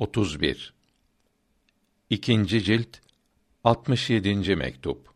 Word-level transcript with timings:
31 0.00 0.74
İkinci 2.10 2.62
cilt 2.62 2.98
67. 3.64 4.56
mektup 4.56 5.08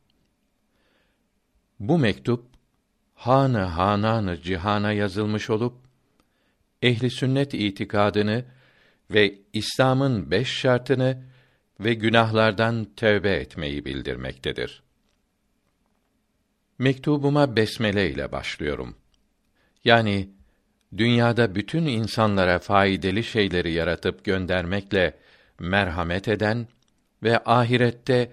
Bu 1.81 1.99
mektup 1.99 2.47
hanı 3.15 3.59
hananı 3.59 4.41
cihana 4.43 4.93
yazılmış 4.93 5.51
olup 5.51 5.77
ehli 6.83 7.11
sünnet 7.11 7.55
itikadını 7.55 8.45
ve 9.11 9.39
İslam'ın 9.53 10.31
beş 10.31 10.49
şartını 10.49 11.25
ve 11.81 11.95
günahlardan 11.95 12.87
tövbe 12.97 13.33
etmeyi 13.33 13.85
bildirmektedir. 13.85 14.83
Mektubuma 16.79 17.57
besmele 17.57 18.11
ile 18.11 18.33
başlıyorum. 18.33 18.97
Yani 19.85 20.31
dünyada 20.97 21.55
bütün 21.55 21.87
insanlara 21.87 22.59
faydalı 22.59 23.23
şeyleri 23.23 23.73
yaratıp 23.73 24.25
göndermekle 24.25 25.15
merhamet 25.59 26.29
eden 26.29 26.67
ve 27.23 27.39
ahirette 27.45 28.33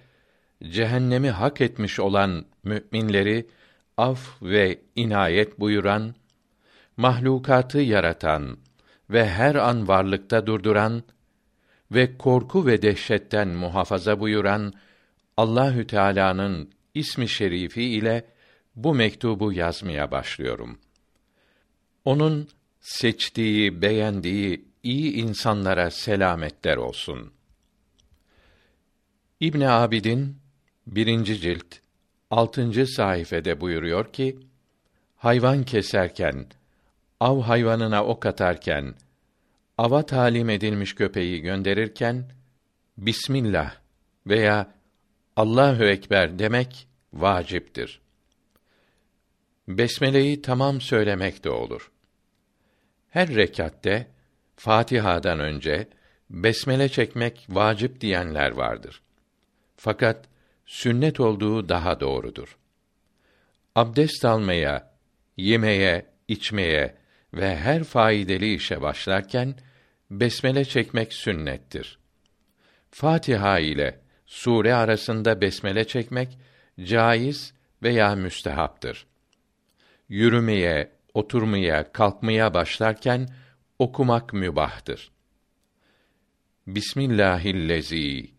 cehennemi 0.63 1.29
hak 1.29 1.61
etmiş 1.61 1.99
olan 1.99 2.45
müminleri 2.63 3.47
af 3.97 4.41
ve 4.41 4.79
inayet 4.95 5.59
buyuran, 5.59 6.15
mahlukatı 6.97 7.79
yaratan 7.79 8.57
ve 9.09 9.29
her 9.29 9.55
an 9.55 9.87
varlıkta 9.87 10.48
durduran 10.48 11.03
ve 11.91 12.17
korku 12.17 12.65
ve 12.65 12.81
dehşetten 12.81 13.48
muhafaza 13.48 14.20
buyuran 14.20 14.73
Allahü 15.37 15.87
Teala'nın 15.87 16.70
ismi 16.93 17.29
şerifi 17.29 17.84
ile 17.84 18.25
bu 18.75 18.95
mektubu 18.95 19.53
yazmaya 19.53 20.12
başlıyorum. 20.12 20.79
Onun 22.05 22.49
seçtiği, 22.79 23.81
beğendiği 23.81 24.65
iyi 24.83 25.13
insanlara 25.13 25.91
selametler 25.91 26.77
olsun. 26.77 27.31
İbn 29.39 29.62
Abidin 29.62 30.37
birinci 30.87 31.39
cilt 31.39 31.76
altıncı 32.31 32.87
sayfede 32.87 33.61
buyuruyor 33.61 34.13
ki 34.13 34.39
hayvan 35.15 35.63
keserken 35.63 36.45
av 37.20 37.41
hayvanına 37.41 38.05
ok 38.05 38.26
atarken 38.26 38.95
ava 39.77 40.05
talim 40.05 40.49
edilmiş 40.49 40.95
köpeği 40.95 41.41
gönderirken 41.41 42.31
Bismillah 42.98 43.76
veya 44.27 44.73
Allahu 45.35 45.83
ekber 45.83 46.39
demek 46.39 46.87
vaciptir. 47.13 48.01
Besmele'yi 49.67 50.41
tamam 50.41 50.81
söylemek 50.81 51.43
de 51.43 51.49
olur. 51.49 51.90
Her 53.12 53.35
rekatte 53.35 54.07
Fatiha'dan 54.55 55.40
önce 55.40 55.87
besmele 56.29 56.90
çekmek 56.90 57.45
vacip 57.49 58.01
diyenler 58.01 58.51
vardır. 58.51 59.01
Fakat 59.76 60.26
sünnet 60.65 61.20
olduğu 61.20 61.70
daha 61.70 61.99
doğrudur. 61.99 62.57
Abdest 63.76 64.25
almaya, 64.25 64.94
yemeye, 65.38 66.06
içmeye 66.28 66.95
ve 67.34 67.57
her 67.57 67.84
faydalı 67.84 68.45
işe 68.45 68.81
başlarken 68.81 69.56
besmele 70.12 70.66
çekmek 70.66 71.13
sünnettir. 71.13 72.00
Fatiha 72.91 73.59
ile 73.59 74.00
sure 74.25 74.73
arasında 74.73 75.41
besmele 75.41 75.88
çekmek 75.88 76.38
caiz 76.84 77.53
veya 77.84 78.16
müstehaptır. 78.16 79.07
Yürümeye, 80.09 80.91
oturmaya, 81.13 81.91
kalkmaya 81.91 82.53
başlarken 82.53 83.29
okumak 83.79 84.34
mübahtır. 84.34 85.12
Bismillahillezî 86.67 88.31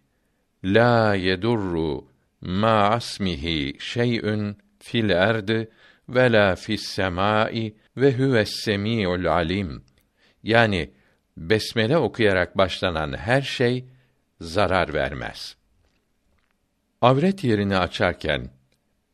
la 0.64 1.14
yedurru 1.14 2.08
ma 2.40 2.88
asmihi 2.88 3.76
şey'ün 3.78 4.56
fil 4.78 5.10
erdi 5.10 5.70
ve 6.08 6.32
la 6.32 6.56
fis 6.56 6.82
semai 6.82 7.74
ve 7.96 8.18
huves 8.18 8.50
semiul 8.64 9.24
alim. 9.24 9.84
Yani 10.42 10.90
besmele 11.36 11.96
okuyarak 11.96 12.58
başlanan 12.58 13.16
her 13.16 13.42
şey 13.42 13.84
zarar 14.40 14.94
vermez. 14.94 15.56
Avret 17.00 17.44
yerini 17.44 17.76
açarken, 17.76 18.50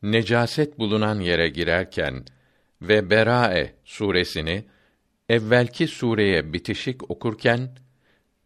necaset 0.01 0.79
bulunan 0.79 1.19
yere 1.19 1.49
girerken 1.49 2.25
ve 2.81 3.09
Berae 3.09 3.73
suresini 3.85 4.65
evvelki 5.29 5.87
sureye 5.87 6.53
bitişik 6.53 7.11
okurken 7.11 7.69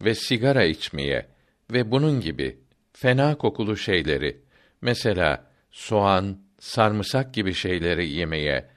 ve 0.02 0.16
sigara 0.16 0.64
içmeye 0.64 1.28
ve 1.72 1.92
bunun 1.92 2.22
gibi 2.22 2.58
fena 2.94 3.38
kokulu 3.38 3.78
şeyleri 3.78 4.42
mesela 4.82 5.52
soğan, 5.72 6.38
sarımsak 6.60 7.34
gibi 7.34 7.54
şeyleri 7.54 8.10
yemeye 8.10 8.70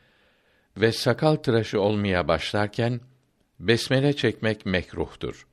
ve 0.77 0.93
sakal 0.93 1.37
tıraşı 1.37 1.81
olmaya 1.81 2.29
başlarken 2.29 3.01
besmele 3.61 4.13
çekmek 4.13 4.67
mekruhtur. 4.67 5.47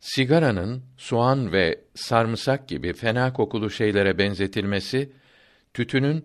Sigaranın 0.00 0.82
soğan 0.96 1.52
ve 1.52 1.80
sarımsak 1.94 2.68
gibi 2.68 2.92
fena 2.92 3.32
kokulu 3.32 3.70
şeylere 3.70 4.18
benzetilmesi 4.18 5.12
tütünün 5.74 6.24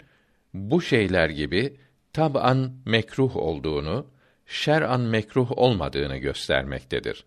bu 0.54 0.82
şeyler 0.82 1.30
gibi 1.30 1.78
tab'an 2.18 2.72
mekruh 2.86 3.36
olduğunu, 3.36 4.08
şer'an 4.46 5.02
mekruh 5.02 5.52
olmadığını 5.58 6.18
göstermektedir. 6.18 7.26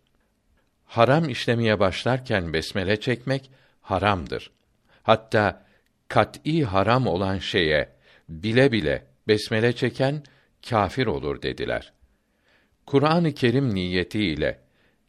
Haram 0.85 1.29
işlemeye 1.29 1.81
başlarken 1.81 2.53
besmele 2.53 3.01
çekmek 3.01 3.51
haramdır. 3.81 4.51
Hatta 5.03 5.67
kat'î 6.09 6.65
haram 6.65 7.07
olan 7.07 7.39
şeye 7.39 7.93
bile 8.29 8.73
bile 8.73 9.07
besmele 9.29 9.73
çeken 9.73 10.23
kâfir 10.69 11.07
olur 11.07 11.43
dediler. 11.43 11.93
Kur'an-ı 12.87 13.33
Kerim 13.33 13.75
niyetiyle 13.75 14.61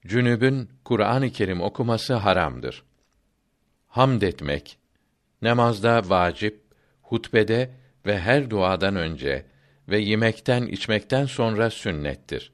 cünübün 0.08 0.70
Kur'an-ı 0.86 1.30
Kerim 1.30 1.62
okuması 1.62 2.14
haramdır. 2.14 2.84
Hamd 3.88 4.22
etmek 4.22 4.78
namazda 5.42 6.02
vacip, 6.10 6.62
hutbede 7.02 7.72
ve 8.06 8.20
her 8.20 8.50
duadan 8.50 8.96
önce 8.96 9.51
ve 9.92 10.00
yemekten 10.00 10.66
içmekten 10.66 11.26
sonra 11.26 11.70
sünnettir. 11.70 12.52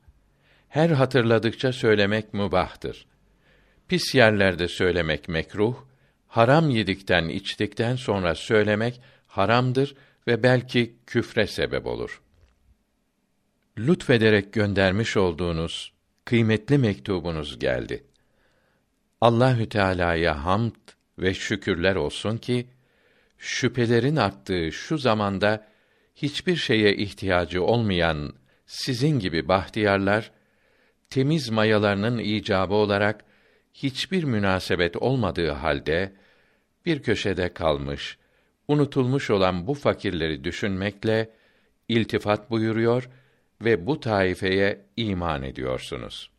Her 0.69 0.89
hatırladıkça 0.89 1.73
söylemek 1.73 2.33
mübahtır. 2.33 3.05
Pis 3.87 4.15
yerlerde 4.15 4.67
söylemek 4.67 5.29
mekruh, 5.29 5.75
haram 6.27 6.69
yedikten 6.69 7.29
içtikten 7.29 7.95
sonra 7.95 8.35
söylemek 8.35 9.01
haramdır 9.27 9.95
ve 10.27 10.43
belki 10.43 10.95
küfre 11.07 11.47
sebep 11.47 11.85
olur. 11.85 12.21
Lütfederek 13.77 14.53
göndermiş 14.53 15.17
olduğunuz 15.17 15.93
kıymetli 16.25 16.77
mektubunuz 16.77 17.59
geldi. 17.59 18.03
Allahü 19.21 19.69
Teala'ya 19.69 20.45
hamd 20.45 20.75
ve 21.19 21.33
şükürler 21.33 21.95
olsun 21.95 22.37
ki 22.37 22.67
şüphelerin 23.37 24.15
arttığı 24.15 24.71
şu 24.71 24.97
zamanda 24.97 25.67
hiçbir 26.21 26.55
şeye 26.55 26.95
ihtiyacı 26.95 27.63
olmayan 27.63 28.33
sizin 28.65 29.19
gibi 29.19 29.47
bahtiyarlar 29.47 30.31
temiz 31.09 31.49
mayalarının 31.49 32.17
icabı 32.17 32.73
olarak 32.73 33.25
hiçbir 33.73 34.23
münasebet 34.23 34.97
olmadığı 34.97 35.51
halde 35.51 36.13
bir 36.85 37.01
köşede 37.01 37.53
kalmış, 37.53 38.17
unutulmuş 38.67 39.29
olan 39.29 39.67
bu 39.67 39.73
fakirleri 39.73 40.43
düşünmekle 40.43 41.29
iltifat 41.87 42.51
buyuruyor 42.51 43.09
ve 43.61 43.85
bu 43.85 43.99
taifeye 43.99 44.85
iman 44.97 45.43
ediyorsunuz. 45.43 46.31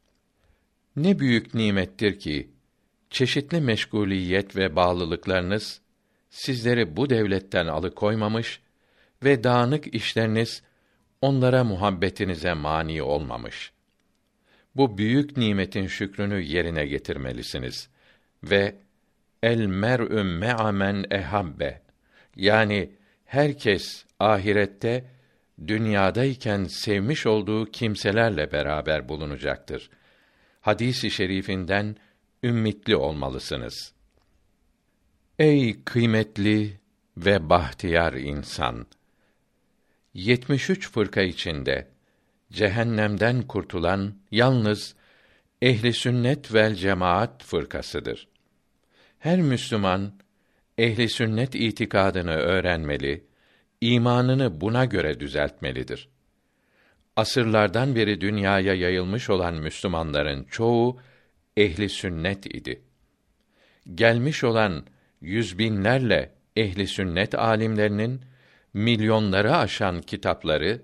Ne 0.97 1.19
büyük 1.19 1.55
nimettir 1.55 2.19
ki 2.19 2.51
çeşitli 3.11 3.61
meşguliyet 3.61 4.57
ve 4.57 4.77
bağlılıklarınız 4.77 5.81
sizleri 6.31 6.97
bu 6.97 7.11
devletten 7.11 7.67
alıkoymamış 7.67 8.61
ve 9.25 9.45
dağınık 9.45 9.95
işleriniz 9.95 10.63
onlara 11.23 11.65
muhabbetinize 11.65 12.55
mani 12.55 13.03
olmamış. 13.03 13.73
Bu 14.77 14.99
büyük 14.99 15.37
nimetin 15.37 15.87
şükrünü 15.87 16.43
yerine 16.43 16.87
getirmelisiniz 16.87 17.89
ve 18.45 18.75
el 19.43 19.67
mer'ü 19.67 20.23
me'amen 20.23 21.05
ehabbe 21.11 21.83
yani 22.37 22.93
herkes 23.25 24.05
ahirette 24.19 25.05
dünyadayken 25.67 26.65
sevmiş 26.65 27.27
olduğu 27.27 27.71
kimselerle 27.71 28.53
beraber 28.53 29.09
bulunacaktır. 29.09 29.91
Hadisi 30.61 31.11
şerifinden 31.11 31.97
ümmitli 32.43 32.97
olmalısınız. 32.97 33.93
Ey 35.39 35.85
kıymetli 35.85 36.81
ve 37.17 37.51
bahtiyar 37.51 38.13
insan! 38.13 38.87
73 40.15 40.91
fırka 40.91 41.23
içinde 41.23 41.89
cehennemden 42.53 43.43
kurtulan 43.43 44.15
yalnız 44.31 44.95
ehli 45.63 45.93
sünnet 45.93 46.55
vel 46.55 46.75
cemaat 46.75 47.45
fırkasıdır. 47.45 48.29
Her 49.19 49.41
Müslüman 49.41 50.13
ehli 50.79 51.09
sünnet 51.09 51.55
itikadını 51.55 52.35
öğrenmeli, 52.35 53.25
imanını 53.81 54.61
buna 54.61 54.85
göre 54.85 55.21
düzeltmelidir. 55.21 56.09
Asırlardan 57.17 57.95
beri 57.95 58.21
dünyaya 58.21 58.75
yayılmış 58.75 59.31
olan 59.31 59.55
Müslümanların 59.55 60.45
çoğu 60.45 61.01
ehli 61.57 61.89
sünnet 61.89 62.47
idi. 62.47 62.83
Gelmiş 63.95 64.45
olan 64.45 64.87
yüz 65.21 65.59
binlerle 65.59 66.35
ehli 66.57 66.87
sünnet 66.87 67.35
alimlerinin 67.35 68.21
milyonları 68.79 69.57
aşan 69.57 70.03
kitapları 70.03 70.83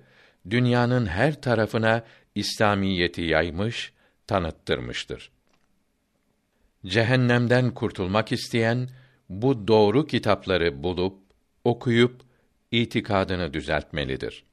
dünyanın 0.50 1.06
her 1.06 1.41
tarafına 1.41 2.02
İslamiyeti 2.35 3.23
yaymış, 3.23 3.93
tanıttırmıştır. 4.26 5.31
Cehennemden 6.87 7.70
kurtulmak 7.70 8.32
isteyen 8.32 8.88
bu 9.29 9.69
doğru 9.69 10.06
kitapları 10.06 10.82
bulup 10.82 11.19
okuyup 11.64 12.23
itikadını 12.70 13.55
düzeltmelidir. 13.55 14.44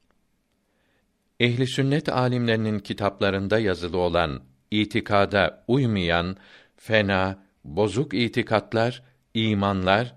Ehli 1.40 1.68
sünnet 1.68 2.10
alimlerinin 2.10 2.80
kitaplarında 2.80 3.60
yazılı 3.60 3.98
olan 3.98 4.42
itikada 4.72 5.64
uymayan 5.68 6.38
fena, 6.78 7.44
bozuk 7.64 8.14
itikatlar, 8.14 9.04
imanlar 9.34 10.16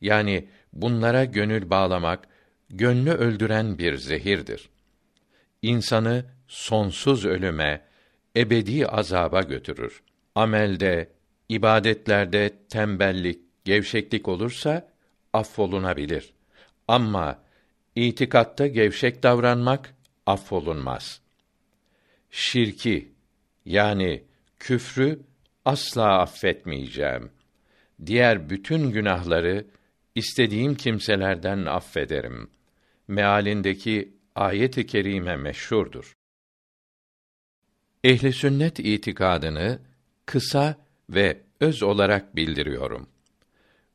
yani 0.00 0.48
bunlara 0.72 1.24
gönül 1.24 1.70
bağlamak 1.70 2.31
gönlü 2.72 3.10
öldüren 3.10 3.78
bir 3.78 3.96
zehirdir. 3.96 4.68
İnsanı 5.62 6.24
sonsuz 6.48 7.26
ölüme, 7.26 7.84
ebedi 8.36 8.86
azaba 8.86 9.40
götürür. 9.42 10.02
Amelde, 10.34 11.08
ibadetlerde 11.48 12.50
tembellik, 12.70 13.40
gevşeklik 13.64 14.28
olursa 14.28 14.88
affolunabilir. 15.32 16.32
Ama 16.88 17.42
itikatta 17.94 18.66
gevşek 18.66 19.22
davranmak 19.22 19.94
affolunmaz. 20.26 21.20
Şirki 22.30 23.12
yani 23.64 24.24
küfrü 24.58 25.20
asla 25.64 26.18
affetmeyeceğim. 26.18 27.30
Diğer 28.06 28.50
bütün 28.50 28.90
günahları 28.90 29.66
istediğim 30.14 30.74
kimselerden 30.74 31.66
affederim. 31.66 32.50
Mealindeki 33.12 34.16
ayet-i 34.34 34.86
kerime 34.86 35.36
meşhurdur. 35.36 36.16
Ehli 38.04 38.32
sünnet 38.32 38.78
itikadını 38.78 39.78
kısa 40.26 40.76
ve 41.10 41.40
öz 41.60 41.82
olarak 41.82 42.36
bildiriyorum. 42.36 43.08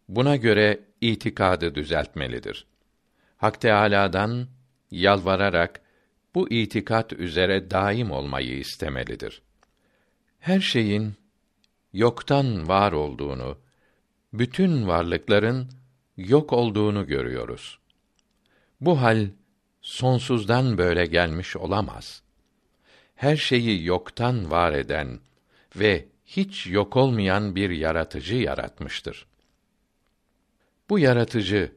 Buna 0.10 0.36
göre 0.36 0.80
itikadı 1.02 1.76
düzeltmelidir. 1.76 2.68
Hak 3.38 3.62
Teâlâ'dan 3.62 4.48
yalvararak 4.92 5.82
bu 6.36 6.50
itikat 6.50 7.14
üzere 7.14 7.72
daim 7.72 8.12
olmayı 8.12 8.60
istemelidir. 8.60 9.42
Her 10.40 10.60
şeyin 10.60 11.14
yoktan 11.94 12.68
var 12.68 12.92
olduğunu, 12.92 13.58
bütün 14.34 14.88
varlıkların 14.88 15.70
yok 16.18 16.54
olduğunu 16.54 17.08
görüyoruz. 17.08 17.80
Bu 18.82 19.02
hal 19.02 19.28
sonsuzdan 19.82 20.78
böyle 20.78 21.06
gelmiş 21.06 21.56
olamaz. 21.56 22.24
Her 23.16 23.36
şeyi 23.36 23.86
yoktan 23.86 24.52
var 24.52 24.74
eden 24.74 25.20
ve 25.76 26.06
hiç 26.26 26.68
yok 26.68 26.98
olmayan 26.98 27.56
bir 27.56 27.70
yaratıcı 27.70 28.36
yaratmıştır. 28.36 29.26
Bu 30.90 31.00
yaratıcı 31.00 31.72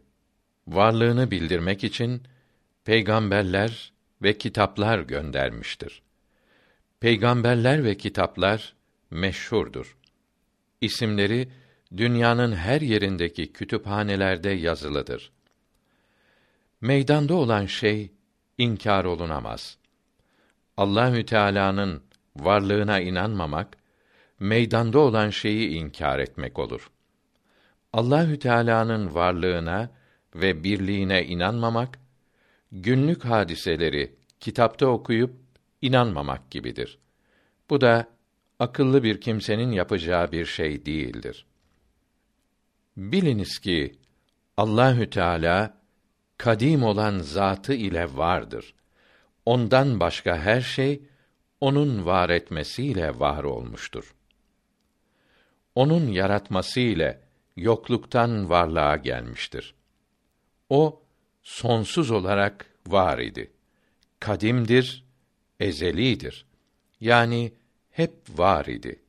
varlığını 0.68 1.30
bildirmek 1.30 1.84
için 1.84 2.22
peygamberler 2.84 3.92
ve 4.22 4.38
kitaplar 4.38 4.98
göndermiştir. 4.98 6.02
Peygamberler 7.00 7.84
ve 7.84 7.96
kitaplar 7.96 8.74
meşhurdur. 9.10 9.96
İsimleri 10.80 11.48
dünyanın 11.96 12.52
her 12.52 12.80
yerindeki 12.80 13.52
kütüphanelerde 13.52 14.50
yazılıdır. 14.50 15.32
Meydanda 16.80 17.34
olan 17.34 17.66
şey 17.66 18.12
inkar 18.58 19.04
olunamaz. 19.04 19.78
Allahü 20.76 21.26
Teala'nın 21.26 22.02
varlığına 22.36 23.00
inanmamak 23.00 23.76
meydanda 24.40 24.98
olan 24.98 25.30
şeyi 25.30 25.68
inkar 25.68 26.18
etmek 26.18 26.58
olur. 26.58 26.90
Allahü 27.92 28.38
Teala'nın 28.38 29.14
varlığına 29.14 29.90
ve 30.34 30.64
birliğine 30.64 31.24
inanmamak 31.24 31.98
günlük 32.72 33.24
hadiseleri 33.24 34.14
kitapta 34.40 34.86
okuyup 34.86 35.34
inanmamak 35.82 36.50
gibidir. 36.50 36.98
Bu 37.70 37.80
da 37.80 38.08
akıllı 38.58 39.02
bir 39.02 39.20
kimsenin 39.20 39.72
yapacağı 39.72 40.32
bir 40.32 40.46
şey 40.46 40.86
değildir. 40.86 41.46
Biliniz 42.96 43.58
ki 43.58 43.94
Allahü 44.56 45.10
Teala 45.10 45.79
kadim 46.40 46.82
olan 46.82 47.18
zatı 47.18 47.74
ile 47.74 48.16
vardır. 48.16 48.74
Ondan 49.46 50.00
başka 50.00 50.36
her 50.38 50.60
şey 50.60 51.02
onun 51.60 52.06
var 52.06 52.30
etmesiyle 52.30 53.18
var 53.18 53.44
olmuştur. 53.44 54.14
Onun 55.74 56.08
yaratması 56.08 56.80
ile 56.80 57.20
yokluktan 57.56 58.50
varlığa 58.50 58.96
gelmiştir. 58.96 59.74
O 60.70 61.02
sonsuz 61.42 62.10
olarak 62.10 62.66
var 62.86 63.18
idi. 63.18 63.50
Kadimdir, 64.20 65.04
ezelidir. 65.60 66.46
Yani 67.00 67.52
hep 67.90 68.14
var 68.36 68.66
idi. 68.66 69.02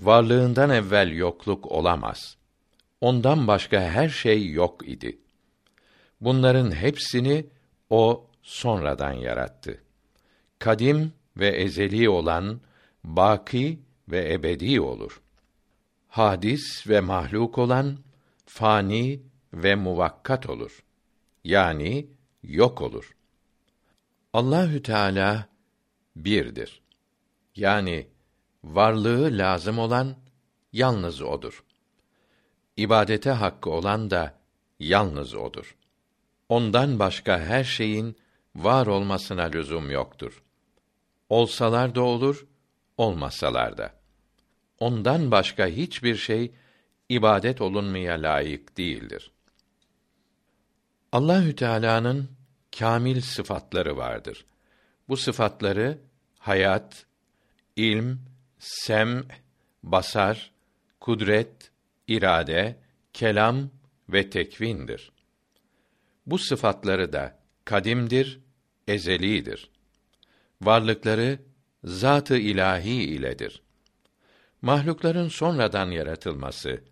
Varlığından 0.00 0.70
evvel 0.70 1.12
yokluk 1.12 1.72
olamaz. 1.72 2.36
Ondan 3.00 3.46
başka 3.46 3.80
her 3.80 4.08
şey 4.08 4.50
yok 4.50 4.88
idi. 4.88 5.21
Bunların 6.22 6.70
hepsini 6.70 7.46
o 7.90 8.26
sonradan 8.42 9.12
yarattı. 9.12 9.82
Kadim 10.58 11.12
ve 11.36 11.48
ezeli 11.48 12.08
olan 12.08 12.60
baki 13.04 13.80
ve 14.08 14.32
ebedi 14.32 14.80
olur. 14.80 15.20
Hadis 16.08 16.88
ve 16.88 17.00
mahluk 17.00 17.58
olan 17.58 17.98
fani 18.46 19.22
ve 19.54 19.74
muvakkat 19.74 20.50
olur. 20.50 20.82
Yani 21.44 22.06
yok 22.42 22.82
olur. 22.82 23.16
Allahü 24.32 24.82
Teala 24.82 25.48
birdir. 26.16 26.82
Yani 27.56 28.06
varlığı 28.64 29.38
lazım 29.38 29.78
olan 29.78 30.16
yalnız 30.72 31.22
odur. 31.22 31.64
İbadete 32.76 33.30
hakkı 33.30 33.70
olan 33.70 34.10
da 34.10 34.38
yalnız 34.78 35.34
odur. 35.34 35.76
Ondan 36.52 36.98
başka 36.98 37.40
her 37.40 37.64
şeyin 37.64 38.16
var 38.56 38.86
olmasına 38.86 39.42
lüzum 39.42 39.90
yoktur. 39.90 40.42
Olsalar 41.28 41.94
da 41.94 42.02
olur, 42.02 42.46
olmasalar 42.96 43.78
da. 43.78 43.94
Ondan 44.78 45.30
başka 45.30 45.66
hiçbir 45.66 46.16
şey 46.16 46.52
ibadet 47.08 47.60
olunmaya 47.60 48.14
layık 48.14 48.76
değildir. 48.76 49.30
Allahü 51.12 51.56
Teala'nın 51.56 52.28
kamil 52.78 53.20
sıfatları 53.20 53.96
vardır. 53.96 54.44
Bu 55.08 55.16
sıfatları 55.16 55.98
hayat, 56.38 57.06
ilm, 57.76 58.18
sem, 58.58 59.24
basar, 59.82 60.52
kudret, 61.00 61.70
irade, 62.08 62.76
kelam 63.12 63.70
ve 64.08 64.30
tekvindir. 64.30 65.12
Bu 66.26 66.38
sıfatları 66.38 67.12
da 67.12 67.38
kadimdir, 67.64 68.40
ezelidir. 68.88 69.70
Varlıkları 70.62 71.38
zatı 71.84 72.36
ilahi 72.36 72.92
iledir. 72.92 73.62
Mahlukların 74.62 75.28
sonradan 75.28 75.90
yaratılması 75.90 76.84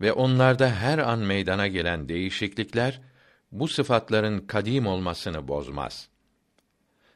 ve 0.00 0.12
onlarda 0.12 0.70
her 0.70 0.98
an 0.98 1.18
meydana 1.18 1.66
gelen 1.66 2.08
değişiklikler 2.08 3.00
bu 3.52 3.68
sıfatların 3.68 4.46
kadim 4.46 4.86
olmasını 4.86 5.48
bozmaz. 5.48 6.08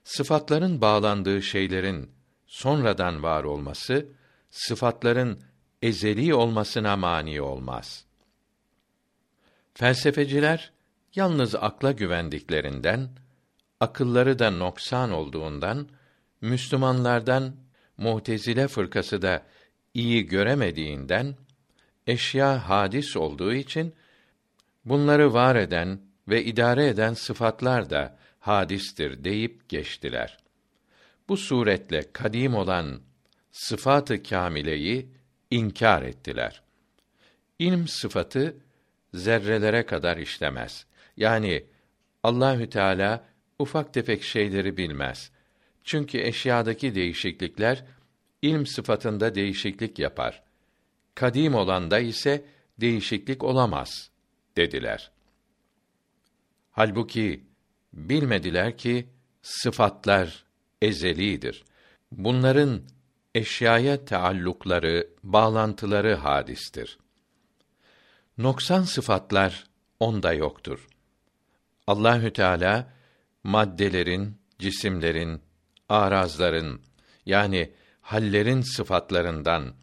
Sıfatların 0.04 0.80
bağlandığı 0.80 1.42
şeylerin 1.42 2.10
sonradan 2.46 3.22
var 3.22 3.44
olması 3.44 4.06
sıfatların 4.50 5.42
ezeli 5.82 6.34
olmasına 6.34 6.96
mani 6.96 7.40
olmaz. 7.42 8.04
Felsefeciler 9.74 10.71
yalnız 11.14 11.54
akla 11.54 11.92
güvendiklerinden, 11.92 13.08
akılları 13.80 14.38
da 14.38 14.50
noksan 14.50 15.10
olduğundan 15.10 15.88
Müslümanlardan 16.40 17.56
Mu'tezile 17.96 18.68
fırkası 18.68 19.22
da 19.22 19.42
iyi 19.94 20.26
göremediğinden 20.26 21.34
eşya 22.06 22.68
hadis 22.68 23.16
olduğu 23.16 23.54
için 23.54 23.94
bunları 24.84 25.32
var 25.32 25.56
eden 25.56 26.00
ve 26.28 26.44
idare 26.44 26.86
eden 26.86 27.14
sıfatlar 27.14 27.90
da 27.90 28.18
hadistir 28.40 29.24
deyip 29.24 29.68
geçtiler. 29.68 30.38
Bu 31.28 31.36
suretle 31.36 32.12
kadim 32.12 32.54
olan 32.54 33.00
sıfatı 33.50 34.22
kamileyi 34.22 35.08
inkar 35.50 36.02
ettiler. 36.02 36.62
İlm 37.58 37.88
sıfatı 37.88 38.56
zerrelere 39.14 39.86
kadar 39.86 40.16
işlemez. 40.16 40.86
Yani 41.16 41.64
Allahü 42.22 42.70
Teala 42.70 43.24
ufak 43.58 43.94
tefek 43.94 44.22
şeyleri 44.22 44.76
bilmez. 44.76 45.30
Çünkü 45.84 46.18
eşyadaki 46.18 46.94
değişiklikler 46.94 47.84
ilm 48.42 48.66
sıfatında 48.66 49.34
değişiklik 49.34 49.98
yapar. 49.98 50.42
Kadim 51.14 51.54
olanda 51.54 51.98
ise 51.98 52.44
değişiklik 52.80 53.44
olamaz 53.44 54.10
dediler. 54.56 55.10
Halbuki 56.70 57.44
bilmediler 57.92 58.78
ki 58.78 59.08
sıfatlar 59.42 60.44
ezelidir. 60.82 61.64
Bunların 62.12 62.82
eşyaya 63.34 64.04
taallukları, 64.04 65.08
bağlantıları 65.22 66.14
hadistir. 66.14 66.98
Noksan 68.38 68.82
sıfatlar 68.82 69.64
onda 70.00 70.32
yoktur. 70.32 70.88
Allahü 71.86 72.32
Teala 72.32 72.92
maddelerin, 73.44 74.36
cisimlerin, 74.58 75.40
arazların 75.88 76.80
yani 77.26 77.70
hallerin 78.00 78.60
sıfatlarından 78.60 79.74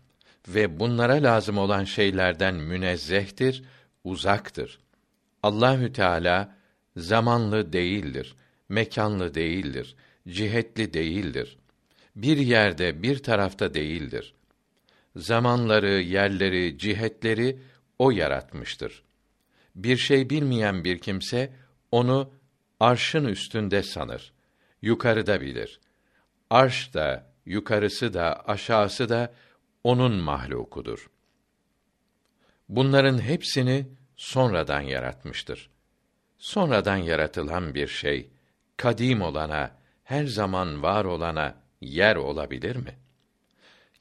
ve 0.48 0.80
bunlara 0.80 1.24
lazım 1.24 1.58
olan 1.58 1.84
şeylerden 1.84 2.56
münezzehtir, 2.56 3.64
uzaktır. 4.04 4.80
Allahü 5.44 5.94
Teala 5.94 6.56
zamanlı 6.98 7.74
değildir, 7.74 8.36
mekanlı 8.70 9.34
değildir, 9.34 9.96
cihetli 10.28 10.94
değildir. 10.94 11.58
Bir 12.16 12.38
yerde, 12.38 13.04
bir 13.04 13.24
tarafta 13.24 13.74
değildir. 13.74 14.34
Zamanları, 15.16 16.02
yerleri, 16.02 16.78
cihetleri 16.78 17.60
o 18.00 18.12
yaratmıştır. 18.12 19.04
Bir 19.76 19.98
şey 19.98 20.30
bilmeyen 20.30 20.84
bir 20.84 20.98
kimse 20.98 21.54
onu 21.92 22.34
arşın 22.80 23.26
üstünde 23.26 23.84
sanır. 23.84 24.34
Yukarıda 24.82 25.42
bilir. 25.42 25.80
Arş 26.50 26.94
da, 26.94 27.34
yukarısı 27.46 28.14
da, 28.14 28.48
aşağısı 28.48 29.10
da 29.10 29.34
onun 29.84 30.16
mahlukudur. 30.16 31.10
Bunların 32.70 33.22
hepsini 33.22 33.88
sonradan 34.18 34.82
yaratmıştır. 34.82 35.70
Sonradan 36.38 36.98
yaratılan 36.98 37.76
bir 37.76 37.88
şey 37.88 38.30
kadim 38.78 39.22
olana, 39.22 39.72
her 40.04 40.26
zaman 40.26 40.84
var 40.84 41.06
olana 41.06 41.56
yer 41.82 42.16
olabilir 42.16 42.76
mi? 42.76 43.00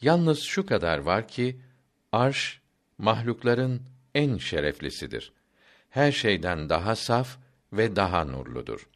Yalnız 0.01 0.41
şu 0.41 0.67
kadar 0.67 0.99
var 0.99 1.29
ki 1.29 1.61
arş 2.13 2.61
mahlukların 2.99 3.83
en 4.15 4.39
şereflisidir. 4.39 5.33
Her 5.91 6.13
şeyden 6.13 6.69
daha 6.69 6.97
saf 6.97 7.39
ve 7.73 7.97
daha 7.97 8.25
nurludur. 8.25 8.89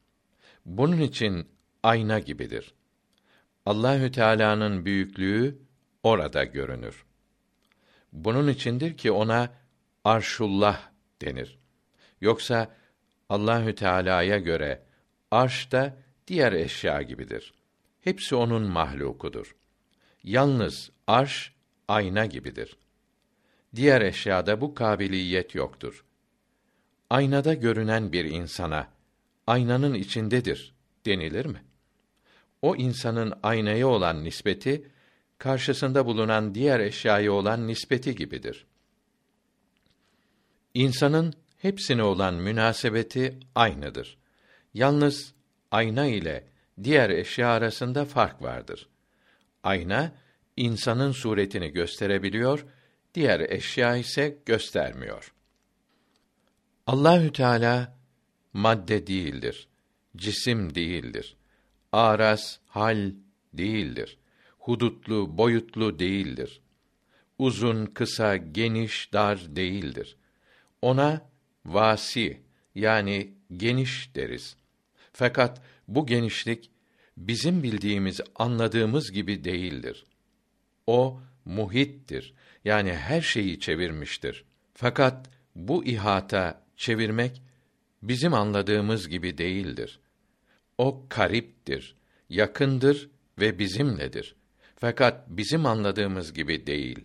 Bunun 0.67 1.01
için 1.01 1.49
ayna 1.83 2.19
gibidir. 2.19 2.75
Allahü 3.67 4.13
Teala'nın 4.13 4.85
büyüklüğü 4.85 5.59
orada 6.03 6.45
görünür. 6.45 7.05
Bunun 8.13 8.49
içindir 8.49 8.97
ki 8.97 9.13
ona 9.13 9.51
Arşullah 10.05 10.81
denir. 11.23 11.59
Yoksa 12.21 12.77
Allahü 13.29 13.75
Teala'ya 13.75 14.39
göre 14.39 14.83
arş 15.31 15.73
da 15.73 15.97
diğer 16.27 16.53
eşya 16.53 17.03
gibidir. 17.03 17.55
Hepsi 18.01 18.35
onun 18.35 18.63
mahlukudur. 18.63 19.57
Yalnız 20.25 20.91
arş 21.07 21.53
ayna 21.89 22.27
gibidir. 22.27 22.77
Diğer 23.75 24.01
eşyada 24.01 24.61
bu 24.61 24.75
kabiliyet 24.75 25.55
yoktur. 25.55 26.05
Aynada 27.13 27.55
görünen 27.55 28.13
bir 28.13 28.25
insana 28.25 28.89
aynanın 29.47 29.95
içindedir 29.95 30.75
denilir 31.07 31.47
mi? 31.47 31.65
O 32.63 32.77
insanın 32.77 33.33
aynaya 33.43 33.89
olan 33.89 34.25
nispeti 34.25 34.91
karşısında 35.39 36.07
bulunan 36.07 36.55
diğer 36.55 36.81
eşyaya 36.81 37.33
olan 37.33 37.67
nispeti 37.67 38.17
gibidir. 38.17 38.67
İnsanın 40.75 41.35
hepsine 41.59 42.03
olan 42.03 42.35
münasebeti 42.35 43.39
aynıdır. 43.55 44.19
Yalnız 44.75 45.35
ayna 45.71 46.07
ile 46.07 46.45
diğer 46.85 47.11
eşya 47.11 47.49
arasında 47.49 48.05
fark 48.05 48.43
vardır. 48.43 48.89
Ayna 49.63 50.13
insanın 50.57 51.13
suretini 51.13 51.73
gösterebiliyor, 51.73 52.67
diğer 53.15 53.41
eşya 53.41 53.97
ise 53.97 54.39
göstermiyor. 54.47 55.32
Allahü 56.87 57.33
Teala 57.33 57.97
madde 58.53 59.07
değildir. 59.07 59.69
Cisim 60.17 60.75
değildir. 60.75 61.37
Aras, 61.93 62.59
hal 62.67 63.13
değildir. 63.55 64.19
Hudutlu, 64.59 65.39
boyutlu 65.39 65.99
değildir. 65.99 66.61
Uzun, 67.39 67.87
kısa, 67.87 68.37
geniş, 68.37 69.13
dar 69.13 69.57
değildir. 69.57 70.17
Ona 70.83 71.31
vasi 71.67 72.41
yani 72.75 73.35
geniş 73.57 74.15
deriz. 74.15 74.57
Fakat 75.13 75.63
bu 75.89 76.07
genişlik 76.07 76.71
bizim 77.17 77.63
bildiğimiz, 77.63 78.21
anladığımız 78.35 79.13
gibi 79.13 79.45
değildir. 79.45 80.07
O 80.87 81.21
muhittir. 81.45 82.35
Yani 82.65 82.93
her 82.93 83.21
şeyi 83.21 83.61
çevirmiştir. 83.61 84.45
Fakat 84.75 85.31
bu 85.57 85.85
ihata 85.85 86.62
çevirmek 86.77 87.43
bizim 88.03 88.35
anladığımız 88.35 89.09
gibi 89.09 89.39
değildir. 89.39 90.01
O 90.79 91.07
kariptir, 91.09 91.97
yakındır 92.29 93.11
ve 93.41 93.59
bizimledir. 93.59 94.37
Fakat 94.77 95.29
bizim 95.29 95.67
anladığımız 95.67 96.33
gibi 96.33 96.67
değil. 96.67 97.05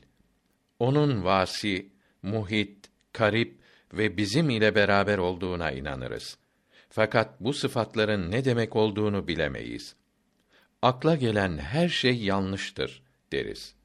Onun 0.79 1.23
vasi, 1.23 1.89
muhit, 2.21 2.89
karip 3.13 3.59
ve 3.93 4.17
bizim 4.17 4.49
ile 4.49 4.75
beraber 4.75 5.17
olduğuna 5.17 5.71
inanırız. 5.71 6.37
Fakat 6.89 7.41
bu 7.41 7.53
sıfatların 7.53 8.31
ne 8.31 8.45
demek 8.45 8.75
olduğunu 8.75 9.27
bilemeyiz. 9.27 9.95
Akla 10.81 11.15
gelen 11.15 11.57
her 11.57 11.89
şey 11.89 12.23
yanlıştır 12.23 13.03
deriz. 13.31 13.75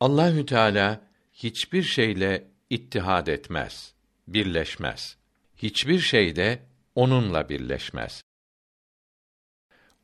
Allahü 0.00 0.46
Teala 0.46 1.00
hiçbir 1.32 1.82
şeyle 1.82 2.48
ittihad 2.70 3.26
etmez, 3.26 3.94
birleşmez. 4.34 5.16
Hiçbir 5.56 5.98
şeyde 5.98 6.62
onunla 6.94 7.48
birleşmez. 7.48 8.22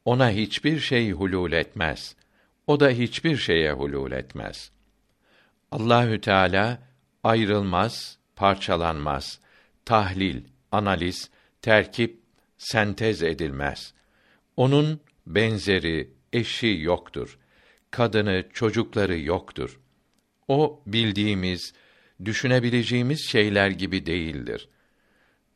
Ona 0.04 0.30
hiçbir 0.30 0.80
şey 0.80 1.12
hulul 1.12 1.52
etmez. 1.52 2.16
O 2.66 2.80
da 2.80 2.88
hiçbir 2.90 3.36
şeye 3.36 3.72
hulul 3.72 4.12
etmez. 4.12 4.70
Allahü 5.70 6.20
Teala 6.20 6.82
ayrılmaz, 7.24 8.18
parçalanmaz. 8.36 9.40
Tahlil, 9.84 10.44
analiz, 10.72 11.30
terkip, 11.62 12.20
sentez 12.58 13.22
edilmez. 13.22 13.94
Onun 14.56 15.00
benzeri, 15.26 16.10
eşi 16.32 16.78
yoktur. 16.80 17.38
Kadını, 17.90 18.44
çocukları 18.52 19.18
yoktur. 19.18 19.80
O 20.48 20.82
bildiğimiz, 20.86 21.74
düşünebileceğimiz 22.24 23.28
şeyler 23.28 23.70
gibi 23.70 24.06
değildir. 24.06 24.68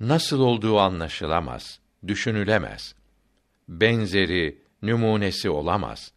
Nasıl 0.01 0.41
olduğu 0.41 0.79
anlaşılamaz, 0.79 1.81
düşünülemez. 2.07 2.95
Benzeri, 3.69 4.59
numunesi 4.83 5.51
olamaz. 5.51 6.13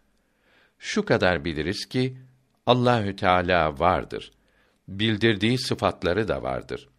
Şu 0.80 1.06
kadar 1.06 1.46
biliriz 1.46 1.86
ki 1.86 2.18
Allahü 2.66 3.16
Teala 3.16 3.80
vardır. 3.80 4.32
Bildirdiği 4.88 5.58
sıfatları 5.60 6.28
da 6.28 6.44
vardır. 6.44 6.90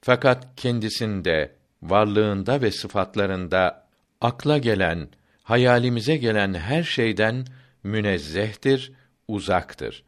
Fakat 0.00 0.46
kendisinde, 0.56 1.56
varlığında 1.82 2.62
ve 2.62 2.70
sıfatlarında 2.70 3.88
akla 4.20 4.58
gelen, 4.58 5.08
hayalimize 5.42 6.16
gelen 6.16 6.54
her 6.54 6.82
şeyden 6.82 7.44
münezzehtir, 7.82 8.92
uzaktır. 9.28 10.04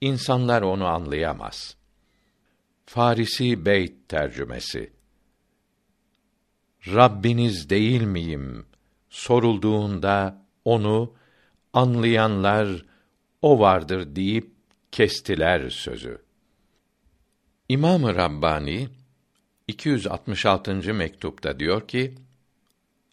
İnsanlar 0.00 0.62
onu 0.62 0.86
anlayamaz. 0.86 1.76
Farisi 2.86 3.66
Beyt 3.66 4.08
tercümesi 4.08 4.92
Rabbiniz 6.86 7.70
değil 7.70 8.02
miyim? 8.02 8.66
Sorulduğunda 9.08 10.46
onu 10.64 11.14
anlayanlar 11.72 12.84
o 13.42 13.60
vardır 13.60 14.16
deyip 14.16 14.50
kestiler 14.92 15.70
sözü. 15.70 16.22
İmam-ı 17.68 18.14
Rabbani 18.14 18.88
266. 19.68 20.94
mektupta 20.94 21.60
diyor 21.60 21.88
ki: 21.88 22.14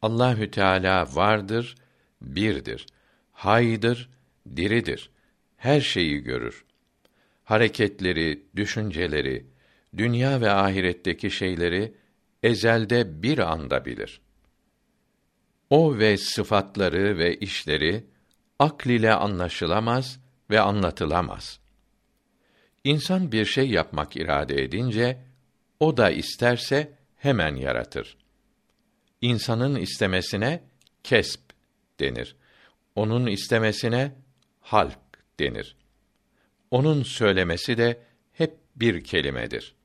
Allahü 0.01 0.51
Teala 0.51 1.15
vardır, 1.15 1.75
birdir. 2.21 2.85
Haydır, 3.31 4.09
diridir. 4.55 5.09
Her 5.57 5.81
şeyi 5.81 6.19
görür. 6.19 6.65
Hareketleri, 7.43 8.45
düşünceleri, 8.55 9.45
dünya 9.97 10.41
ve 10.41 10.51
ahiretteki 10.51 11.31
şeyleri 11.31 11.93
ezelde 12.43 13.23
bir 13.23 13.37
anda 13.37 13.85
bilir. 13.85 14.21
O 15.69 15.97
ve 15.97 16.17
sıfatları 16.17 17.17
ve 17.17 17.35
işleri 17.35 18.05
akl 18.59 18.89
ile 18.89 19.13
anlaşılamaz 19.13 20.19
ve 20.49 20.59
anlatılamaz. 20.59 21.59
İnsan 22.83 23.31
bir 23.31 23.45
şey 23.45 23.69
yapmak 23.69 24.15
irade 24.15 24.63
edince 24.63 25.21
o 25.79 25.97
da 25.97 26.11
isterse 26.11 26.93
hemen 27.17 27.55
yaratır. 27.55 28.17
İnsanın 29.21 29.75
istemesine 29.75 30.63
kesp 31.03 31.41
denir. 31.99 32.35
Onun 32.95 33.27
istemesine 33.27 34.11
halk 34.61 34.99
denir. 35.39 35.75
Onun 36.71 37.03
söylemesi 37.03 37.77
de 37.77 37.99
hep 38.33 38.57
bir 38.75 39.03
kelimedir. 39.03 39.75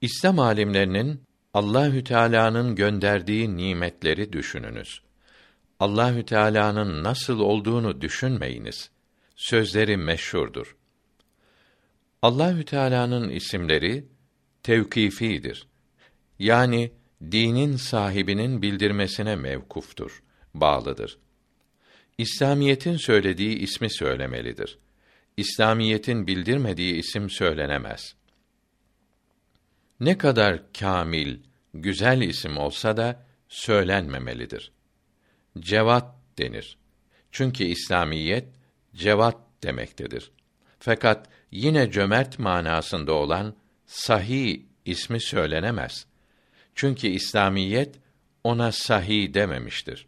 İslam 0.00 0.38
alimlerinin 0.38 1.22
Allahü 1.54 2.04
Teala'nın 2.04 2.74
gönderdiği 2.74 3.56
nimetleri 3.56 4.32
düşününüz. 4.32 5.00
Allahü 5.80 6.24
Teala'nın 6.26 7.04
nasıl 7.04 7.40
olduğunu 7.40 8.00
düşünmeyiniz. 8.00 8.90
Sözleri 9.36 9.96
meşhurdur. 9.96 10.76
Allahü 12.22 12.64
Teala'nın 12.64 13.28
isimleri 13.28 14.04
tevkifidir. 14.62 15.66
Yani 16.38 16.92
dinin 17.30 17.76
sahibinin 17.76 18.62
bildirmesine 18.62 19.36
mevkuftur, 19.36 20.22
bağlıdır. 20.54 21.18
İslamiyetin 22.18 22.96
söylediği 22.96 23.58
ismi 23.58 23.94
söylemelidir. 23.94 24.78
İslamiyetin 25.36 26.26
bildirmediği 26.26 26.94
isim 26.94 27.30
söylenemez. 27.30 28.17
Ne 30.00 30.18
kadar 30.18 30.72
kamil, 30.72 31.38
güzel 31.74 32.20
isim 32.20 32.58
olsa 32.58 32.96
da 32.96 33.26
söylenmemelidir. 33.48 34.72
Cevat 35.58 36.14
denir. 36.38 36.78
Çünkü 37.32 37.64
İslamiyet 37.64 38.48
cevat 38.94 39.36
demektedir. 39.62 40.30
Fakat 40.78 41.28
yine 41.50 41.90
cömert 41.90 42.38
manasında 42.38 43.12
olan 43.12 43.54
sahih 43.86 44.60
ismi 44.84 45.20
söylenemez. 45.20 46.06
Çünkü 46.74 47.06
İslamiyet 47.06 47.94
ona 48.44 48.72
sahih 48.72 49.34
dememiştir. 49.34 50.06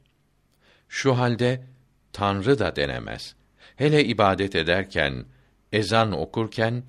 Şu 0.88 1.18
halde 1.18 1.64
Tanrı 2.12 2.58
da 2.58 2.76
denemez. 2.76 3.34
Hele 3.76 4.04
ibadet 4.04 4.54
ederken, 4.54 5.24
ezan 5.72 6.12
okurken 6.12 6.82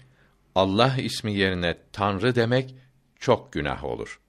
Allah 0.56 0.96
ismi 0.98 1.34
yerine 1.34 1.78
Tanrı 1.92 2.36
demek 2.36 2.76
çok 3.22 3.54
günah 3.54 3.84
olur. 3.84 4.20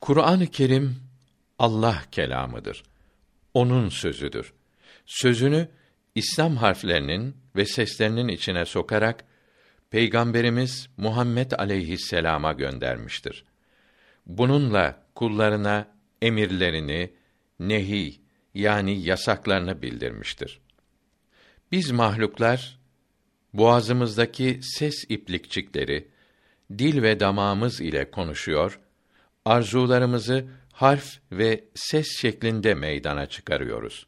Kur'an-ı 0.00 0.46
Kerim 0.46 0.96
Allah 1.58 2.02
kelamıdır. 2.12 2.82
Onun 3.54 3.88
sözüdür. 3.88 4.52
Sözünü 5.06 5.68
İslam 6.14 6.56
harflerinin 6.56 7.36
ve 7.56 7.66
seslerinin 7.66 8.28
içine 8.28 8.64
sokarak 8.64 9.24
Peygamberimiz 9.90 10.88
Muhammed 10.96 11.52
aleyhisselama 11.52 12.52
göndermiştir. 12.52 13.44
Bununla 14.26 15.02
kullarına 15.14 15.88
emirlerini, 16.22 17.12
nehi 17.60 18.20
yani 18.54 19.02
yasaklarını 19.02 19.82
bildirmiştir. 19.82 20.60
Biz 21.72 21.90
mahluklar 21.90 22.78
boğazımızdaki 23.52 24.60
ses 24.62 25.04
iplikçikleri 25.08 26.15
dil 26.78 27.02
ve 27.02 27.20
damağımız 27.20 27.80
ile 27.80 28.10
konuşuyor, 28.10 28.80
arzularımızı 29.44 30.46
harf 30.72 31.18
ve 31.32 31.64
ses 31.74 32.06
şeklinde 32.20 32.74
meydana 32.74 33.26
çıkarıyoruz. 33.26 34.06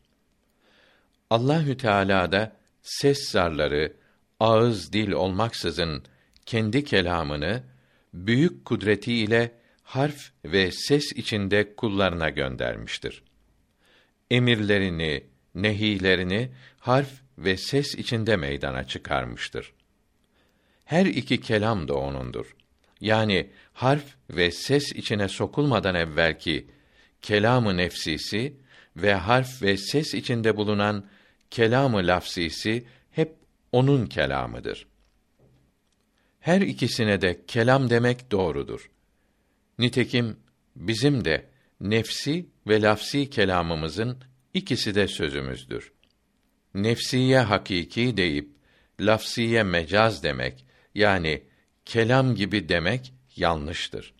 Allahü 1.30 1.76
Teala 1.76 2.32
da 2.32 2.56
ses 2.82 3.30
zarları 3.30 3.92
ağız 4.40 4.92
dil 4.92 5.12
olmaksızın 5.12 6.04
kendi 6.46 6.84
kelamını 6.84 7.62
büyük 8.14 8.64
kudreti 8.64 9.14
ile 9.14 9.52
harf 9.82 10.30
ve 10.44 10.70
ses 10.72 11.12
içinde 11.12 11.76
kullarına 11.76 12.28
göndermiştir. 12.28 13.22
Emirlerini, 14.30 15.24
nehilerini 15.54 16.50
harf 16.80 17.10
ve 17.38 17.56
ses 17.56 17.94
içinde 17.94 18.36
meydana 18.36 18.84
çıkarmıştır. 18.84 19.72
Her 20.88 21.06
iki 21.06 21.40
kelam 21.40 21.88
da 21.88 21.94
onundur. 21.94 22.56
Yani 23.00 23.50
harf 23.72 24.04
ve 24.30 24.50
ses 24.50 24.92
içine 24.92 25.28
sokulmadan 25.28 25.94
evvelki 25.94 26.66
kelamı 27.22 27.76
nefsisi 27.76 28.56
ve 28.96 29.14
harf 29.14 29.62
ve 29.62 29.76
ses 29.76 30.14
içinde 30.14 30.56
bulunan 30.56 31.06
kelamı 31.50 32.06
lafsisi 32.06 32.86
hep 33.10 33.36
onun 33.72 34.06
kelamıdır. 34.06 34.86
Her 36.40 36.60
ikisine 36.60 37.20
de 37.20 37.44
kelam 37.46 37.90
demek 37.90 38.30
doğrudur. 38.30 38.90
Nitekim 39.78 40.36
bizim 40.76 41.24
de 41.24 41.48
nefsi 41.80 42.46
ve 42.66 42.82
lafsi 42.82 43.30
kelamımızın 43.30 44.18
ikisi 44.54 44.94
de 44.94 45.08
sözümüzdür. 45.08 45.92
Nefsiye 46.74 47.38
hakiki 47.38 48.16
deyip 48.16 48.50
lafsiye 49.00 49.62
mecaz 49.62 50.22
demek 50.22 50.67
yani 50.94 51.42
kelam 51.84 52.34
gibi 52.34 52.68
demek 52.68 53.12
yanlıştır. 53.36 54.14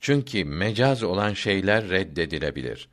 Çünkü 0.00 0.44
mecaz 0.44 1.02
olan 1.02 1.34
şeyler 1.34 1.88
reddedilebilir. 1.88 2.88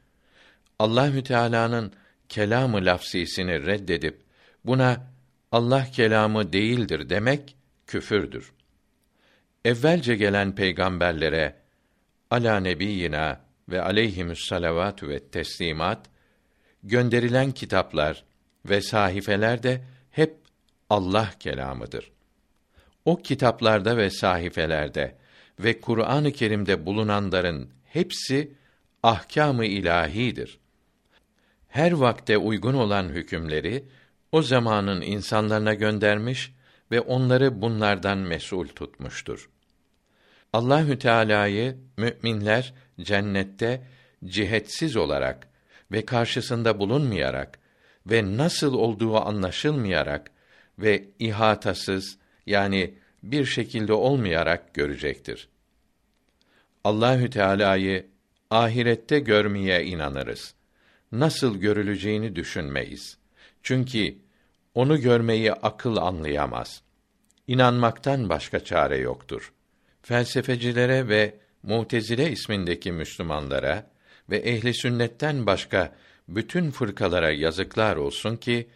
Allahü 0.79 1.23
Teala'nın 1.23 1.93
kelamı 2.29 2.85
lafsisini 2.85 3.65
reddedip 3.65 4.21
buna 4.65 5.07
Allah 5.51 5.85
kelamı 5.91 6.53
değildir 6.53 7.09
demek 7.09 7.55
küfürdür. 7.87 8.51
Evvelce 9.65 10.15
gelen 10.15 10.55
peygamberlere 10.55 11.55
ala 12.31 12.59
nebiyina 12.59 13.41
ve 13.69 13.81
aleyhimüs 13.81 14.47
salavatü 14.47 15.09
ve 15.09 15.19
teslimat 15.19 16.09
gönderilen 16.83 17.51
kitaplar 17.51 18.23
ve 18.65 18.81
sahifeler 18.81 19.63
de 19.63 19.81
hep 20.11 20.35
Allah 20.89 21.29
kelamıdır. 21.39 22.11
O 23.09 23.17
kitaplarda 23.17 23.97
ve 23.97 24.09
sahifelerde 24.09 25.15
ve 25.59 25.81
Kur'an-ı 25.81 26.31
Kerim'de 26.31 26.85
bulunanların 26.85 27.69
hepsi 27.85 28.53
ahkâm-ı 29.03 29.65
ilahidir. 29.65 30.59
Her 31.67 31.91
vakte 31.91 32.37
uygun 32.37 32.73
olan 32.73 33.09
hükümleri 33.09 33.85
o 34.31 34.41
zamanın 34.41 35.01
insanlarına 35.01 35.73
göndermiş 35.73 36.53
ve 36.91 37.01
onları 37.01 37.61
bunlardan 37.61 38.17
mesul 38.17 38.67
tutmuştur. 38.67 39.49
Allahü 40.53 40.99
Teala'yı 40.99 41.77
müminler 41.97 42.73
cennette 43.01 43.87
cihetsiz 44.25 44.95
olarak 44.95 45.47
ve 45.91 46.05
karşısında 46.05 46.79
bulunmayarak 46.79 47.59
ve 48.05 48.37
nasıl 48.37 48.73
olduğu 48.73 49.17
anlaşılmayarak 49.17 50.31
ve 50.79 51.09
ihatasız 51.19 52.19
yani 52.45 52.98
bir 53.23 53.45
şekilde 53.45 53.93
olmayarak 53.93 54.73
görecektir. 54.73 55.49
Allahü 56.83 57.29
Teala'yı 57.29 58.05
ahirette 58.49 59.19
görmeye 59.19 59.85
inanırız. 59.85 60.53
Nasıl 61.11 61.57
görüleceğini 61.57 62.35
düşünmeyiz. 62.35 63.17
Çünkü 63.63 64.15
onu 64.75 65.01
görmeyi 65.01 65.53
akıl 65.53 65.97
anlayamaz. 65.97 66.81
İnanmaktan 67.47 68.29
başka 68.29 68.63
çare 68.63 68.97
yoktur. 68.97 69.53
Felsefecilere 70.01 71.07
ve 71.07 71.35
Mutezile 71.63 72.31
ismindeki 72.31 72.91
Müslümanlara 72.91 73.91
ve 74.29 74.37
ehli 74.37 74.73
sünnetten 74.73 75.45
başka 75.45 75.95
bütün 76.27 76.71
fırkalara 76.71 77.31
yazıklar 77.31 77.95
olsun 77.95 78.35
ki 78.35 78.67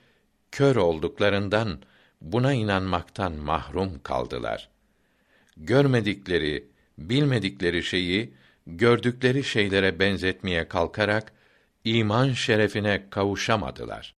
kör 0.51 0.75
olduklarından 0.75 1.79
buna 2.23 2.53
inanmaktan 2.53 3.33
mahrum 3.33 3.99
kaldılar. 4.03 4.69
Görmedikleri, 5.57 6.67
bilmedikleri 6.97 7.83
şeyi 7.83 8.33
gördükleri 8.67 9.43
şeylere 9.43 9.99
benzetmeye 9.99 10.67
kalkarak 10.67 11.33
iman 11.83 12.33
şerefine 12.33 13.09
kavuşamadılar. 13.09 14.15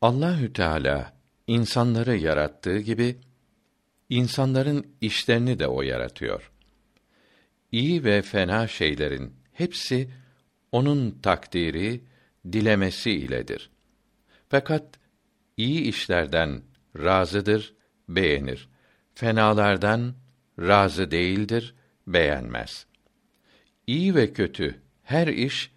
Allahü 0.00 0.52
Teala 0.52 1.12
insanları 1.46 2.16
yarattığı 2.16 2.78
gibi 2.78 3.16
insanların 4.08 4.86
işlerini 5.00 5.58
de 5.58 5.66
o 5.66 5.82
yaratıyor. 5.82 6.52
İyi 7.72 8.04
ve 8.04 8.22
fena 8.22 8.68
şeylerin 8.68 9.34
hepsi 9.52 10.10
onun 10.72 11.10
takdiri, 11.10 12.00
dilemesi 12.52 13.10
iledir. 13.10 13.70
Fakat 14.48 14.99
iyi 15.60 15.80
işlerden 15.80 16.62
razıdır, 16.98 17.74
beğenir. 18.08 18.68
Fenalardan 19.14 20.14
razı 20.58 21.10
değildir, 21.10 21.74
beğenmez. 22.06 22.86
İyi 23.86 24.14
ve 24.14 24.32
kötü 24.32 24.80
her 25.02 25.26
iş 25.26 25.70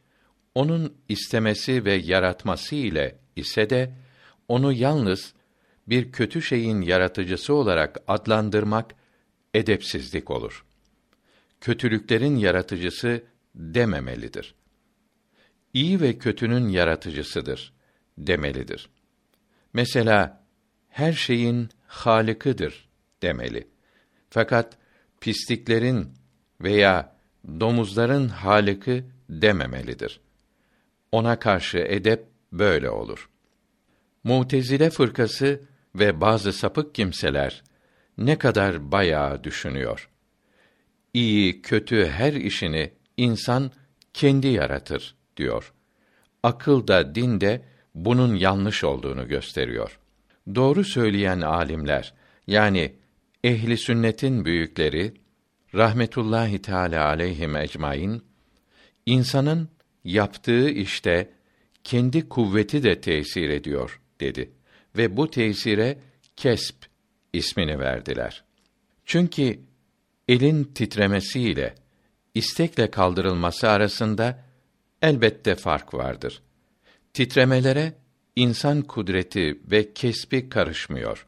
onun 0.55 0.97
istemesi 1.09 1.85
ve 1.85 1.93
yaratması 1.93 2.75
ile 2.75 3.15
ise 3.35 3.69
de 3.69 3.93
onu 4.47 4.73
yalnız 4.73 5.33
bir 5.87 6.11
kötü 6.11 6.41
şeyin 6.41 6.81
yaratıcısı 6.81 7.53
olarak 7.53 7.97
adlandırmak 8.07 8.95
edepsizlik 9.53 10.31
olur. 10.31 10.65
Kötülüklerin 11.61 12.35
yaratıcısı 12.35 13.23
dememelidir. 13.55 14.55
İyi 15.73 16.01
ve 16.01 16.17
kötünün 16.17 16.69
yaratıcısıdır 16.69 17.73
demelidir. 18.17 18.89
Mesela 19.73 20.43
her 20.89 21.13
şeyin 21.13 21.69
halikıdır 21.87 22.89
demeli. 23.21 23.67
Fakat 24.29 24.77
pisliklerin 25.21 26.13
veya 26.61 27.15
domuzların 27.59 28.27
haliki 28.27 29.05
dememelidir. 29.29 30.19
Ona 31.11 31.39
karşı 31.39 31.77
edep 31.77 32.25
böyle 32.51 32.89
olur. 32.89 33.29
Mutezile 34.23 34.89
fırkası 34.89 35.61
ve 35.95 36.21
bazı 36.21 36.53
sapık 36.53 36.95
kimseler 36.95 37.63
ne 38.17 38.37
kadar 38.37 38.91
bayağı 38.91 39.43
düşünüyor. 39.43 40.09
İyi, 41.13 41.61
kötü 41.61 42.07
her 42.07 42.33
işini 42.33 42.93
insan 43.17 43.71
kendi 44.13 44.47
yaratır 44.47 45.15
diyor. 45.37 45.73
Akıl 46.43 46.87
da 46.87 47.15
din 47.15 47.41
de 47.41 47.61
bunun 47.95 48.35
yanlış 48.35 48.83
olduğunu 48.83 49.27
gösteriyor. 49.27 49.99
Doğru 50.55 50.83
söyleyen 50.83 51.41
alimler 51.41 52.13
yani 52.47 52.93
ehli 53.43 53.77
sünnetin 53.77 54.45
büyükleri 54.45 55.13
rahmetullahi 55.75 56.61
teala 56.61 57.05
aleyhim 57.05 57.55
ecmaîn 57.55 58.21
insanın 59.05 59.69
yaptığı 60.03 60.69
işte 60.69 61.29
kendi 61.83 62.29
kuvveti 62.29 62.83
de 62.83 63.01
tesir 63.01 63.49
ediyor 63.49 64.01
dedi 64.19 64.51
ve 64.97 65.17
bu 65.17 65.31
tesire 65.31 65.97
kesp 66.35 66.75
ismini 67.33 67.79
verdiler. 67.79 68.43
Çünkü 69.05 69.59
elin 70.27 70.63
titremesiyle 70.63 71.75
istekle 72.33 72.91
kaldırılması 72.91 73.69
arasında 73.69 74.43
elbette 75.01 75.55
fark 75.55 75.93
vardır. 75.93 76.41
Titremelere 77.13 77.93
insan 78.35 78.81
kudreti 78.81 79.59
ve 79.71 79.93
kesbi 79.93 80.49
karışmıyor. 80.49 81.27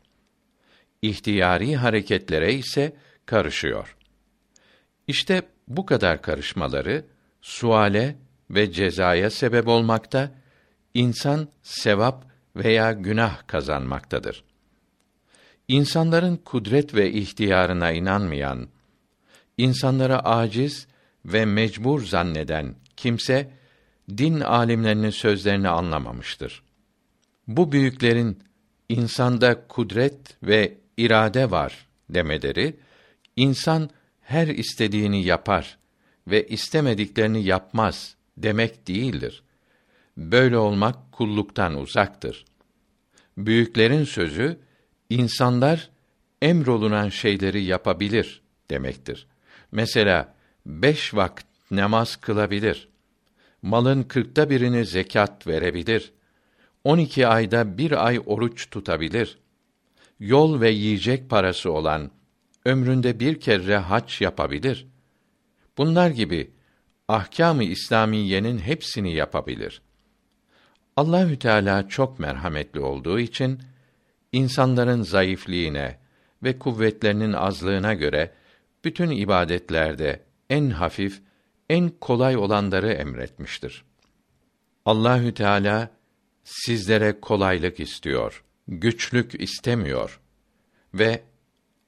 İhtiyari 1.01 1.75
hareketlere 1.75 2.53
ise 2.53 2.95
karışıyor. 3.25 3.97
İşte 5.07 5.41
bu 5.67 5.85
kadar 5.85 6.21
karışmaları 6.21 7.05
suale 7.41 8.15
ve 8.49 8.71
cezaya 8.71 9.29
sebep 9.29 9.67
olmakta, 9.67 10.31
insan 10.93 11.47
sevap 11.63 12.25
veya 12.55 12.91
günah 12.91 13.47
kazanmaktadır. 13.47 14.43
İnsanların 15.67 16.37
kudret 16.37 16.95
ve 16.95 17.11
ihtiyarına 17.11 17.91
inanmayan, 17.91 18.67
insanlara 19.57 20.19
aciz 20.19 20.87
ve 21.25 21.45
mecbur 21.45 22.05
zanneden 22.05 22.75
kimse 22.97 23.51
din 24.09 24.39
alimlerinin 24.39 25.09
sözlerini 25.09 25.69
anlamamıştır. 25.69 26.63
Bu 27.47 27.71
büyüklerin 27.71 28.39
insanda 28.89 29.67
kudret 29.67 30.37
ve 30.43 30.77
irade 30.97 31.51
var 31.51 31.87
demeleri 32.09 32.75
insan 33.35 33.89
her 34.21 34.47
istediğini 34.47 35.23
yapar 35.23 35.77
ve 36.27 36.47
istemediklerini 36.47 37.43
yapmaz 37.43 38.15
demek 38.37 38.87
değildir. 38.87 39.43
Böyle 40.17 40.57
olmak 40.57 41.11
kulluktan 41.11 41.77
uzaktır. 41.77 42.45
Büyüklerin 43.37 44.03
sözü 44.03 44.59
insanlar 45.09 45.89
emrolunan 46.41 47.09
şeyleri 47.09 47.63
yapabilir 47.63 48.41
demektir. 48.69 49.27
Mesela 49.71 50.35
beş 50.65 51.13
vakit 51.13 51.45
namaz 51.71 52.15
kılabilir. 52.15 52.89
Malın 53.65 54.03
kırkta 54.03 54.49
birini 54.49 54.85
zekat 54.85 55.47
verebilir. 55.47 56.13
On 56.83 56.97
iki 56.97 57.27
ayda 57.27 57.77
bir 57.77 58.05
ay 58.05 58.19
oruç 58.25 58.69
tutabilir. 58.69 59.37
Yol 60.19 60.61
ve 60.61 60.69
yiyecek 60.69 61.29
parası 61.29 61.71
olan 61.71 62.11
ömründe 62.65 63.19
bir 63.19 63.39
kere 63.39 63.77
hac 63.77 64.21
yapabilir. 64.21 64.87
Bunlar 65.77 66.09
gibi 66.09 66.51
ahkâm-ı 67.07 67.63
İslamiyenin 67.63 68.59
hepsini 68.59 69.13
yapabilir. 69.15 69.81
Allahü 70.95 71.39
Teala 71.39 71.87
çok 71.87 72.19
merhametli 72.19 72.79
olduğu 72.79 73.19
için 73.19 73.59
insanların 74.31 75.01
zayıfliğine 75.01 75.99
ve 76.43 76.59
kuvvetlerinin 76.59 77.33
azlığına 77.33 77.93
göre 77.93 78.31
bütün 78.83 79.09
ibadetlerde 79.09 80.23
en 80.49 80.69
hafif, 80.69 81.21
en 81.69 81.89
kolay 81.89 82.37
olanları 82.37 82.93
emretmiştir. 82.93 83.85
Allahü 84.85 85.33
Teala 85.33 85.89
sizlere 86.43 87.19
kolaylık 87.19 87.79
istiyor, 87.79 88.43
güçlük 88.67 89.41
istemiyor 89.41 90.19
ve 90.93 91.23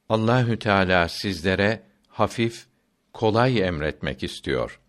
Allahü 0.09 0.59
Teala 0.59 1.07
sizlere 1.07 1.83
hafif, 2.07 2.65
kolay 3.13 3.61
emretmek 3.61 4.23
istiyor. 4.23 4.79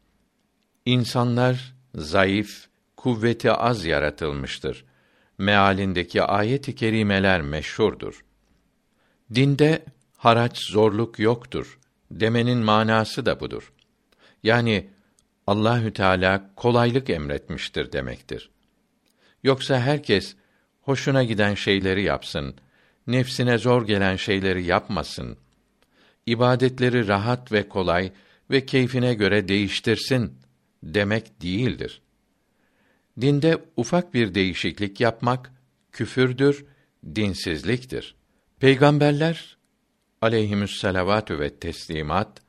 İnsanlar 0.86 1.74
zayıf, 1.94 2.68
kuvveti 2.96 3.52
az 3.52 3.84
yaratılmıştır. 3.84 4.84
Mealindeki 5.38 6.22
ayet-i 6.22 6.74
kerimeler 6.74 7.42
meşhurdur. 7.42 8.24
Dinde 9.34 9.84
haraç 10.16 10.58
zorluk 10.58 11.18
yoktur 11.18 11.78
demenin 12.10 12.58
manası 12.58 13.26
da 13.26 13.40
budur. 13.40 13.72
Yani 14.42 14.90
Allahü 15.46 15.92
Teala 15.92 16.50
kolaylık 16.56 17.10
emretmiştir 17.10 17.92
demektir. 17.92 18.50
Yoksa 19.42 19.80
herkes 19.80 20.36
hoşuna 20.80 21.24
giden 21.24 21.54
şeyleri 21.54 22.02
yapsın, 22.02 22.54
nefsine 23.06 23.58
zor 23.58 23.86
gelen 23.86 24.16
şeyleri 24.16 24.64
yapmasın. 24.64 25.36
İbadetleri 26.26 27.08
rahat 27.08 27.52
ve 27.52 27.68
kolay 27.68 28.12
ve 28.50 28.66
keyfine 28.66 29.14
göre 29.14 29.48
değiştirsin 29.48 30.38
demek 30.82 31.42
değildir. 31.42 32.02
Dinde 33.20 33.58
ufak 33.76 34.14
bir 34.14 34.34
değişiklik 34.34 35.00
yapmak 35.00 35.52
küfürdür, 35.92 36.64
dinsizliktir. 37.14 38.14
Peygamberler 38.60 39.58
aleyhimüs 40.22 40.80
salavatü 40.80 41.40
ve 41.40 41.54
teslimat 41.54 42.47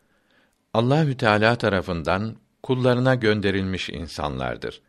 Allahü 0.74 1.18
Teala 1.18 1.56
tarafından 1.56 2.36
kullarına 2.64 3.16
gönderilmiş 3.16 3.90
insanlardır. 3.90 4.82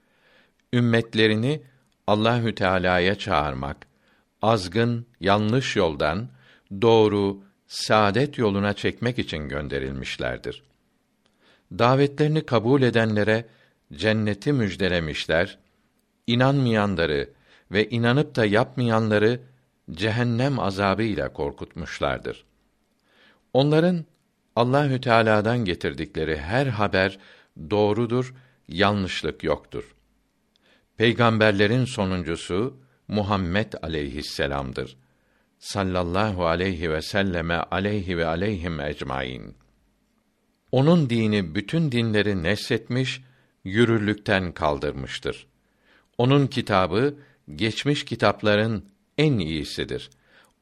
Ümmetlerini 0.73 1.62
Allahü 2.07 2.55
Teala'ya 2.55 3.14
çağırmak, 3.14 3.87
azgın, 4.43 5.07
yanlış 5.21 5.77
yoldan 5.77 6.29
doğru, 6.83 7.43
saadet 7.66 8.38
yoluna 8.38 8.73
çekmek 8.73 9.19
için 9.19 9.49
gönderilmişlerdir. 9.49 10.62
Davetlerini 11.73 12.47
kabul 12.47 12.83
edenlere 12.83 13.45
cenneti 13.93 14.53
müjdelemişler, 14.53 15.59
inanmayanları 16.27 17.31
ve 17.73 17.88
inanıp 17.88 18.37
da 18.37 18.45
yapmayanları 18.45 19.40
cehennem 19.90 20.59
azabıyla 20.59 21.33
korkutmuşlardır. 21.33 22.45
Onların 23.53 24.05
Allahü 24.56 25.00
Teala'dan 25.00 25.64
getirdikleri 25.64 26.36
her 26.36 26.66
haber 26.66 27.18
doğrudur, 27.70 28.34
yanlışlık 28.68 29.44
yoktur. 29.44 29.94
Peygamberlerin 30.96 31.84
sonuncusu 31.84 32.76
Muhammed 33.08 33.72
aleyhisselam'dır. 33.82 34.96
Sallallahu 35.58 36.46
aleyhi 36.46 36.90
ve 36.90 37.02
selleme 37.02 37.54
aleyhi 37.54 38.18
ve 38.18 38.26
aleyhim 38.26 38.80
ecmaîn. 38.80 39.54
Onun 40.72 41.10
dini 41.10 41.54
bütün 41.54 41.92
dinleri 41.92 42.42
nesletmiş, 42.42 43.20
yürürlükten 43.64 44.52
kaldırmıştır. 44.52 45.46
Onun 46.18 46.46
kitabı 46.46 47.14
geçmiş 47.54 48.04
kitapların 48.04 48.84
en 49.18 49.38
iyisidir. 49.38 50.10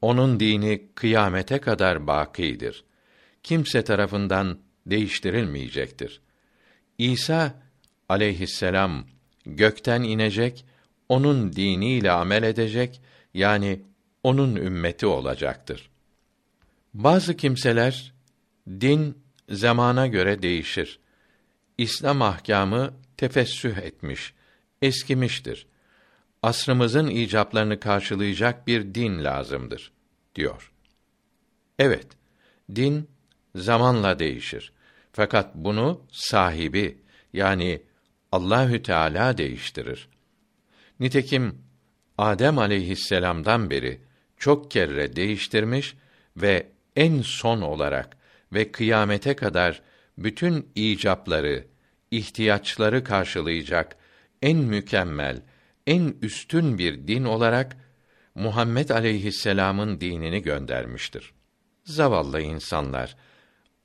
Onun 0.01 0.40
dini 0.40 0.88
kıyamete 0.94 1.59
kadar 1.59 2.07
bakidir. 2.07 2.85
Kimse 3.42 3.85
tarafından 3.85 4.59
değiştirilmeyecektir. 4.87 6.20
İsa 6.98 7.55
aleyhisselam 8.09 9.07
gökten 9.46 10.03
inecek, 10.03 10.64
onun 11.09 11.53
diniyle 11.53 12.11
amel 12.11 12.42
edecek, 12.42 13.01
yani 13.35 13.83
onun 14.22 14.57
ümmeti 14.57 15.07
olacaktır. 15.07 15.90
Bazı 16.94 17.37
kimseler 17.37 18.12
din 18.68 19.18
zamana 19.48 20.07
göre 20.07 20.42
değişir. 20.42 20.98
İslam 21.79 22.22
ahkamı 22.22 22.94
tefessüh 23.16 23.77
etmiş, 23.77 24.35
eskimiştir. 24.83 25.66
Asrımızın 26.42 27.07
icaplarını 27.07 27.81
karşılayacak 27.81 28.66
bir 28.66 28.94
din 28.94 29.24
lazımdır 29.24 29.92
diyor. 30.35 30.72
Evet, 31.79 32.07
din 32.74 33.09
zamanla 33.55 34.19
değişir. 34.19 34.73
Fakat 35.13 35.55
bunu 35.55 36.03
sahibi 36.13 36.99
yani 37.33 37.83
Allahü 38.33 38.83
Teala 38.83 39.39
değiştirir. 39.39 40.09
Nitekim 41.01 41.59
Adem 42.19 42.59
aleyhisselam'dan 42.59 43.71
beri 43.71 44.01
çok 44.37 44.71
kere 44.71 45.17
değiştirmiş 45.17 45.95
ve 46.37 46.67
en 46.97 47.23
son 47.23 47.61
olarak 47.61 48.17
ve 48.53 48.73
kıyamete 48.73 49.37
kadar 49.37 49.83
bütün 50.19 50.69
icapları, 50.75 51.65
ihtiyaçları 52.11 53.05
karşılayacak 53.05 53.97
en 54.43 54.59
mükemmel, 54.59 55.43
en 55.87 56.15
üstün 56.23 56.79
bir 56.79 57.07
din 57.09 57.25
olarak 57.25 57.77
Muhammed 58.35 58.89
aleyhisselam'ın 58.89 60.01
dinini 60.01 60.43
göndermiştir. 60.43 61.33
Zavallı 61.85 62.41
insanlar 62.41 63.17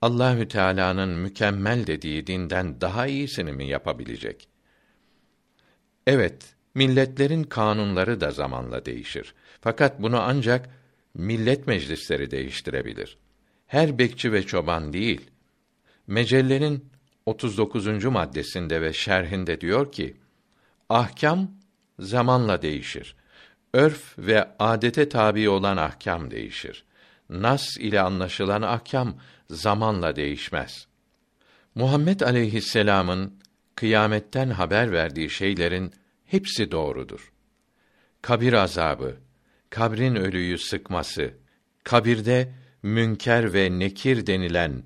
Allahü 0.04 0.48
Teala'nın 0.48 1.10
mükemmel 1.10 1.88
dediği 1.88 2.28
dinden 2.28 2.82
daha 2.82 3.08
iyisini 3.08 3.52
mi 3.52 3.68
yapabilecek? 3.68 4.48
Evet, 6.08 6.56
milletlerin 6.76 7.44
kanunları 7.44 8.22
da 8.22 8.32
zamanla 8.32 8.86
değişir. 8.86 9.34
Fakat 9.62 10.02
bunu 10.02 10.22
ancak 10.22 10.70
millet 11.14 11.68
meclisleri 11.68 12.32
değiştirebilir. 12.32 13.18
Her 13.68 14.00
bekçi 14.00 14.32
ve 14.32 14.44
çoban 14.44 14.94
değil. 14.94 15.32
Mecellenin 16.08 16.90
39. 17.26 18.06
maddesinde 18.06 18.82
ve 18.82 18.94
şerhinde 18.94 19.62
diyor 19.62 19.92
ki: 19.92 20.18
Ahkam 20.90 21.52
zamanla 22.00 22.62
değişir. 22.62 23.16
Örf 23.74 24.18
ve 24.18 24.48
adete 24.60 25.10
tabi 25.10 25.50
olan 25.50 25.78
ahkam 25.78 26.32
değişir. 26.32 26.84
Nas 27.30 27.78
ile 27.78 28.02
anlaşılan 28.02 28.62
ahkam 28.62 29.16
zamanla 29.54 30.16
değişmez. 30.16 30.88
Muhammed 31.76 32.20
aleyhisselam'ın 32.20 33.40
kıyametten 33.76 34.50
haber 34.50 34.92
verdiği 34.92 35.30
şeylerin 35.30 35.94
hepsi 36.26 36.72
doğrudur. 36.72 37.34
Kabir 38.22 38.54
azabı, 38.54 39.18
kabrin 39.70 40.16
ölüyü 40.16 40.58
sıkması, 40.58 41.34
kabirde 41.84 42.54
münker 42.84 43.54
ve 43.54 43.80
nekir 43.80 44.28
denilen 44.28 44.84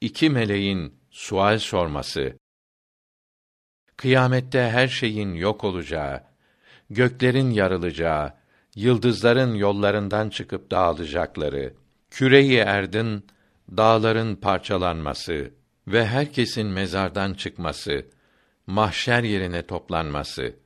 iki 0.00 0.30
meleğin 0.30 0.94
sual 1.10 1.58
sorması, 1.58 2.38
kıyamette 3.96 4.62
her 4.62 4.88
şeyin 4.88 5.34
yok 5.34 5.64
olacağı, 5.64 6.22
göklerin 6.90 7.50
yarılacağı, 7.50 8.34
yıldızların 8.74 9.54
yollarından 9.54 10.30
çıkıp 10.30 10.70
dağılacakları, 10.70 11.74
küreyi 12.10 12.58
erdin, 12.58 13.26
dağların 13.76 14.36
parçalanması 14.36 15.50
ve 15.88 16.06
herkesin 16.06 16.66
mezardan 16.66 17.34
çıkması, 17.34 18.06
mahşer 18.66 19.22
yerine 19.22 19.66
toplanması, 19.66 20.56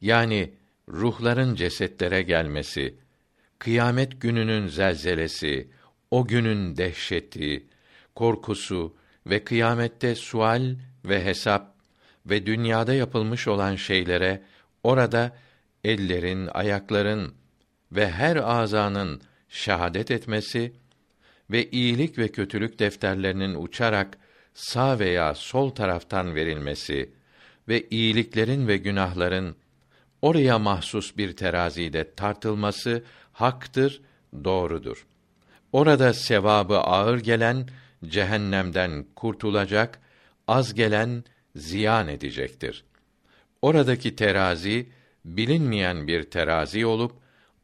yani 0.00 0.54
ruhların 0.88 1.54
cesetlere 1.54 2.22
gelmesi, 2.22 2.98
kıyamet 3.58 4.20
gününün 4.20 4.66
zelzelesi, 4.66 5.70
o 6.10 6.26
günün 6.26 6.76
dehşeti, 6.76 7.66
korkusu 8.14 8.96
ve 9.26 9.44
kıyamette 9.44 10.14
sual 10.14 10.76
ve 11.04 11.24
hesap 11.24 11.74
ve 12.26 12.46
dünyada 12.46 12.94
yapılmış 12.94 13.48
olan 13.48 13.76
şeylere 13.76 14.42
orada 14.82 15.36
ellerin, 15.84 16.46
ayakların 16.46 17.34
ve 17.92 18.10
her 18.10 18.36
azanın 18.36 19.20
şahadet 19.48 20.10
etmesi 20.10 20.81
ve 21.52 21.70
iyilik 21.70 22.18
ve 22.18 22.28
kötülük 22.28 22.78
defterlerinin 22.78 23.54
uçarak 23.54 24.18
sağ 24.54 24.98
veya 24.98 25.34
sol 25.34 25.70
taraftan 25.70 26.34
verilmesi 26.34 27.10
ve 27.68 27.88
iyiliklerin 27.88 28.68
ve 28.68 28.76
günahların 28.76 29.56
oraya 30.22 30.58
mahsus 30.58 31.16
bir 31.16 31.36
terazide 31.36 32.14
tartılması 32.14 33.02
haktır, 33.32 34.02
doğrudur. 34.44 35.06
Orada 35.72 36.12
sevabı 36.12 36.78
ağır 36.78 37.18
gelen 37.18 37.68
cehennemden 38.04 39.06
kurtulacak, 39.16 40.00
az 40.48 40.74
gelen 40.74 41.24
ziyan 41.56 42.08
edecektir. 42.08 42.84
Oradaki 43.62 44.16
terazi 44.16 44.88
bilinmeyen 45.24 46.06
bir 46.06 46.22
terazi 46.22 46.86
olup 46.86 47.12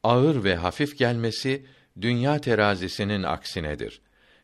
ağır 0.03 0.43
ve 0.43 0.55
hafif 0.55 0.97
gelmesi 0.97 1.65
dünya 2.01 2.41
terazisinin 2.41 3.23
aksinedir. 3.23 4.01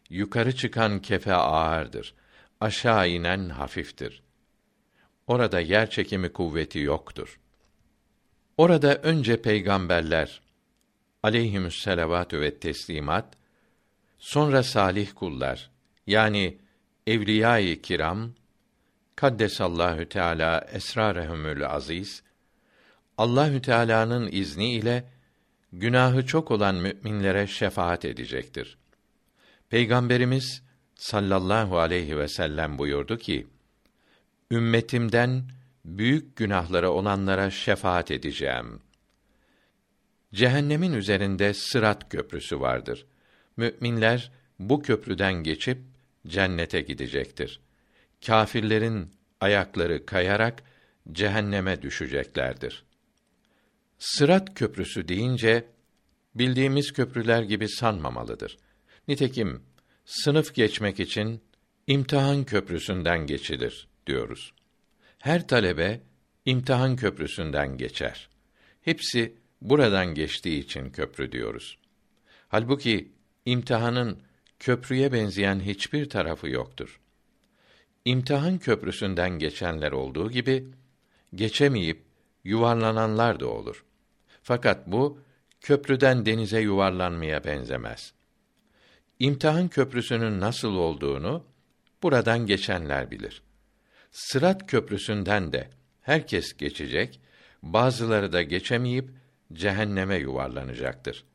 Yukarı 0.09 0.55
çıkan 0.55 1.01
kefe 1.01 1.33
ağırdır. 1.33 2.13
Aşağı 2.61 3.09
inen 3.09 3.49
hafiftir. 3.49 4.23
Orada 5.27 5.59
yer 5.59 5.89
çekimi 5.89 6.33
kuvveti 6.33 6.79
yoktur. 6.79 7.39
Orada 8.57 8.95
önce 8.95 9.41
peygamberler 9.41 10.41
aleyhimüsselavatü 11.23 12.41
ve 12.41 12.59
teslimat 12.59 13.37
sonra 14.17 14.63
salih 14.63 15.09
kullar 15.15 15.69
yani 16.07 16.57
evliya-i 17.07 17.81
kiram 17.81 18.33
kaddesallahu 19.15 20.09
teala 20.09 20.67
esrarehumül 20.71 21.69
aziz 21.69 22.23
Allahü 23.17 23.61
Teala'nın 23.61 24.29
izni 24.31 24.71
ile 24.71 25.03
günahı 25.79 26.25
çok 26.25 26.51
olan 26.51 26.75
müminlere 26.75 27.47
şefaat 27.47 28.05
edecektir. 28.05 28.77
Peygamberimiz 29.69 30.63
sallallahu 30.95 31.79
aleyhi 31.79 32.17
ve 32.17 32.27
sellem 32.27 32.77
buyurdu 32.77 33.17
ki: 33.17 33.47
Ümmetimden 34.51 35.43
büyük 35.85 36.35
günahları 36.35 36.89
olanlara 36.91 37.51
şefaat 37.51 38.11
edeceğim. 38.11 38.81
Cehennemin 40.33 40.93
üzerinde 40.93 41.53
Sırat 41.53 42.09
köprüsü 42.09 42.59
vardır. 42.59 43.05
Müminler 43.57 44.31
bu 44.59 44.81
köprüden 44.81 45.33
geçip 45.33 45.77
cennete 46.27 46.81
gidecektir. 46.81 47.59
Kâfirlerin 48.25 49.11
ayakları 49.41 50.05
kayarak 50.05 50.63
cehenneme 51.11 51.81
düşeceklerdir. 51.81 52.85
Sırat 53.97 54.55
köprüsü 54.55 55.07
deyince 55.07 55.65
bildiğimiz 56.35 56.93
köprüler 56.93 57.43
gibi 57.43 57.69
sanmamalıdır. 57.69 58.57
Nitekim 59.07 59.63
sınıf 60.05 60.55
geçmek 60.55 60.99
için 60.99 61.41
imtihan 61.87 62.43
köprüsünden 62.43 63.27
geçilir 63.27 63.87
diyoruz. 64.07 64.53
Her 65.17 65.47
talebe 65.47 66.01
imtihan 66.45 66.95
köprüsünden 66.95 67.77
geçer. 67.77 68.29
Hepsi 68.81 69.35
buradan 69.61 70.15
geçtiği 70.15 70.59
için 70.59 70.89
köprü 70.89 71.31
diyoruz. 71.31 71.77
Halbuki 72.47 73.11
imtihanın 73.45 74.19
köprüye 74.59 75.13
benzeyen 75.13 75.59
hiçbir 75.59 76.09
tarafı 76.09 76.49
yoktur. 76.49 76.99
İmtihan 78.05 78.57
köprüsünden 78.57 79.39
geçenler 79.39 79.91
olduğu 79.91 80.31
gibi 80.31 80.67
geçemeyip 81.35 82.03
yuvarlananlar 82.43 83.39
da 83.39 83.47
olur. 83.47 83.84
Fakat 84.47 84.87
bu 84.87 85.19
köprüden 85.61 86.25
denize 86.25 86.61
yuvarlanmaya 86.61 87.43
benzemez. 87.43 88.13
İmtihan 89.19 89.67
köprüsünün 89.67 90.39
nasıl 90.39 90.75
olduğunu 90.75 91.45
buradan 92.03 92.45
geçenler 92.45 93.11
bilir. 93.11 93.41
Sırat 94.11 94.67
köprüsünden 94.67 95.53
de 95.53 95.69
herkes 96.01 96.57
geçecek, 96.57 97.19
bazıları 97.63 98.33
da 98.33 98.41
geçemeyip 98.41 99.09
cehenneme 99.53 100.15
yuvarlanacaktır. 100.15 101.25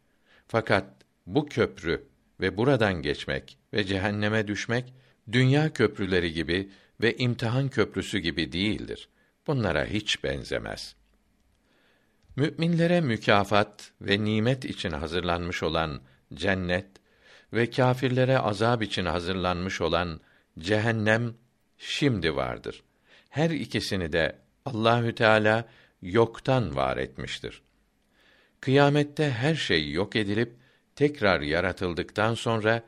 Fakat 0.48 0.84
bu 1.26 1.46
köprü 1.46 2.04
ve 2.40 2.56
buradan 2.56 3.02
geçmek 3.02 3.58
ve 3.72 3.84
cehenneme 3.84 4.48
düşmek 4.48 4.94
dünya 5.32 5.72
köprüleri 5.72 6.32
gibi 6.32 6.70
ve 7.00 7.16
imtihan 7.16 7.68
köprüsü 7.68 8.18
gibi 8.18 8.52
değildir. 8.52 9.08
Bunlara 9.46 9.84
hiç 9.84 10.24
benzemez. 10.24 10.99
Müminlere 12.36 13.00
mükafat 13.00 13.92
ve 14.00 14.24
nimet 14.24 14.64
için 14.64 14.90
hazırlanmış 14.90 15.62
olan 15.62 16.00
cennet 16.34 16.86
ve 17.52 17.70
kâfirlere 17.70 18.38
azab 18.38 18.80
için 18.82 19.04
hazırlanmış 19.04 19.80
olan 19.80 20.20
cehennem 20.58 21.34
şimdi 21.78 22.36
vardır. 22.36 22.82
Her 23.28 23.50
ikisini 23.50 24.12
de 24.12 24.38
Allahü 24.64 25.14
Teala 25.14 25.68
yoktan 26.02 26.76
var 26.76 26.96
etmiştir. 26.96 27.62
Kıyamette 28.60 29.30
her 29.30 29.54
şey 29.54 29.90
yok 29.90 30.16
edilip 30.16 30.56
tekrar 30.96 31.40
yaratıldıktan 31.40 32.34
sonra 32.34 32.82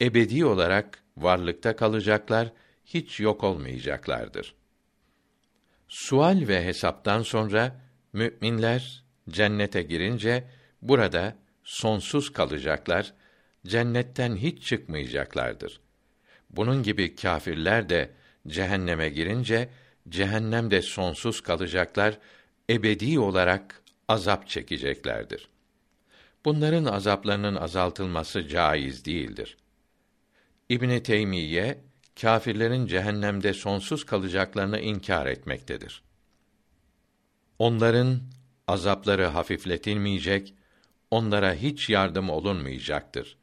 ebedi 0.00 0.44
olarak 0.44 1.02
varlıkta 1.16 1.76
kalacaklar, 1.76 2.52
hiç 2.84 3.20
yok 3.20 3.44
olmayacaklardır. 3.44 4.54
Sual 5.88 6.48
ve 6.48 6.64
hesaptan 6.64 7.22
sonra 7.22 7.85
müminler 8.16 9.04
cennete 9.30 9.82
girince 9.82 10.44
burada 10.82 11.36
sonsuz 11.64 12.32
kalacaklar, 12.32 13.14
cennetten 13.66 14.36
hiç 14.36 14.62
çıkmayacaklardır. 14.62 15.80
Bunun 16.50 16.82
gibi 16.82 17.14
kâfirler 17.14 17.88
de 17.88 18.10
cehenneme 18.48 19.08
girince 19.08 19.68
cehennemde 20.08 20.82
sonsuz 20.82 21.40
kalacaklar, 21.40 22.18
ebedi 22.70 23.18
olarak 23.18 23.82
azap 24.08 24.48
çekeceklerdir. 24.48 25.48
Bunların 26.44 26.84
azaplarının 26.84 27.56
azaltılması 27.56 28.48
caiz 28.48 29.04
değildir. 29.04 29.56
İbn 30.68 30.98
Teymiye 30.98 31.84
kâfirlerin 32.20 32.86
cehennemde 32.86 33.52
sonsuz 33.52 34.06
kalacaklarını 34.06 34.80
inkar 34.80 35.26
etmektedir. 35.26 36.05
Onların 37.58 38.20
azapları 38.66 39.24
hafifletilmeyecek, 39.24 40.54
onlara 41.10 41.54
hiç 41.54 41.90
yardım 41.90 42.30
olunmayacaktır. 42.30 43.36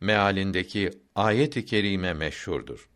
Mealindeki 0.00 0.90
ayet-i 1.14 1.64
kerime 1.64 2.12
meşhurdur. 2.12 2.88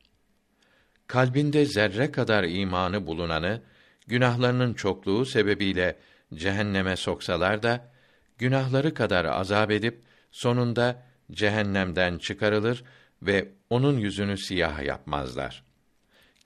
Kalbinde 1.07 1.65
zerre 1.65 2.13
kadar 2.13 2.45
imanı 2.45 3.07
bulunanı 3.07 3.63
günahlarının 4.07 4.75
çokluğu 4.75 5.27
sebebiyle 5.27 5.99
cehenneme 6.35 6.97
soksalar 6.97 7.63
da 7.63 7.93
günahları 8.39 8.95
kadar 8.95 9.25
azap 9.25 9.71
edip 9.71 10.03
sonunda 10.31 11.03
cehennemden 11.33 12.19
çıkarılır 12.19 12.85
ve 13.23 13.49
onun 13.71 13.99
yüzünü 13.99 14.39
siyah 14.39 14.83
yapmazlar. 14.83 15.65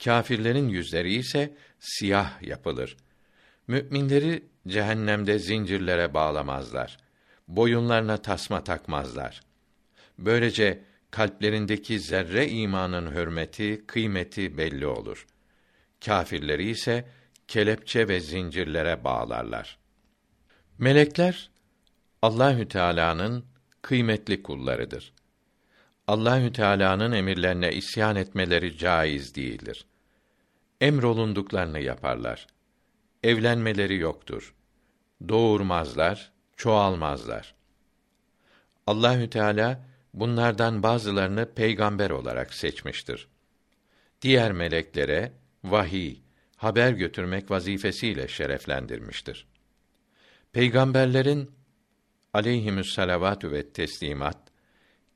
Kâfirlerin 0.04 0.68
yüzleri 0.68 1.14
ise 1.14 1.56
siyah 1.80 2.42
yapılır. 2.42 2.96
Müminleri 3.70 4.44
cehennemde 4.68 5.38
zincirlere 5.38 6.14
bağlamazlar. 6.14 6.98
Boyunlarına 7.48 8.16
tasma 8.16 8.64
takmazlar. 8.64 9.40
Böylece 10.18 10.84
kalplerindeki 11.10 12.00
zerre 12.00 12.48
imanın 12.48 13.14
hürmeti, 13.14 13.84
kıymeti 13.86 14.58
belli 14.58 14.86
olur. 14.86 15.26
Kâfirleri 16.04 16.70
ise 16.70 17.08
kelepçe 17.48 18.08
ve 18.08 18.20
zincirlere 18.20 19.04
bağlarlar. 19.04 19.78
Melekler 20.78 21.50
Allahü 22.22 22.68
Teala'nın 22.68 23.44
kıymetli 23.82 24.42
kullarıdır. 24.42 25.12
Allahü 26.06 26.52
Teala'nın 26.52 27.12
emirlerine 27.12 27.72
isyan 27.72 28.16
etmeleri 28.16 28.78
caiz 28.78 29.34
değildir. 29.34 29.86
Emrolunduklarını 30.80 31.80
yaparlar. 31.80 32.46
Evlenmeleri 33.22 33.96
yoktur. 33.96 34.54
Doğurmazlar, 35.28 36.32
çoğalmazlar. 36.56 37.54
Allahü 38.86 39.30
Teala 39.30 39.84
bunlardan 40.14 40.82
bazılarını 40.82 41.54
peygamber 41.54 42.10
olarak 42.10 42.54
seçmiştir. 42.54 43.28
Diğer 44.22 44.52
meleklere 44.52 45.32
vahiy, 45.64 46.16
haber 46.56 46.92
götürmek 46.92 47.50
vazifesiyle 47.50 48.28
şereflendirmiştir. 48.28 49.46
Peygamberlerin 50.52 51.50
aleyhimüs 52.34 52.94
salavatü 52.94 53.52
ve 53.52 53.68
teslimat 53.72 54.38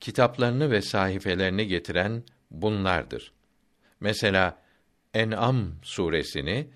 kitaplarını 0.00 0.70
ve 0.70 0.82
sahifelerini 0.82 1.66
getiren 1.66 2.22
bunlardır. 2.50 3.32
Mesela 4.00 4.62
En'am 5.14 5.72
suresini 5.82 6.68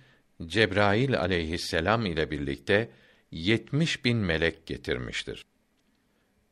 Cebrail 0.46 1.18
aleyhisselam 1.20 2.06
ile 2.06 2.30
birlikte 2.30 2.90
yetmiş 3.30 4.04
bin 4.04 4.16
melek 4.16 4.66
getirmiştir. 4.66 5.44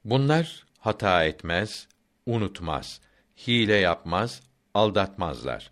Bunlar 0.05 0.67
hata 0.79 1.25
etmez, 1.25 1.89
unutmaz, 2.27 3.01
hile 3.47 3.75
yapmaz, 3.75 4.43
aldatmazlar. 4.75 5.71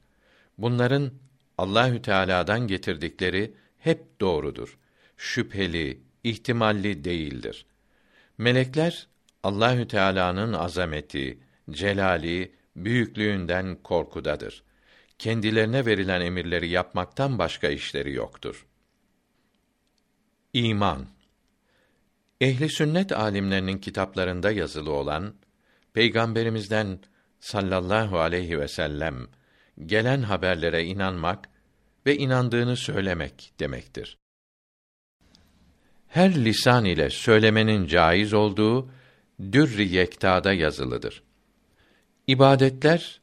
Bunların 0.58 1.10
Allahü 1.58 2.02
Teala'dan 2.02 2.66
getirdikleri 2.66 3.54
hep 3.78 4.20
doğrudur. 4.20 4.78
Şüpheli, 5.16 6.00
ihtimalli 6.24 7.04
değildir. 7.04 7.66
Melekler 8.38 9.06
Allahü 9.42 9.88
Teala'nın 9.88 10.52
azameti, 10.52 11.38
celali, 11.70 12.52
büyüklüğünden 12.76 13.76
korkudadır. 13.82 14.63
Kendilerine 15.18 15.86
verilen 15.86 16.20
emirleri 16.20 16.68
yapmaktan 16.68 17.38
başka 17.38 17.68
işleri 17.68 18.12
yoktur. 18.12 18.66
İman 20.52 21.06
Ehli 22.40 22.68
sünnet 22.68 23.12
alimlerinin 23.12 23.78
kitaplarında 23.78 24.50
yazılı 24.50 24.92
olan 24.92 25.34
Peygamberimizden 25.92 26.98
sallallahu 27.40 28.18
aleyhi 28.18 28.60
ve 28.60 28.68
sellem 28.68 29.26
gelen 29.86 30.22
haberlere 30.22 30.84
inanmak 30.84 31.48
ve 32.06 32.16
inandığını 32.16 32.76
söylemek 32.76 33.52
demektir. 33.60 34.18
Her 36.08 36.44
lisan 36.44 36.84
ile 36.84 37.10
söylemenin 37.10 37.86
caiz 37.86 38.34
olduğu 38.34 38.90
Dürr-i 39.52 39.94
Yekta'da 39.94 40.52
yazılıdır. 40.52 41.22
İbadetler 42.26 43.20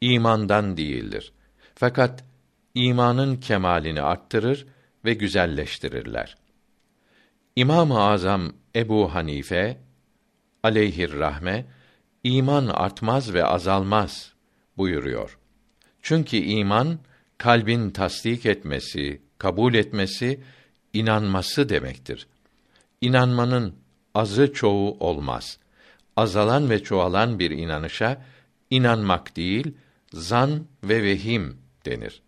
imandan 0.00 0.76
değildir. 0.76 1.32
Fakat 1.74 2.24
imanın 2.74 3.36
kemalini 3.36 4.02
arttırır 4.02 4.66
ve 5.04 5.14
güzelleştirirler. 5.14 6.36
İmam-ı 7.56 8.00
Azam 8.00 8.52
Ebu 8.76 9.14
Hanife 9.14 9.80
aleyhir 10.62 11.12
rahme 11.12 11.64
iman 12.24 12.66
artmaz 12.66 13.34
ve 13.34 13.44
azalmaz 13.44 14.32
buyuruyor. 14.76 15.38
Çünkü 16.02 16.36
iman 16.36 16.98
kalbin 17.38 17.90
tasdik 17.90 18.46
etmesi, 18.46 19.22
kabul 19.38 19.74
etmesi, 19.74 20.40
inanması 20.92 21.68
demektir. 21.68 22.26
İnanmanın 23.00 23.74
azı 24.14 24.52
çoğu 24.52 24.96
olmaz. 25.00 25.58
Azalan 26.16 26.70
ve 26.70 26.82
çoğalan 26.82 27.38
bir 27.38 27.50
inanışa 27.50 28.22
inanmak 28.70 29.36
değil, 29.36 29.74
zan 30.12 30.66
ve 30.84 31.02
vehim 31.02 31.63
denir. 31.86 32.22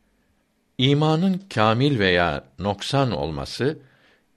İmanın 0.78 1.42
kamil 1.54 1.98
veya 1.98 2.44
noksan 2.58 3.10
olması 3.10 3.78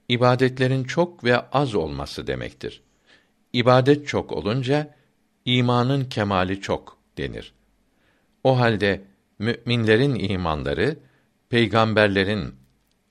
ibadetlerin 0.08 0.84
çok 0.84 1.24
ve 1.24 1.50
az 1.50 1.74
olması 1.74 2.26
demektir. 2.26 2.82
İbadet 3.52 4.08
çok 4.08 4.32
olunca 4.32 4.94
imanın 5.44 6.04
kemali 6.04 6.60
çok 6.60 6.98
denir. 7.18 7.52
O 8.44 8.58
halde 8.58 9.02
müminlerin 9.38 10.14
imanları 10.14 10.98
peygamberlerin 11.48 12.54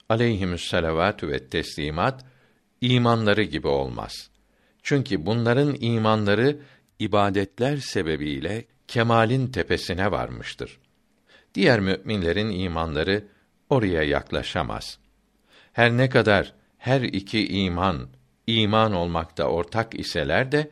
aleyhimüsselavatü 0.09 1.27
ve 1.27 1.47
teslimat 1.47 2.25
imanları 2.81 3.43
gibi 3.43 3.67
olmaz. 3.67 4.29
Çünkü 4.83 5.25
bunların 5.25 5.75
imanları 5.79 6.59
ibadetler 6.99 7.77
sebebiyle 7.77 8.65
kemalin 8.87 9.47
tepesine 9.47 10.11
varmıştır. 10.11 10.79
Diğer 11.59 11.79
müminlerin 11.79 12.49
imanları 12.49 13.27
oraya 13.69 14.03
yaklaşamaz. 14.03 14.99
Her 15.73 15.97
ne 15.97 16.09
kadar 16.09 16.53
her 16.77 17.01
iki 17.01 17.47
iman 17.47 18.09
iman 18.47 18.93
olmakta 18.93 19.43
ortak 19.43 19.99
iseler 19.99 20.51
de 20.51 20.71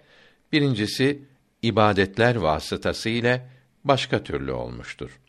birincisi 0.52 1.22
ibadetler 1.62 2.36
vasıtası 2.36 3.10
ile 3.10 3.50
başka 3.84 4.24
türlü 4.24 4.52
olmuştur. 4.52 5.20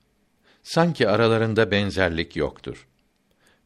Sanki 0.63 1.09
aralarında 1.09 1.71
benzerlik 1.71 2.37
yoktur. 2.37 2.89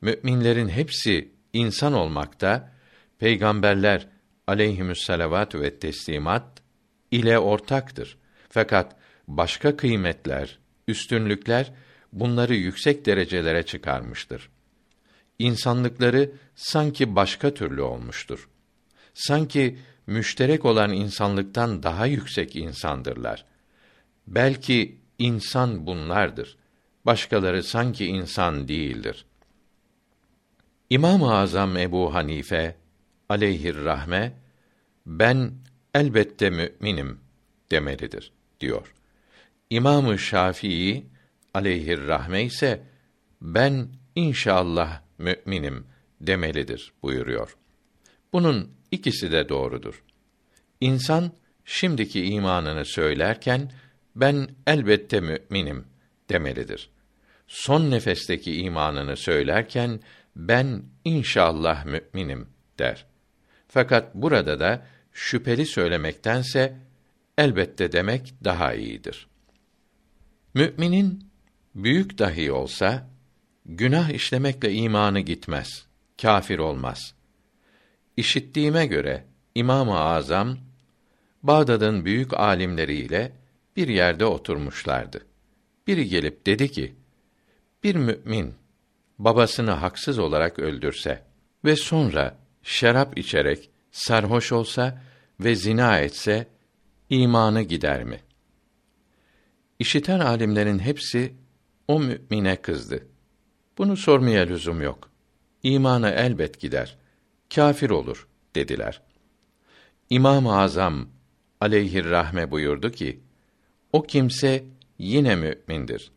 Müminlerin 0.01 0.68
hepsi 0.68 1.32
insan 1.53 1.93
olmakta, 1.93 2.72
peygamberler 3.18 4.09
aleyhimüsselavat 4.47 5.55
ve 5.55 5.78
teslimat 5.78 6.62
ile 7.11 7.38
ortaktır. 7.38 8.18
Fakat 8.49 8.97
başka 9.28 9.76
kıymetler, 9.76 10.62
üstünlükler 10.89 11.72
bunları 12.12 12.55
yüksek 12.55 13.07
derecelere 13.07 13.62
çıkarmıştır. 13.62 14.49
insanlıkları 15.39 16.33
sanki 16.55 17.16
başka 17.16 17.55
türlü 17.55 17.83
olmuştur. 17.83 18.49
Sanki 19.14 19.78
müşterek 20.07 20.64
olan 20.64 20.93
insanlıktan 20.93 21.83
daha 21.83 22.07
yüksek 22.07 22.57
insandırlar. 22.57 23.45
Belki 24.26 24.99
insan 25.18 25.87
bunlardır. 25.87 26.57
Başkaları 27.07 27.62
sanki 27.62 28.07
insan 28.07 28.68
değildir. 28.68 29.26
İmam-ı 30.91 31.35
Azam 31.35 31.76
Ebu 31.76 32.14
Hanife 32.14 32.76
aleyhir 33.28 33.76
rahme 33.85 34.33
ben 35.07 35.53
elbette 35.95 36.51
müminim 36.51 37.20
demelidir 37.70 38.33
diyor. 38.61 38.95
İmam-ı 39.73 40.18
Şafii 40.18 41.07
aleyhir 41.55 42.07
rahme 42.07 42.43
ise 42.45 42.83
ben 43.41 43.89
inşallah 44.14 45.01
müminim 45.18 45.87
demelidir 46.20 46.93
buyuruyor. 47.03 47.57
Bunun 48.33 48.70
ikisi 48.91 49.33
de 49.33 49.49
doğrudur. 49.49 50.03
İnsan 50.81 51.33
şimdiki 51.64 52.25
imanını 52.25 52.85
söylerken 52.85 53.73
ben 54.16 54.49
elbette 54.66 55.20
müminim 55.20 55.85
demelidir. 56.31 56.91
Son 57.47 57.91
nefesteki 57.91 58.57
imanını 58.57 59.16
söylerken 59.16 60.01
ben 60.37 60.83
inşallah 61.05 61.85
müminim 61.85 62.49
der. 62.79 63.07
Fakat 63.68 64.14
burada 64.14 64.61
da 64.61 64.87
şüpheli 65.12 65.66
söylemektense 65.66 66.77
elbette 67.39 67.93
demek 67.93 68.35
daha 68.45 68.75
iyidir. 68.75 69.32
Müminin 70.55 71.24
büyük 71.74 72.18
dahi 72.18 72.53
olsa 72.53 73.09
günah 73.66 74.11
işlemekle 74.11 74.72
imanı 74.72 75.20
gitmez, 75.20 75.86
kafir 76.22 76.59
olmaz. 76.59 77.14
İşittiğime 78.16 78.86
göre 78.86 79.24
İmam-ı 79.55 79.98
Azam 79.98 80.59
Bağdat'ın 81.42 82.05
büyük 82.05 82.34
alimleriyle 82.34 83.32
bir 83.76 83.88
yerde 83.88 84.24
oturmuşlardı. 84.24 85.26
Biri 85.86 86.09
gelip 86.09 86.46
dedi 86.46 86.70
ki: 86.70 86.94
Bir 87.84 87.94
mümin 87.96 88.55
babasını 89.18 89.70
haksız 89.70 90.18
olarak 90.18 90.59
öldürse 90.59 91.22
ve 91.64 91.76
sonra 91.76 92.38
şarap 92.62 93.18
içerek 93.18 93.70
sarhoş 93.90 94.53
olsa 94.53 95.03
ve 95.40 95.55
zina 95.55 95.98
etse 95.98 96.46
imanı 97.11 97.62
gider 97.62 98.05
mi? 98.05 98.20
İşiten 99.83 100.20
alimlerin 100.20 100.78
hepsi 100.78 101.35
o 101.89 102.01
mümine 102.01 102.57
kızdı. 102.57 103.07
Bunu 103.78 103.97
sormaya 103.97 104.47
lüzum 104.47 104.83
yok. 104.83 105.11
İmanı 105.62 106.11
elbet 106.11 106.61
gider. 106.61 106.97
Kafir 107.55 107.91
olur 107.91 108.28
dediler. 108.55 109.03
İmam-ı 110.11 110.59
Azam 110.59 111.09
aleyhir 111.61 112.05
rahme 112.05 112.51
buyurdu 112.51 112.91
ki: 112.91 113.20
O 113.93 114.03
kimse 114.03 114.64
yine 114.99 115.37
mümindir. 115.37 116.12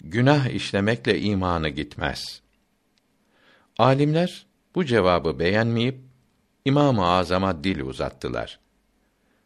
Günah 0.00 0.46
işlemekle 0.48 1.20
imanı 1.20 1.68
gitmez. 1.68 2.42
Alimler 3.78 4.46
bu 4.74 4.84
cevabı 4.84 5.38
beğenmeyip 5.38 5.98
İmam-ı 6.64 7.06
Azam'a 7.06 7.64
dil 7.64 7.80
uzattılar. 7.80 8.60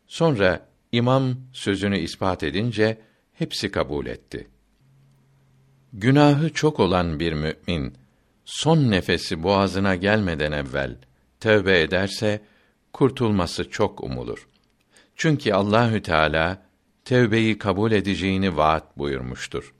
Sonra 0.06 0.68
imam 0.92 1.36
sözünü 1.52 1.98
ispat 1.98 2.42
edince 2.42 3.13
hepsi 3.34 3.70
kabul 3.70 4.06
etti. 4.06 4.48
Günahı 5.92 6.52
çok 6.52 6.80
olan 6.80 7.20
bir 7.20 7.32
mümin 7.32 7.94
son 8.44 8.90
nefesi 8.90 9.42
boğazına 9.42 9.94
gelmeden 9.94 10.52
evvel 10.52 10.96
tövbe 11.40 11.80
ederse 11.80 12.40
kurtulması 12.92 13.70
çok 13.70 14.04
umulur. 14.04 14.48
Çünkü 15.16 15.52
Allahü 15.52 16.02
Teala 16.02 16.62
tövbeyi 17.04 17.58
kabul 17.58 17.92
edeceğini 17.92 18.56
vaat 18.56 18.98
buyurmuştur. 18.98 19.74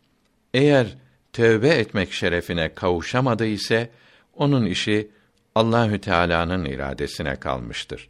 Eğer 0.55 0.97
tövbe 1.33 1.69
etmek 1.69 2.13
şerefine 2.13 2.75
kavuşamadı 2.75 3.47
ise 3.47 3.91
onun 4.35 4.67
işi 4.67 5.11
Allahü 5.55 6.01
Teala'nın 6.01 6.65
iradesine 6.65 7.37
kalmıştır. 7.37 8.09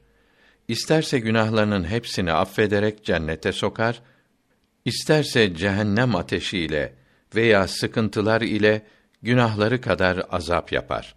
İsterse 0.68 1.18
günahlarının 1.18 1.84
hepsini 1.84 2.32
affederek 2.32 3.04
cennete 3.04 3.52
sokar, 3.52 4.02
isterse 4.84 5.54
cehennem 5.54 6.14
ateşiyle 6.16 6.94
veya 7.34 7.68
sıkıntılar 7.68 8.40
ile 8.40 8.82
günahları 9.22 9.80
kadar 9.80 10.22
azap 10.30 10.72
yapar. 10.72 11.14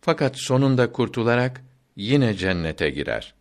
Fakat 0.00 0.36
sonunda 0.36 0.92
kurtularak 0.92 1.62
yine 1.96 2.34
cennete 2.34 2.90
girer. 2.90 3.34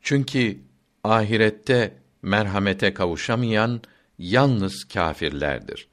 Çünkü 0.00 0.58
ahirette 1.04 1.94
merhamete 2.22 2.94
kavuşamayan 2.94 3.80
yalnız 4.18 4.84
kâfirlerdir. 4.84 5.88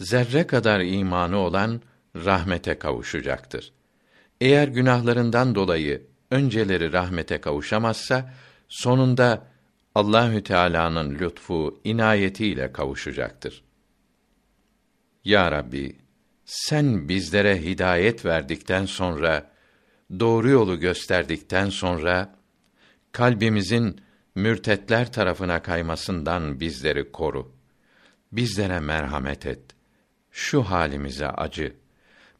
Zerre 0.00 0.46
kadar 0.46 0.80
imanı 0.80 1.36
olan 1.36 1.80
rahmete 2.16 2.78
kavuşacaktır. 2.78 3.72
Eğer 4.40 4.68
günahlarından 4.68 5.54
dolayı 5.54 6.02
önceleri 6.30 6.92
rahmete 6.92 7.40
kavuşamazsa 7.40 8.34
sonunda 8.68 9.46
Allahü 9.94 10.42
Teala'nın 10.42 11.18
lütfu, 11.18 11.80
inayetiyle 11.84 12.72
kavuşacaktır. 12.72 13.64
Ya 15.24 15.52
Rabbi, 15.52 15.96
sen 16.44 17.08
bizlere 17.08 17.62
hidayet 17.62 18.24
verdikten 18.24 18.86
sonra, 18.86 19.50
doğru 20.20 20.48
yolu 20.48 20.80
gösterdikten 20.80 21.70
sonra, 21.70 22.36
kalbimizin 23.12 24.00
mürtetler 24.34 25.12
tarafına 25.12 25.62
kaymasından 25.62 26.60
bizleri 26.60 27.12
koru. 27.12 27.52
Bizlere 28.32 28.80
merhamet 28.80 29.46
et. 29.46 29.62
Şu 30.30 30.62
halimize 30.62 31.28
acı. 31.28 31.76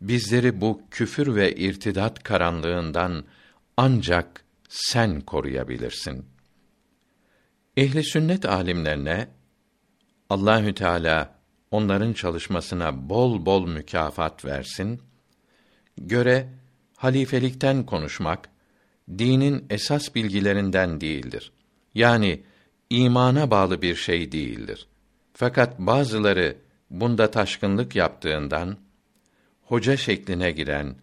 Bizleri 0.00 0.60
bu 0.60 0.82
küfür 0.90 1.34
ve 1.34 1.54
irtidat 1.54 2.22
karanlığından 2.22 3.24
ancak 3.76 4.44
sen 4.68 5.20
koruyabilirsin. 5.20 6.33
Ehli 7.76 8.04
sünnet 8.04 8.44
alimlerine 8.44 9.28
Allahü 10.30 10.74
Teala 10.74 11.34
onların 11.70 12.12
çalışmasına 12.12 13.08
bol 13.08 13.46
bol 13.46 13.66
mükafat 13.68 14.44
versin. 14.44 15.02
Göre 15.98 16.48
halifelikten 16.96 17.86
konuşmak 17.86 18.48
dinin 19.18 19.66
esas 19.70 20.14
bilgilerinden 20.14 21.00
değildir. 21.00 21.52
Yani 21.94 22.42
imana 22.90 23.50
bağlı 23.50 23.82
bir 23.82 23.94
şey 23.94 24.32
değildir. 24.32 24.88
Fakat 25.32 25.78
bazıları 25.78 26.56
bunda 26.90 27.30
taşkınlık 27.30 27.96
yaptığından 27.96 28.76
hoca 29.62 29.96
şekline 29.96 30.50
giren 30.50 30.96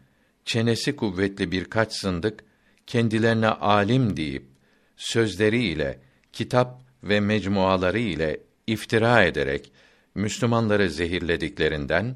çenesi 0.45 0.95
kuvvetli 0.95 1.51
birkaç 1.51 2.01
zındık 2.01 2.43
kendilerine 2.87 3.47
alim 3.47 4.17
deyip 4.17 4.45
sözleriyle 4.95 5.99
kitap 6.33 6.81
ve 7.03 7.19
mecmuaları 7.19 7.99
ile 7.99 8.39
iftira 8.67 9.23
ederek 9.23 9.71
Müslümanları 10.15 10.89
zehirlediklerinden 10.89 12.15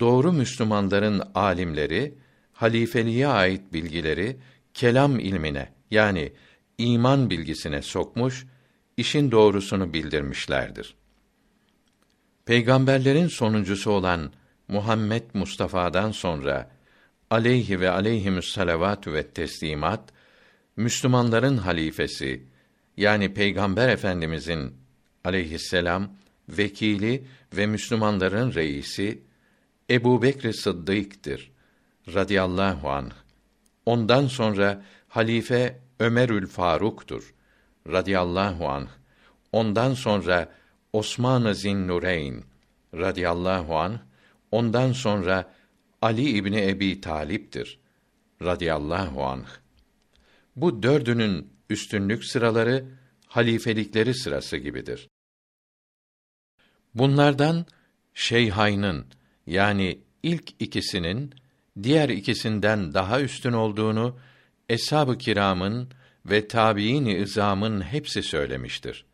doğru 0.00 0.32
Müslümanların 0.32 1.22
alimleri 1.34 2.14
halifeliğe 2.52 3.28
ait 3.28 3.72
bilgileri 3.72 4.36
kelam 4.74 5.18
ilmine 5.18 5.72
yani 5.90 6.32
iman 6.78 7.30
bilgisine 7.30 7.82
sokmuş, 7.82 8.46
işin 8.96 9.30
doğrusunu 9.30 9.92
bildirmişlerdir. 9.92 10.94
Peygamberlerin 12.44 13.26
sonuncusu 13.26 13.90
olan 13.90 14.32
Muhammed 14.68 15.22
Mustafa'dan 15.34 16.10
sonra 16.12 16.70
aleyhi 17.30 17.80
ve 17.80 17.90
aleyhimüs 17.90 18.52
salavatü 18.52 19.12
ve 19.12 19.26
teslimat 19.26 20.12
Müslümanların 20.76 21.56
halifesi 21.56 22.42
yani 22.96 23.34
Peygamber 23.34 23.88
Efendimizin 23.88 24.74
aleyhisselam 25.24 26.10
vekili 26.48 27.26
ve 27.56 27.66
Müslümanların 27.66 28.54
reisi 28.54 29.22
Ebu 29.90 30.22
Bekr 30.22 30.52
Sıddık'tır 30.52 31.50
radıyallahu 32.14 32.90
anh. 32.90 33.12
Ondan 33.86 34.26
sonra 34.26 34.84
halife 35.08 35.80
Ömerül 36.00 36.46
Faruk'tur 36.46 37.34
radıyallahu 37.88 38.68
anh. 38.68 38.88
Ondan 39.52 39.94
sonra 39.94 40.52
Osman-ı 40.92 41.54
Zinnureyn 41.54 42.44
radıyallahu 42.94 43.78
anh. 43.78 43.98
Ondan 44.50 44.92
sonra 44.92 45.54
Ali 46.02 46.30
İbni 46.30 46.68
Ebi 46.68 47.00
Talip'tir 47.00 47.78
radıyallahu 48.42 49.24
anh. 49.24 49.46
Bu 50.56 50.82
dördünün 50.82 51.55
üstünlük 51.70 52.24
sıraları 52.24 52.84
halifelikleri 53.26 54.14
sırası 54.14 54.56
gibidir. 54.56 55.08
Bunlardan 56.94 57.66
Şeyhayn'ın 58.14 59.06
yani 59.46 60.00
ilk 60.22 60.62
ikisinin 60.62 61.34
diğer 61.82 62.08
ikisinden 62.08 62.94
daha 62.94 63.20
üstün 63.20 63.52
olduğunu 63.52 64.18
eshab-ı 64.68 65.18
kiramın 65.18 65.90
ve 66.26 66.48
tabiin-i 66.48 67.16
izamın 67.16 67.80
hepsi 67.80 68.22
söylemiştir. 68.22 69.06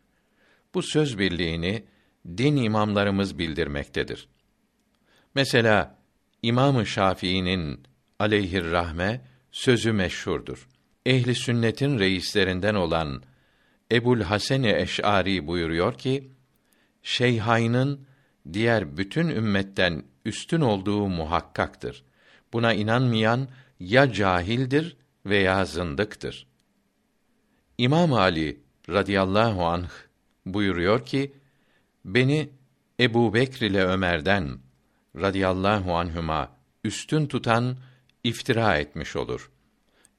Bu 0.73 0.81
söz 0.81 1.17
birliğini 1.17 1.83
din 2.27 2.55
imamlarımız 2.55 3.39
bildirmektedir. 3.39 4.27
Mesela 5.35 5.99
İmam-ı 6.41 6.85
Şafii'nin 6.85 7.83
aleyhir 8.19 8.71
rahme 8.71 9.21
sözü 9.51 9.91
meşhurdur. 9.91 10.67
Ehli 11.05 11.35
sünnetin 11.35 11.99
reislerinden 11.99 12.75
olan 12.75 13.23
Ebul 13.91 14.21
Hasan 14.21 14.63
Eş'ari 14.63 15.47
buyuruyor 15.47 15.97
ki, 15.97 16.31
Şeyhayn'ın 17.03 18.07
diğer 18.53 18.97
bütün 18.97 19.29
ümmetten 19.29 20.03
üstün 20.25 20.61
olduğu 20.61 21.07
muhakkaktır. 21.07 22.03
Buna 22.53 22.73
inanmayan 22.73 23.47
ya 23.79 24.13
cahildir 24.13 24.97
veya 25.25 25.65
zındıktır. 25.65 26.47
İmam 27.77 28.13
Ali 28.13 28.61
radıyallahu 28.89 29.65
anh 29.65 29.89
buyuruyor 30.45 31.05
ki, 31.05 31.33
beni 32.05 32.49
Ebu 32.99 33.33
Bekr 33.33 33.61
ile 33.61 33.83
Ömer'den 33.83 34.59
radıyallahu 35.15 35.95
anhüma 35.95 36.57
üstün 36.83 37.25
tutan 37.27 37.77
iftira 38.23 38.77
etmiş 38.77 39.15
olur. 39.15 39.52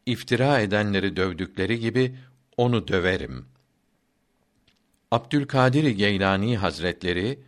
İftira 0.07 0.61
edenleri 0.61 1.17
dövdükleri 1.17 1.81
gibi 1.81 2.17
onu 2.57 2.89
döverim. 2.89 3.47
Abdülkadir 5.11 5.85
Geylani 5.85 6.57
Hazretleri 6.57 7.39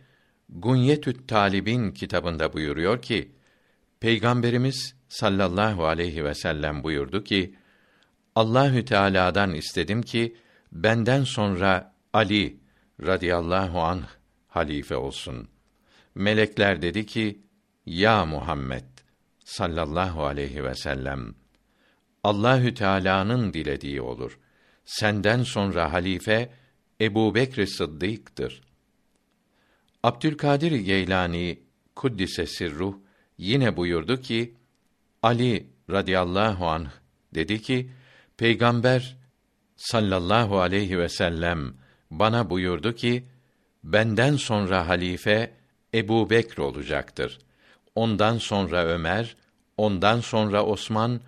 Gunyetü't 0.49 1.27
Talibin 1.27 1.91
kitabında 1.91 2.53
buyuruyor 2.53 3.01
ki 3.01 3.31
Peygamberimiz 3.99 4.95
sallallahu 5.09 5.85
aleyhi 5.85 6.23
ve 6.23 6.35
sellem 6.35 6.83
buyurdu 6.83 7.23
ki 7.23 7.55
Allahü 8.35 8.85
Teala'dan 8.85 9.53
istedim 9.53 10.01
ki 10.01 10.35
benden 10.71 11.23
sonra 11.23 11.93
Ali 12.13 12.59
radıyallahu 13.01 13.81
anh 13.81 14.05
halife 14.47 14.95
olsun. 14.95 15.47
Melekler 16.15 16.81
dedi 16.81 17.05
ki: 17.05 17.41
Ya 17.85 18.25
Muhammed 18.25 18.83
sallallahu 19.45 20.25
aleyhi 20.25 20.63
ve 20.63 20.75
sellem 20.75 21.35
Allahü 22.23 22.73
Teala'nın 22.73 23.53
dilediği 23.53 24.01
olur. 24.01 24.39
Senden 24.85 25.43
sonra 25.43 25.93
halife 25.93 26.49
Ebu 27.01 27.35
Bekr 27.35 27.65
Sıddık'tır. 27.65 28.61
Abdülkadir 30.03 30.71
Geylani 30.71 31.59
kuddise 31.95 32.45
sirruh 32.45 32.95
yine 33.37 33.77
buyurdu 33.77 34.21
ki 34.21 34.53
Ali 35.23 35.67
radıyallahu 35.89 36.67
anh 36.67 36.89
dedi 37.35 37.61
ki 37.61 37.91
Peygamber 38.37 39.17
sallallahu 39.75 40.59
aleyhi 40.59 40.99
ve 40.99 41.09
sellem 41.09 41.73
bana 42.11 42.49
buyurdu 42.49 42.95
ki 42.95 43.27
benden 43.83 44.35
sonra 44.35 44.87
halife 44.87 45.53
Ebu 45.93 46.29
Bekr 46.29 46.59
olacaktır. 46.59 47.39
Ondan 47.95 48.37
sonra 48.37 48.85
Ömer, 48.85 49.35
ondan 49.77 50.19
sonra 50.19 50.65
Osman, 50.65 51.21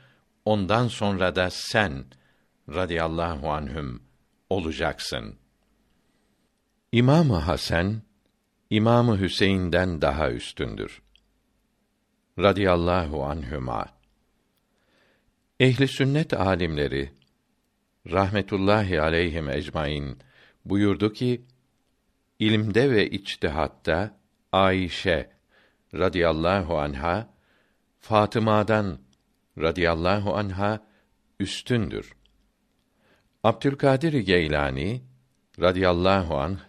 ondan 0.46 0.88
sonra 0.88 1.36
da 1.36 1.50
sen 1.50 2.06
radıyallahu 2.70 3.52
anhüm 3.52 4.04
olacaksın. 4.50 5.36
İmam 6.92 7.30
Hasan 7.30 8.02
İmamı 8.70 9.20
Hüseyin'den 9.20 10.02
daha 10.02 10.32
üstündür. 10.32 11.02
Radiyallahu 12.40 13.26
anhüma. 13.26 13.86
Ehli 15.60 15.88
sünnet 15.88 16.34
alimleri 16.34 17.12
rahmetullahi 18.12 19.02
aleyhim 19.02 19.50
ecmaîn 19.50 20.18
buyurdu 20.66 21.14
ki 21.14 21.46
ilimde 22.40 22.92
ve 22.92 23.10
içtihatta 23.10 24.20
Ayşe 24.52 25.30
radıyallahu 25.94 26.80
anha 26.80 27.30
Fatıma'dan 28.00 29.00
radıyallahu 29.60 30.36
anha 30.36 30.86
üstündür. 31.40 32.16
Abdülkadir 33.44 34.14
Geylani 34.14 35.02
radıyallahu 35.60 36.38
anh 36.38 36.60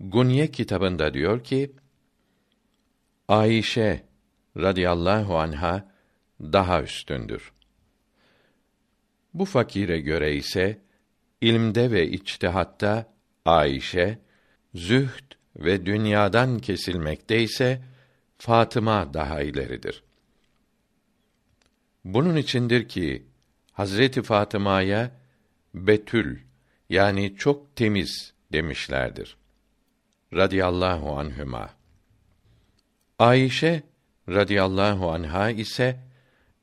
Gunye 0.00 0.50
kitabında 0.50 1.14
diyor 1.14 1.44
ki 1.44 1.72
Ayşe 3.28 4.04
radıyallahu 4.56 5.38
anha 5.38 5.92
daha 6.40 6.82
üstündür. 6.82 7.52
Bu 9.34 9.44
fakire 9.44 10.00
göre 10.00 10.34
ise 10.34 10.80
ilmde 11.40 11.90
ve 11.90 12.08
içtihatta 12.08 13.12
Ayşe, 13.44 14.18
zühd 14.74 15.32
ve 15.56 15.86
dünyadan 15.86 16.58
kesilmekte 16.58 17.42
ise 17.42 17.82
Fatıma 18.38 19.14
daha 19.14 19.42
ileridir. 19.42 20.04
Bunun 22.04 22.36
içindir 22.36 22.88
ki 22.88 23.26
Hazreti 23.72 24.22
Fatıma'ya 24.22 25.10
Betül 25.74 26.38
yani 26.90 27.36
çok 27.36 27.76
temiz 27.76 28.34
demişlerdir. 28.52 29.36
Radiyallahu 30.34 31.18
anhüma. 31.18 31.70
Ayşe 33.18 33.82
radıyallahu 34.28 35.12
anha 35.12 35.50
ise 35.50 36.00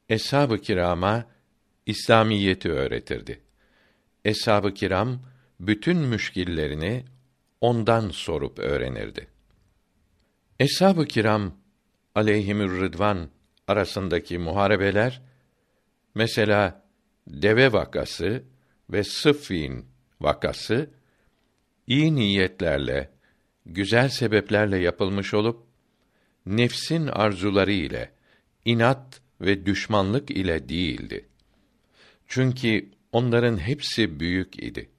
eshab-ı 0.09 0.61
kirama 0.61 1.25
İslamiyeti 1.85 2.71
öğretirdi. 2.71 3.41
Eshab-ı 4.25 4.73
kiram 4.73 5.19
bütün 5.59 5.97
müşkillerini 5.97 7.05
ondan 7.61 8.09
sorup 8.09 8.59
öğrenirdi. 8.59 9.27
Eshab-ı 10.59 11.05
kiram 11.05 11.53
aleyhimür 12.15 12.81
rıdvan 12.81 13.29
arasındaki 13.67 14.37
muharebeler 14.37 15.28
mesela 16.16 16.84
deve 17.28 17.74
vakası 17.74 18.43
ve 18.89 19.03
Sıffin 19.03 19.86
vakası 20.22 20.89
iyi 21.88 22.16
niyetlerle, 22.16 23.10
güzel 23.66 24.10
sebeplerle 24.10 24.78
yapılmış 24.78 25.34
olup 25.34 25.64
nefsin 26.45 27.07
arzuları 27.07 27.72
ile, 27.72 28.12
inat 28.66 29.22
ve 29.41 29.66
düşmanlık 29.66 30.32
ile 30.32 30.70
değildi. 30.70 31.26
Çünkü 32.28 32.89
onların 33.12 33.57
hepsi 33.57 34.20
büyük 34.20 34.64
idi. 34.64 34.89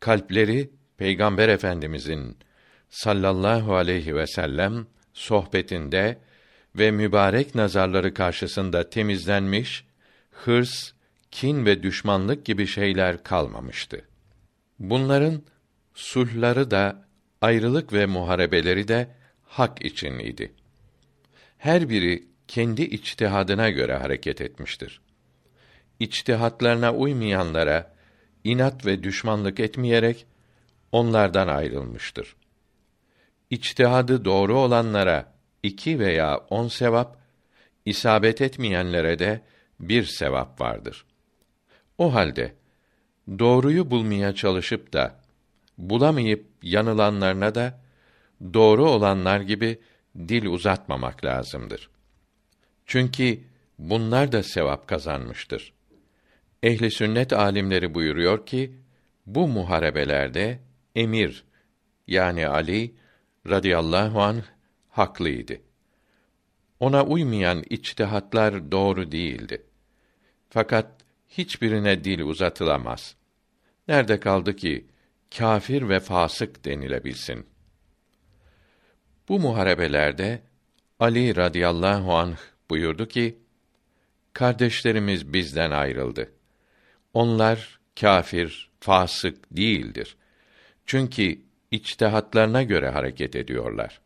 Kalpleri 0.00 0.70
Peygamber 0.96 1.48
Efendimizin 1.48 2.36
sallallahu 2.90 3.74
aleyhi 3.74 4.14
ve 4.14 4.26
sellem 4.26 4.86
sohbetinde 5.12 6.18
ve 6.76 6.90
mübarek 6.90 7.54
nazarları 7.54 8.14
karşısında 8.14 8.90
temizlenmiş, 8.90 9.86
hırs, 10.34 10.92
kin 11.30 11.66
ve 11.66 11.82
düşmanlık 11.82 12.44
gibi 12.44 12.66
şeyler 12.66 13.22
kalmamıştı. 13.22 14.04
Bunların 14.78 15.42
sulhları 15.94 16.70
da 16.70 17.08
ayrılık 17.40 17.92
ve 17.92 18.06
muharebeleri 18.06 18.88
de 18.88 19.08
hak 19.42 19.84
için 19.84 20.18
idi. 20.18 20.52
Her 21.58 21.88
biri 21.88 22.28
kendi 22.48 22.82
içtihadına 22.82 23.70
göre 23.70 23.96
hareket 23.96 24.40
etmiştir. 24.40 25.00
İçtihatlarına 26.00 26.94
uymayanlara 26.94 27.94
inat 28.44 28.86
ve 28.86 29.02
düşmanlık 29.02 29.60
etmeyerek 29.60 30.26
onlardan 30.92 31.48
ayrılmıştır. 31.48 32.36
İçtihadı 33.50 34.24
doğru 34.24 34.58
olanlara 34.58 35.34
iki 35.62 35.98
veya 35.98 36.36
on 36.36 36.68
sevap, 36.68 37.18
isabet 37.84 38.40
etmeyenlere 38.40 39.18
de 39.18 39.40
bir 39.80 40.04
sevap 40.04 40.60
vardır. 40.60 41.04
O 41.98 42.14
halde 42.14 42.54
doğruyu 43.38 43.90
bulmaya 43.90 44.34
çalışıp 44.34 44.92
da 44.92 45.20
bulamayıp 45.78 46.46
yanılanlarına 46.62 47.54
da 47.54 47.80
doğru 48.54 48.90
olanlar 48.90 49.40
gibi 49.40 49.80
dil 50.16 50.46
uzatmamak 50.46 51.24
lazımdır. 51.24 51.90
Çünkü 52.86 53.40
bunlar 53.78 54.32
da 54.32 54.42
sevap 54.42 54.88
kazanmıştır. 54.88 55.72
Ehli 56.62 56.90
sünnet 56.90 57.32
alimleri 57.32 57.94
buyuruyor 57.94 58.46
ki 58.46 58.72
bu 59.26 59.48
muharebelerde 59.48 60.58
emir 60.94 61.44
yani 62.06 62.48
Ali 62.48 62.94
radıyallahu 63.48 64.22
anh 64.22 64.42
haklıydı. 64.88 65.60
Ona 66.80 67.04
uymayan 67.04 67.64
içtihatlar 67.70 68.72
doğru 68.72 69.12
değildi. 69.12 69.62
Fakat 70.50 70.90
hiçbirine 71.28 72.04
dil 72.04 72.20
uzatılamaz. 72.20 73.16
Nerede 73.88 74.20
kaldı 74.20 74.56
ki 74.56 74.86
kâfir 75.38 75.88
ve 75.88 76.00
fasık 76.00 76.64
denilebilsin. 76.64 77.46
Bu 79.28 79.40
muharebelerde 79.40 80.42
Ali 81.00 81.36
radıyallahu 81.36 82.14
anh 82.14 82.36
buyurdu 82.70 83.08
ki: 83.08 83.38
Kardeşlerimiz 84.32 85.32
bizden 85.32 85.70
ayrıldı. 85.70 86.32
Onlar 87.14 87.80
kâfir, 88.00 88.70
fasık 88.80 89.56
değildir. 89.56 90.16
Çünkü 90.86 91.40
içtihatlarına 91.70 92.62
göre 92.62 92.88
hareket 92.88 93.36
ediyorlar. 93.36 94.00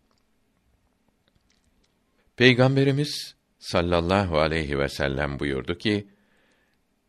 Peygamberimiz 2.38 3.34
sallallahu 3.58 4.38
aleyhi 4.38 4.78
ve 4.78 4.88
sellem 4.88 5.38
buyurdu 5.38 5.78
ki: 5.78 6.08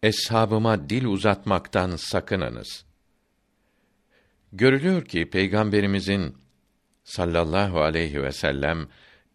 Eshabıma 0.04 0.90
dil 0.90 1.06
uzatmaktan 1.06 1.96
sakınınız. 1.96 2.86
Görülüyor 4.54 5.06
ki 5.06 5.30
peygamberimizin 5.30 6.38
sallallahu 7.04 7.82
aleyhi 7.82 8.24
ve 8.24 8.32
sellem 8.32 8.88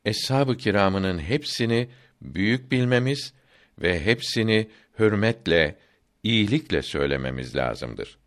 eshab-ı 0.05 0.57
kiramının 0.57 1.19
hepsini 1.19 1.91
büyük 2.23 2.73
bilmemiz 2.73 3.33
ve 3.79 4.05
hepsini 4.05 4.71
hürmetle, 4.99 5.79
iyilikle 6.23 6.83
söylememiz 6.83 7.57
lazımdır. 7.57 8.19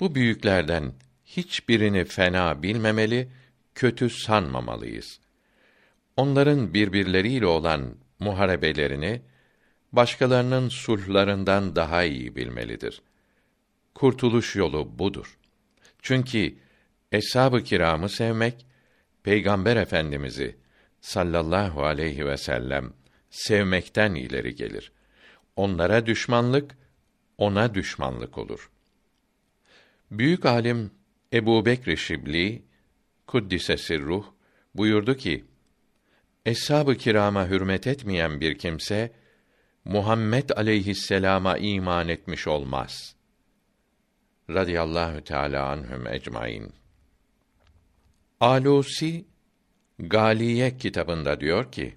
Bu 0.00 0.14
büyüklerden 0.14 0.92
hiçbirini 1.24 2.04
fena 2.04 2.62
bilmemeli, 2.62 3.28
kötü 3.74 4.10
sanmamalıyız. 4.10 5.21
Onların 6.16 6.74
birbirleriyle 6.74 7.46
olan 7.46 7.94
muharebelerini 8.18 9.22
başkalarının 9.92 10.68
sulhlarından 10.68 11.76
daha 11.76 12.04
iyi 12.04 12.36
bilmelidir. 12.36 13.02
Kurtuluş 13.94 14.56
yolu 14.56 14.98
budur. 14.98 15.38
Çünkü 16.02 16.54
eshab-ı 17.12 17.64
kiramı 17.64 18.08
sevmek 18.08 18.66
Peygamber 19.22 19.76
Efendimizi 19.76 20.56
sallallahu 21.00 21.84
aleyhi 21.84 22.26
ve 22.26 22.36
sellem 22.36 22.92
sevmekten 23.30 24.14
ileri 24.14 24.54
gelir. 24.54 24.92
Onlara 25.56 26.06
düşmanlık 26.06 26.76
ona 27.38 27.74
düşmanlık 27.74 28.38
olur. 28.38 28.70
Büyük 30.10 30.46
alim 30.46 30.90
Ebu 31.32 31.66
Bekr 31.66 31.96
Şibli 31.96 32.62
kuddise 33.26 33.76
sirruh 33.76 34.24
buyurdu 34.74 35.16
ki 35.16 35.44
Eshab-ı 36.46 36.96
kirama 36.96 37.48
hürmet 37.48 37.86
etmeyen 37.86 38.40
bir 38.40 38.58
kimse 38.58 39.12
Muhammed 39.84 40.50
aleyhisselama 40.50 41.58
iman 41.58 42.08
etmiş 42.08 42.46
olmaz. 42.46 43.14
Radiyallahu 44.50 45.24
teala 45.24 45.68
anhum 45.68 46.06
ecmaîn. 46.06 46.72
Alusi 48.40 49.24
Galiye 49.98 50.76
kitabında 50.76 51.40
diyor 51.40 51.72
ki: 51.72 51.94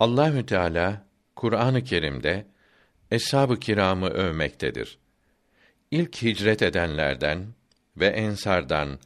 Allahü 0.00 0.46
Teala 0.46 1.06
Kur'an-ı 1.36 1.84
Kerim'de 1.84 2.46
eshab-ı 3.10 3.60
kiramı 3.60 4.08
övmektedir. 4.08 4.98
İlk 5.90 6.22
hicret 6.22 6.62
edenlerden 6.62 7.46
ve 7.96 8.06
ensardan 8.06 8.98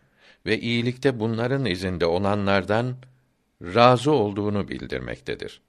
ve 0.46 0.61
iyilikte 0.61 1.20
bunların 1.20 1.66
izinde 1.66 2.06
olanlardan 2.06 2.96
razı 3.62 4.12
olduğunu 4.12 4.68
bildirmektedir. 4.68 5.61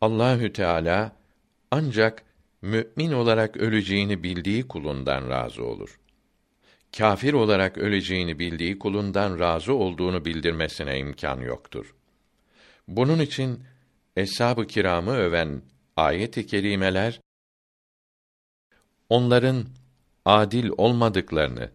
Allahü 0.00 0.52
Teala 0.52 1.16
ancak 1.70 2.22
mümin 2.62 3.12
olarak 3.12 3.56
öleceğini 3.56 4.22
bildiği 4.22 4.68
kulundan 4.68 5.30
razı 5.30 5.64
olur. 5.64 5.98
Kafir 6.96 7.32
olarak 7.32 7.78
öleceğini 7.78 8.38
bildiği 8.38 8.78
kulundan 8.78 9.38
razı 9.38 9.74
olduğunu 9.74 10.24
bildirmesine 10.24 10.98
imkan 10.98 11.40
yoktur. 11.40 11.94
Bunun 12.88 13.18
için 13.18 13.64
eshab-ı 14.16 14.66
kiramı 14.66 15.16
öven 15.16 15.62
ayet-i 15.96 16.46
kerimeler 16.46 17.20
onların 19.08 19.66
adil 20.24 20.70
olmadıklarını 20.76 21.70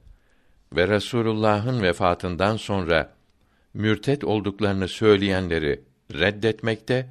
ve 0.75 0.87
Resulullah'ın 0.87 1.81
vefatından 1.81 2.57
sonra 2.57 3.16
mürtet 3.77 4.23
olduklarını 4.23 4.87
söyleyenleri 4.87 5.81
reddetmekte, 6.13 7.09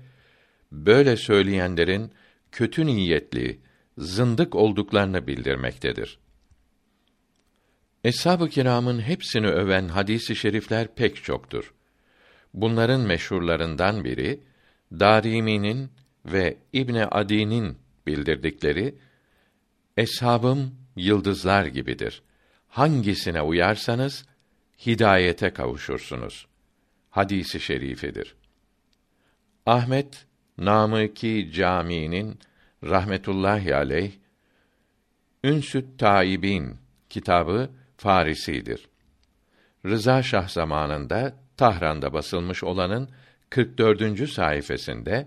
böyle 0.73 1.17
söyleyenlerin 1.17 2.12
kötü 2.53 2.87
niyetli, 2.87 3.61
zındık 3.99 4.55
olduklarını 4.55 5.27
bildirmektedir. 5.27 6.19
Eshab-ı 8.05 8.49
kiramın 8.49 9.01
hepsini 9.01 9.47
öven 9.47 9.89
hadisi 9.89 10.37
şerifler 10.37 10.95
pek 10.95 11.25
çoktur. 11.25 11.75
Bunların 12.55 13.01
meşhurlarından 13.01 14.05
biri 14.05 14.41
Darimi'nin 14.93 15.91
ve 16.25 16.57
İbne 16.73 17.07
Adi'nin 17.07 17.79
bildirdikleri 18.07 18.95
Eshabım 19.97 20.75
yıldızlar 20.97 21.67
gibidir. 21.67 22.23
Hangisine 22.69 23.43
uyarsanız 23.43 24.27
hidayete 24.87 25.51
kavuşursunuz. 25.51 26.47
Hadisi 27.17 27.61
şerifidir. 27.61 28.35
Ahmet 29.67 30.27
Namıki 30.59 31.51
Camii'nin 31.55 32.39
rahmetullahi 32.85 33.75
aleyh 33.75 34.12
Ünsüt 35.45 35.99
Taibin 35.99 36.77
kitabı 37.11 37.71
Farisidir. 37.97 38.89
Rıza 39.85 40.23
Şah 40.23 40.49
zamanında 40.49 41.37
Tahran'da 41.57 42.12
basılmış 42.12 42.64
olanın 42.64 43.11
44. 43.51 44.31
sayfasında 44.31 45.27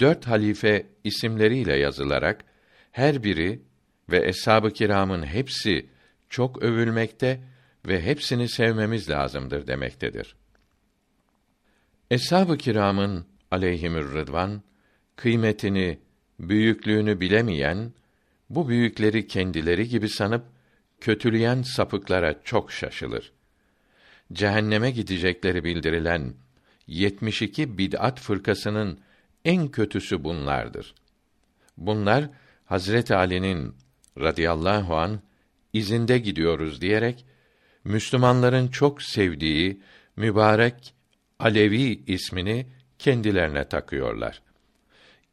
dört 0.00 0.26
halife 0.26 0.86
isimleriyle 1.04 1.76
yazılarak 1.76 2.44
her 2.92 3.22
biri 3.22 3.62
ve 4.10 4.28
eshab-ı 4.28 4.72
kiramın 4.72 5.26
hepsi 5.26 5.90
çok 6.28 6.62
övülmekte 6.62 7.40
ve 7.86 8.02
hepsini 8.02 8.48
sevmemiz 8.48 9.10
lazımdır 9.10 9.66
demektedir. 9.66 10.36
Eshab-ı 12.10 12.58
kiramın 12.58 13.26
aleyhimür 13.50 14.12
rıdvan 14.12 14.62
kıymetini, 15.16 15.98
büyüklüğünü 16.40 17.20
bilemeyen 17.20 17.92
bu 18.50 18.68
büyükleri 18.68 19.26
kendileri 19.26 19.88
gibi 19.88 20.08
sanıp 20.08 20.44
kötüleyen 21.00 21.62
sapıklara 21.62 22.42
çok 22.44 22.72
şaşılır. 22.72 23.32
Cehenneme 24.32 24.90
gidecekleri 24.90 25.64
bildirilen 25.64 26.34
72 26.86 27.78
bid'at 27.78 28.20
fırkasının 28.20 29.00
en 29.44 29.68
kötüsü 29.68 30.24
bunlardır. 30.24 30.94
Bunlar 31.76 32.30
Hazret 32.64 33.10
Ali'nin 33.10 33.74
radıyallahu 34.18 34.96
an 34.96 35.20
izinde 35.72 36.18
gidiyoruz 36.18 36.80
diyerek 36.80 37.24
Müslümanların 37.84 38.68
çok 38.68 39.02
sevdiği 39.02 39.80
mübarek 40.16 40.94
Alevi 41.38 42.02
ismini 42.06 42.66
kendilerine 42.98 43.68
takıyorlar. 43.68 44.42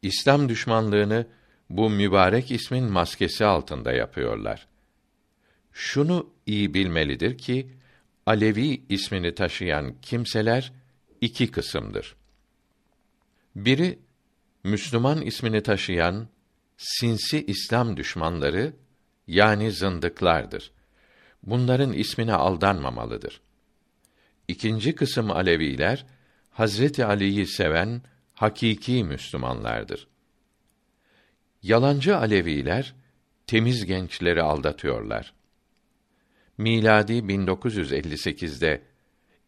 İslam 0.02 0.48
düşmanlığını 0.48 1.26
bu 1.70 1.90
mübarek 1.90 2.50
ismin 2.50 2.84
maskesi 2.84 3.44
altında 3.44 3.92
yapıyorlar. 3.92 4.66
Şunu 5.72 6.30
iyi 6.46 6.74
bilmelidir 6.74 7.38
ki 7.38 7.70
Alevi 8.26 8.82
ismini 8.88 9.34
taşıyan 9.34 9.94
kimseler 10.02 10.72
iki 11.20 11.50
kısımdır. 11.50 12.16
Biri 13.56 13.98
Müslüman 14.64 15.22
ismini 15.22 15.62
taşıyan 15.62 16.28
sinsi 16.76 17.44
İslam 17.46 17.96
düşmanları 17.96 18.72
yani 19.26 19.72
zındıklardır. 19.72 20.70
Bunların 21.42 21.92
ismine 21.92 22.34
aldanmamalıdır. 22.34 23.40
İkinci 24.48 24.94
kısım 24.94 25.30
Aleviler 25.30 26.06
Hazreti 26.50 27.04
Ali'yi 27.04 27.46
seven 27.46 28.02
hakiki 28.34 29.04
Müslümanlardır. 29.04 30.08
Yalancı 31.62 32.16
Aleviler 32.16 32.94
temiz 33.46 33.86
gençleri 33.86 34.42
aldatıyorlar. 34.42 35.34
Miladi 36.58 37.12
1958'de 37.12 38.82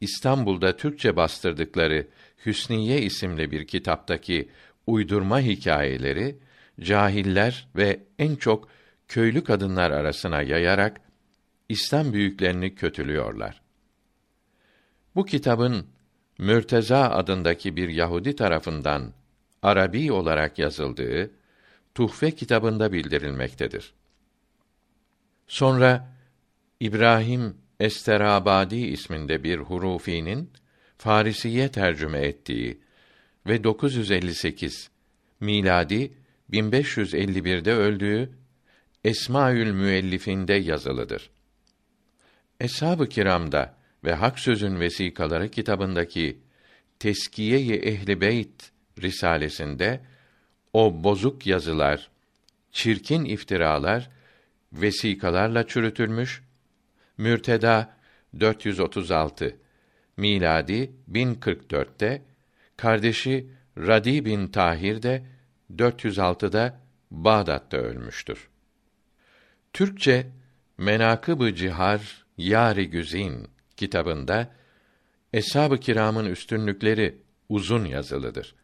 İstanbul'da 0.01 0.77
Türkçe 0.77 1.17
bastırdıkları 1.17 2.07
Hüsniye 2.47 3.03
isimli 3.03 3.51
bir 3.51 3.67
kitaptaki 3.67 4.49
uydurma 4.87 5.41
hikayeleri 5.41 6.39
cahiller 6.81 7.69
ve 7.77 8.01
en 8.19 8.37
çok 8.37 8.69
köylü 9.09 9.45
kadınlar 9.45 9.91
arasına 9.91 10.43
yayarak 10.43 11.01
İslam 11.69 12.13
büyüklerini 12.13 12.75
kötülüyorlar. 12.75 13.68
Bu 15.15 15.25
kitabın 15.25 15.87
Mürteza 16.39 17.03
adındaki 17.11 17.77
bir 17.77 17.89
Yahudi 17.89 18.37
tarafından 18.37 19.13
Arabi 19.63 20.13
olarak 20.13 20.59
yazıldığı 20.59 21.31
Tuhfe 21.95 22.31
kitabında 22.31 22.93
bildirilmektedir. 22.93 23.93
Sonra 25.49 26.13
İbrahim 26.81 27.57
Esterabadi 27.81 28.77
isminde 28.77 29.45
bir 29.45 29.59
hurufinin 29.59 30.51
Farisiye 30.99 31.69
tercüme 31.69 32.19
ettiği 32.19 32.81
ve 33.47 33.65
958 33.65 34.91
miladi 35.41 36.13
1551'de 36.51 37.73
öldüğü 37.73 38.31
Esmaül 39.05 39.73
Müellifinde 39.73 40.55
yazılıdır. 40.55 41.31
Eshab-ı 42.61 43.09
Kiram'da 43.09 43.78
ve 44.05 44.15
Hak 44.15 44.39
Sözün 44.39 44.81
Vesikaları 44.81 45.49
kitabındaki 45.49 46.39
Teskiye-i 46.99 47.75
Ehli 47.75 48.21
Beyt 48.21 48.71
risalesinde 49.03 50.01
o 50.73 51.05
bozuk 51.05 51.47
yazılar, 51.47 52.11
çirkin 52.73 53.25
iftiralar 53.25 54.11
vesikalarla 54.73 55.67
çürütülmüş. 55.67 56.43
Mürteda 57.19 57.97
436 58.41 59.57
miladi 60.17 60.93
1044'te 61.13 62.23
kardeşi 62.77 63.47
Radi 63.79 64.25
bin 64.25 64.49
Tahir 64.49 65.03
de 65.03 65.23
406'da 65.77 66.81
Bağdat'ta 67.11 67.77
ölmüştür. 67.77 68.49
Türkçe 69.73 70.27
Menakıb-ı 70.79 71.55
Cihar 71.55 72.25
Yari 72.37 72.91
Güzin 72.91 73.49
kitabında 73.79 74.51
Eshab-ı 75.33 75.81
Kiram'ın 75.81 76.27
üstünlükleri 76.27 77.19
uzun 77.49 77.85
yazılıdır. 77.85 78.55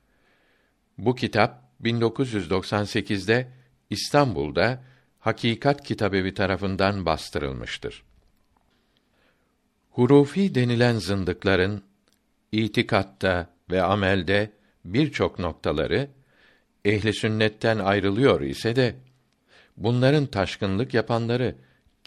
Bu 0.98 1.14
kitap 1.14 1.64
1998'de 1.82 3.48
İstanbul'da 3.90 4.82
Hakikat 5.18 5.84
Kitabevi 5.84 6.34
tarafından 6.34 7.06
bastırılmıştır. 7.06 8.02
Hurufi 9.90 10.54
denilen 10.54 10.98
zındıkların 10.98 11.82
itikatta 12.52 13.50
ve 13.70 13.82
amelde 13.82 14.52
birçok 14.84 15.38
noktaları 15.38 16.10
ehli 16.84 17.14
sünnetten 17.14 17.78
ayrılıyor 17.78 18.40
ise 18.40 18.76
de 18.76 18.94
bunların 19.76 20.26
taşkınlık 20.26 20.94
yapanları 20.94 21.54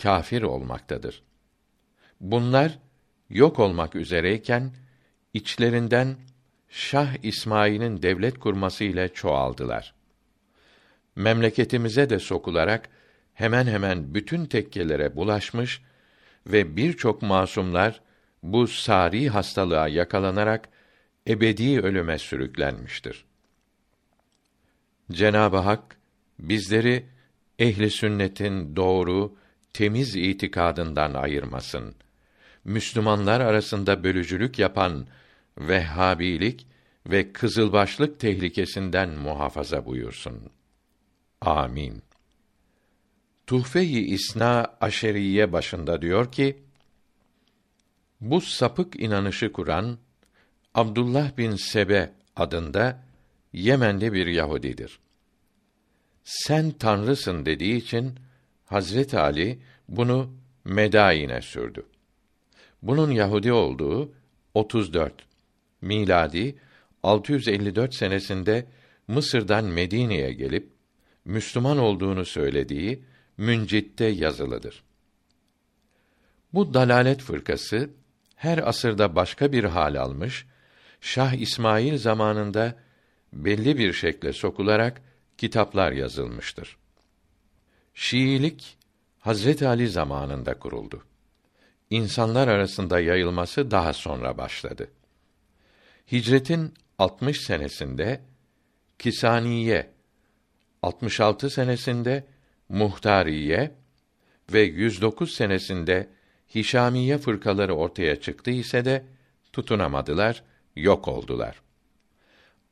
kâfir 0.02 0.42
olmaktadır. 0.42 1.24
Bunlar 2.22 2.80
yok 3.30 3.60
olmak 3.60 3.96
üzereyken 3.96 4.72
içlerinden 5.34 6.16
Şah 6.70 7.24
İsmail'in 7.24 8.02
devlet 8.02 8.40
kurması 8.40 8.84
ile 8.84 9.14
çoğaldılar. 9.14 9.94
Memleketimize 11.16 12.10
de 12.10 12.20
sokularak 12.20 12.90
hemen 13.34 13.68
hemen 13.68 14.14
bütün 14.14 14.46
tekkelere 14.46 15.16
bulaşmış 15.16 15.82
ve 16.48 16.76
birçok 16.76 17.22
masumlar 17.22 18.02
bu 18.44 18.68
sari 18.68 19.30
hastalığa 19.30 19.88
yakalanarak 19.88 20.70
ebedi 21.28 21.82
ölüme 21.82 22.18
sürüklenmiştir. 22.18 23.26
Cenab-ı 25.12 25.58
Hak 25.58 25.98
bizleri 26.40 27.06
ehli 27.60 27.92
sünnetin 27.92 28.76
doğru, 28.76 29.36
temiz 29.74 30.16
itikadından 30.16 31.14
ayırmasın. 31.14 31.96
Müslümanlar 32.68 33.42
arasında 33.42 34.04
bölücülük 34.04 34.60
yapan 34.60 35.08
Vehhabilik 35.58 36.68
ve 37.06 37.34
kızılbaşlık 37.34 38.20
tehlikesinden 38.20 39.10
muhafaza 39.10 39.86
buyursun. 39.86 40.50
Amin. 41.42 42.02
Tuhfe-i 43.48 44.06
İsna 44.06 44.78
Aşeriye 44.82 45.54
başında 45.54 46.02
diyor 46.02 46.32
ki: 46.32 46.64
Bu 48.22 48.42
sapık 48.42 49.00
inanışı 49.00 49.52
kuran 49.52 49.98
Abdullah 50.74 51.38
bin 51.38 51.56
Sebe 51.56 52.14
adında 52.36 53.04
Yemenli 53.54 54.14
bir 54.14 54.28
Yahudidir. 54.28 55.00
Sen 56.24 56.72
tanrısın 56.72 57.46
dediği 57.46 57.76
için 57.76 58.20
Hazret 58.66 59.14
Ali 59.14 59.60
bunu 59.90 60.34
Medain'e 60.66 61.42
sürdü. 61.42 61.86
Bunun 62.82 63.12
Yahudi 63.12 63.54
olduğu 63.54 64.12
34 64.54 65.14
miladi 65.82 66.56
654 67.04 67.96
senesinde 67.96 68.66
Mısır'dan 69.08 69.66
Medine'ye 69.66 70.34
gelip 70.34 70.72
Müslüman 71.26 71.78
olduğunu 71.78 72.26
söylediği 72.26 73.04
Müncit'te 73.38 74.06
yazılıdır. 74.06 74.84
Bu 76.54 76.74
dalalet 76.74 77.22
fırkası 77.22 77.90
her 78.36 78.58
asırda 78.58 79.16
başka 79.16 79.52
bir 79.52 79.64
hal 79.64 79.96
almış, 79.96 80.46
Şah 81.02 81.34
İsmail 81.34 81.98
zamanında 81.98 82.76
belli 83.34 83.78
bir 83.78 83.94
şekle 83.94 84.34
sokularak 84.34 85.02
kitaplar 85.38 85.92
yazılmıştır. 85.92 86.78
Şiilik 87.94 88.78
Hazret 89.20 89.62
Ali 89.62 89.88
zamanında 89.88 90.60
kuruldu. 90.60 91.04
İnsanlar 91.90 92.48
arasında 92.48 93.00
yayılması 93.00 93.72
daha 93.72 93.94
sonra 93.94 94.38
başladı. 94.38 94.92
Hicretin 96.12 96.74
60 97.00 97.42
senesinde 97.42 98.22
Kisaniye, 99.00 99.90
66 100.82 101.50
senesinde 101.50 102.26
Muhtariye 102.70 103.72
ve 104.54 104.62
109 104.62 105.34
senesinde 105.34 106.10
Hişamiye 106.56 107.18
fırkaları 107.18 107.76
ortaya 107.76 108.22
çıktı 108.22 108.52
ise 108.52 108.86
de 108.86 109.06
tutunamadılar, 109.54 110.44
yok 110.76 111.08
oldular. 111.08 111.62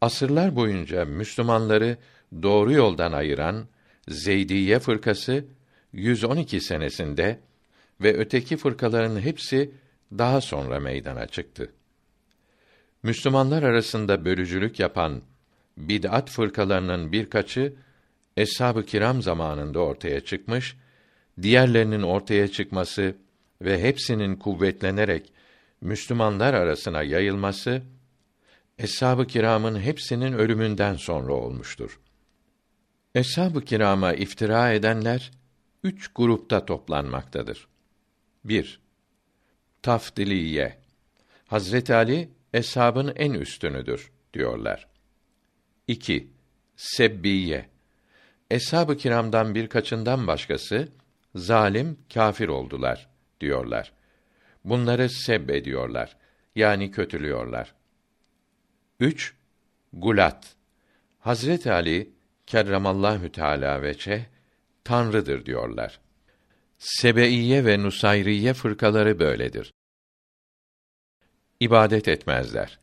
Asırlar 0.01 0.55
boyunca 0.55 1.05
Müslümanları 1.05 1.97
doğru 2.43 2.73
yoldan 2.73 3.11
ayıran 3.11 3.67
Zeydiye 4.07 4.79
fırkası 4.79 5.45
112 5.93 6.61
senesinde 6.61 7.39
ve 8.01 8.17
öteki 8.17 8.57
fırkaların 8.57 9.19
hepsi 9.19 9.71
daha 10.11 10.41
sonra 10.41 10.79
meydana 10.79 11.27
çıktı. 11.27 11.71
Müslümanlar 13.03 13.63
arasında 13.63 14.25
bölücülük 14.25 14.79
yapan 14.79 15.21
bid'at 15.77 16.29
fırkalarının 16.29 17.11
birkaçı 17.11 17.73
eshab-ı 18.37 18.85
kiram 18.85 19.21
zamanında 19.21 19.79
ortaya 19.79 20.19
çıkmış, 20.19 20.77
diğerlerinin 21.41 22.01
ortaya 22.01 22.47
çıkması 22.47 23.15
ve 23.61 23.81
hepsinin 23.81 24.35
kuvvetlenerek 24.35 25.33
Müslümanlar 25.81 26.53
arasına 26.53 27.03
yayılması 27.03 27.81
eshab-ı 28.77 29.27
kiramın 29.27 29.79
hepsinin 29.79 30.33
ölümünden 30.33 30.95
sonra 30.95 31.33
olmuştur. 31.33 31.99
Eshab-ı 33.15 33.61
kirama 33.61 34.13
iftira 34.13 34.71
edenler 34.71 35.31
üç 35.83 36.11
grupta 36.15 36.65
toplanmaktadır. 36.65 37.67
1. 38.45 38.79
Tafdiliye 39.81 40.77
Hazret 41.47 41.89
Ali 41.89 42.29
eshabın 42.53 43.13
en 43.15 43.33
üstünüdür 43.33 44.11
diyorlar. 44.33 44.87
2. 45.87 46.29
Sebbiye 46.75 47.69
Eshab-ı 48.51 48.97
kiramdan 48.97 49.55
birkaçından 49.55 50.27
başkası 50.27 50.87
zalim, 51.35 51.97
kâfir 52.13 52.47
oldular 52.47 53.09
diyorlar. 53.41 53.91
Bunları 54.65 55.09
seb 55.09 55.49
ediyorlar. 55.49 56.17
Yani 56.55 56.91
kötülüyorlar. 56.91 57.73
3. 58.99 59.33
Gulat 59.93 60.55
Hazret 61.19 61.67
Ali 61.67 62.09
kerramallahu 62.45 63.31
teala 63.31 63.81
veçe 63.81 64.25
tanrıdır 64.83 65.45
diyorlar. 65.45 65.99
Sebeiye 66.77 67.65
ve 67.65 67.83
Nusayriye 67.83 68.53
fırkaları 68.53 69.19
böyledir. 69.19 69.73
İbadet 71.59 72.07
etmezler. 72.07 72.79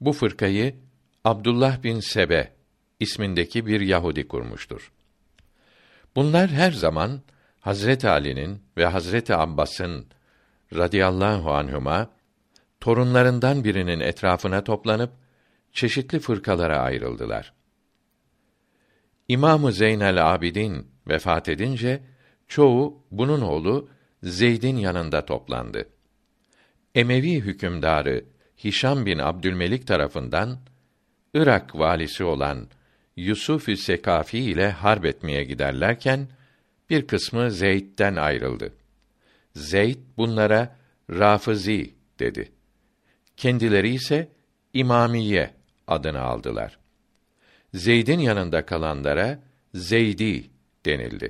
Bu 0.00 0.12
fırkayı 0.12 0.76
Abdullah 1.24 1.82
bin 1.82 2.00
Sebe 2.00 2.52
ismindeki 3.00 3.66
bir 3.66 3.80
Yahudi 3.80 4.28
kurmuştur. 4.28 4.92
Bunlar 6.16 6.50
her 6.50 6.72
zaman 6.72 7.22
Hazret 7.60 8.04
Ali'nin 8.04 8.62
ve 8.76 8.86
Hazreti 8.86 9.34
Abbas'ın 9.34 10.06
radıyallahu 10.74 11.52
anhuma 11.52 12.10
torunlarından 12.80 13.64
birinin 13.64 14.00
etrafına 14.00 14.64
toplanıp 14.64 15.12
çeşitli 15.72 16.20
fırkalara 16.20 16.78
ayrıldılar. 16.78 17.52
İmamı 19.28 19.72
Zeynel 19.72 20.34
Abidin 20.34 20.90
vefat 21.08 21.48
edince 21.48 22.02
çoğu 22.48 23.02
bunun 23.10 23.40
oğlu 23.40 23.88
Zeyd'in 24.22 24.76
yanında 24.76 25.24
toplandı. 25.24 25.88
Emevi 26.94 27.40
hükümdarı 27.40 28.24
Hişam 28.64 29.06
bin 29.06 29.18
Abdülmelik 29.18 29.86
tarafından 29.86 30.58
Irak 31.34 31.78
valisi 31.78 32.24
olan 32.24 32.68
Yusuf-ü 33.16 33.76
Sekafi 33.76 34.38
ile 34.38 34.70
harp 34.70 35.04
etmeye 35.04 35.44
giderlerken 35.44 36.28
bir 36.90 37.06
kısmı 37.06 37.50
Zeyd'den 37.50 38.16
ayrıldı. 38.16 38.72
Zeyd 39.54 39.98
bunlara 40.16 40.76
Rafizi 41.10 41.94
dedi. 42.18 42.52
Kendileri 43.36 43.94
ise 43.94 44.28
İmamiye 44.72 45.50
adını 45.86 46.20
aldılar. 46.20 46.78
Zeyd'in 47.74 48.18
yanında 48.18 48.66
kalanlara 48.66 49.42
Zeydi 49.74 50.50
denildi. 50.86 51.28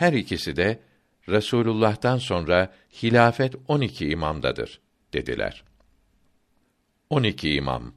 Her 0.00 0.12
ikisi 0.12 0.56
de 0.56 0.80
Resulullah'tan 1.28 2.18
sonra 2.18 2.72
hilafet 3.02 3.54
12 3.68 4.08
imamdadır 4.08 4.80
dediler. 5.12 5.64
12 7.10 7.54
imam 7.54 7.94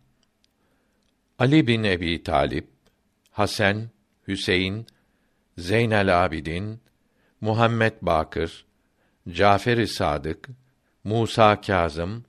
Ali 1.40 1.68
bin 1.68 1.84
Ebi 1.84 2.24
Talip, 2.24 2.68
Hasan, 3.32 3.90
Hüseyin, 4.28 4.88
Zeynel 5.58 6.26
Abidin, 6.26 6.82
Muhammed 7.42 7.94
Bakır, 8.02 8.66
Cafer-i 9.30 9.88
Sadık, 9.88 10.50
Musa 11.04 11.62
Kazım, 11.62 12.26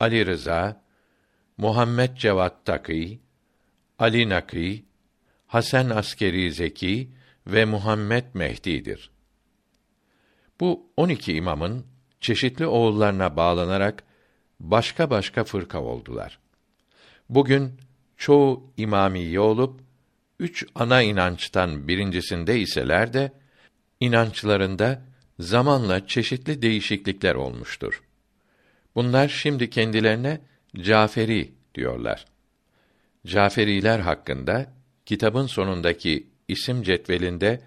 Ali 0.00 0.26
Rıza, 0.26 0.82
Muhammed 1.56 2.16
Cevat 2.16 2.64
Taki, 2.64 3.20
Ali 3.98 4.28
Naki, 4.28 4.84
Hasan 5.46 5.90
Askeri 5.90 6.52
Zeki 6.52 7.10
ve 7.46 7.64
Muhammed 7.64 8.24
Mehdi'dir. 8.34 9.10
Bu 10.60 10.86
12 10.96 11.32
imamın 11.34 11.86
çeşitli 12.20 12.66
oğullarına 12.66 13.36
bağlanarak 13.36 14.04
başka 14.60 15.10
başka 15.10 15.44
fırka 15.44 15.82
oldular. 15.82 16.38
Bugün 17.28 17.72
çoğu 18.16 18.72
imamiye 18.76 19.40
olup 19.40 19.80
üç 20.38 20.66
ana 20.74 21.02
inançtan 21.02 21.88
birincisinde 21.88 22.60
iseler 22.60 23.12
de 23.12 23.32
inançlarında 24.00 25.02
zamanla 25.38 26.06
çeşitli 26.06 26.62
değişiklikler 26.62 27.34
olmuştur. 27.34 28.02
Bunlar 28.94 29.28
şimdi 29.28 29.70
kendilerine 29.70 30.40
Caferi 30.76 31.52
diyorlar. 31.74 32.24
Caferiler 33.26 33.98
hakkında 33.98 34.72
kitabın 35.06 35.46
sonundaki 35.46 36.33
isim 36.48 36.82
cetvelinde 36.82 37.60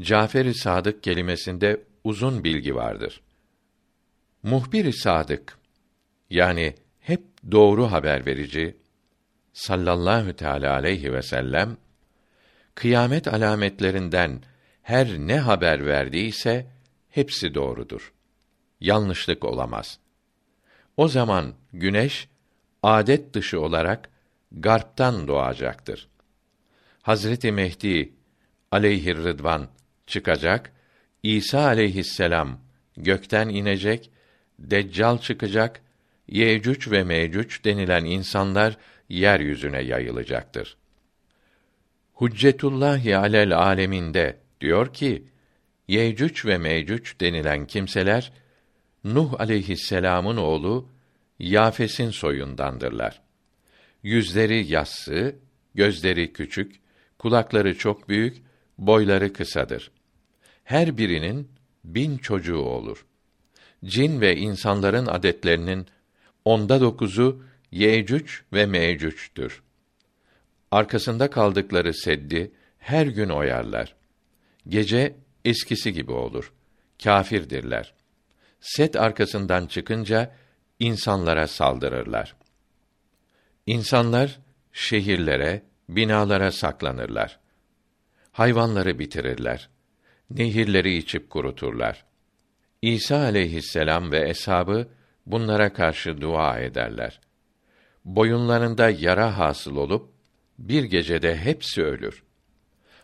Caferi 0.00 0.54
Sadık 0.54 1.02
kelimesinde 1.02 1.80
uzun 2.04 2.44
bilgi 2.44 2.74
vardır. 2.74 3.20
Muhbir-i 4.42 4.92
Sadık 4.92 5.58
yani 6.30 6.74
hep 7.00 7.22
doğru 7.50 7.92
haber 7.92 8.26
verici 8.26 8.76
sallallahu 9.52 10.32
teala 10.32 10.74
aleyhi 10.74 11.12
ve 11.12 11.22
sellem 11.22 11.76
kıyamet 12.74 13.28
alametlerinden 13.28 14.42
her 14.82 15.08
ne 15.18 15.38
haber 15.38 15.86
verdiyse 15.86 16.66
hepsi 17.08 17.54
doğrudur. 17.54 18.12
Yanlışlık 18.80 19.44
olamaz. 19.44 19.98
O 20.96 21.08
zaman 21.08 21.54
güneş 21.72 22.28
adet 22.82 23.34
dışı 23.34 23.60
olarak 23.60 24.10
garptan 24.52 25.28
doğacaktır. 25.28 26.08
Hazreti 27.02 27.52
Mehdi 27.52 28.12
aleyhir 28.70 29.16
rıdvan 29.16 29.68
çıkacak, 30.06 30.72
İsa 31.22 31.60
aleyhisselam 31.60 32.60
gökten 32.96 33.48
inecek, 33.48 34.10
Deccal 34.58 35.18
çıkacak, 35.18 35.80
Yecüc 36.28 36.90
ve 36.90 37.04
Mecüc 37.04 37.64
denilen 37.64 38.04
insanlar 38.04 38.76
yeryüzüne 39.08 39.80
yayılacaktır. 39.80 40.76
Huccetullahi 42.12 43.16
alel 43.16 43.56
aleminde 43.56 44.36
diyor 44.60 44.92
ki, 44.92 45.24
Yecüc 45.88 46.48
ve 46.48 46.58
Mecüc 46.58 47.20
denilen 47.20 47.66
kimseler 47.66 48.32
Nuh 49.04 49.40
aleyhisselam'ın 49.40 50.36
oğlu 50.36 50.88
Yafes'in 51.38 52.10
soyundandırlar. 52.10 53.22
Yüzleri 54.02 54.66
yassı, 54.66 55.36
gözleri 55.74 56.32
küçük, 56.32 56.80
kulakları 57.18 57.78
çok 57.78 58.08
büyük, 58.08 58.42
boyları 58.80 59.32
kısadır. 59.32 59.90
Her 60.64 60.98
birinin 60.98 61.48
bin 61.84 62.18
çocuğu 62.18 62.58
olur. 62.58 63.06
Cin 63.84 64.20
ve 64.20 64.36
insanların 64.36 65.06
adetlerinin 65.06 65.86
onda 66.44 66.80
dokuzu 66.80 67.42
Yecüc 67.70 68.32
ve 68.52 68.66
Mecüc'tür. 68.66 69.62
Arkasında 70.70 71.30
kaldıkları 71.30 71.94
seddi 71.94 72.52
her 72.78 73.06
gün 73.06 73.28
oyarlar. 73.28 73.94
Gece 74.68 75.16
eskisi 75.44 75.92
gibi 75.92 76.12
olur. 76.12 76.52
Kâfirdirler. 77.02 77.94
Set 78.60 78.96
arkasından 78.96 79.66
çıkınca 79.66 80.34
insanlara 80.78 81.46
saldırırlar. 81.46 82.36
İnsanlar 83.66 84.38
şehirlere, 84.72 85.62
binalara 85.88 86.52
saklanırlar. 86.52 87.39
Hayvanları 88.32 88.98
bitirirler. 88.98 89.68
Nehirleri 90.30 90.96
içip 90.96 91.30
kuruturlar. 91.30 92.04
İsa 92.82 93.16
aleyhisselam 93.16 94.12
ve 94.12 94.28
eshabı 94.28 94.88
bunlara 95.26 95.72
karşı 95.72 96.20
dua 96.20 96.58
ederler. 96.58 97.20
Boyunlarında 98.04 98.90
yara 98.90 99.38
hasıl 99.38 99.76
olup 99.76 100.10
bir 100.58 100.84
gecede 100.84 101.36
hepsi 101.36 101.82
ölür. 101.82 102.22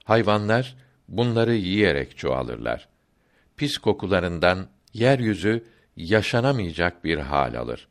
Hayvanlar 0.05 0.77
bunları 1.09 1.55
yiyerek 1.55 2.19
çoğalırlar. 2.19 2.89
Pis 3.57 3.79
kokularından 3.79 4.69
yeryüzü 4.93 5.65
yaşanamayacak 5.97 7.05
bir 7.05 7.19
hal 7.19 7.55
alır. 7.55 7.89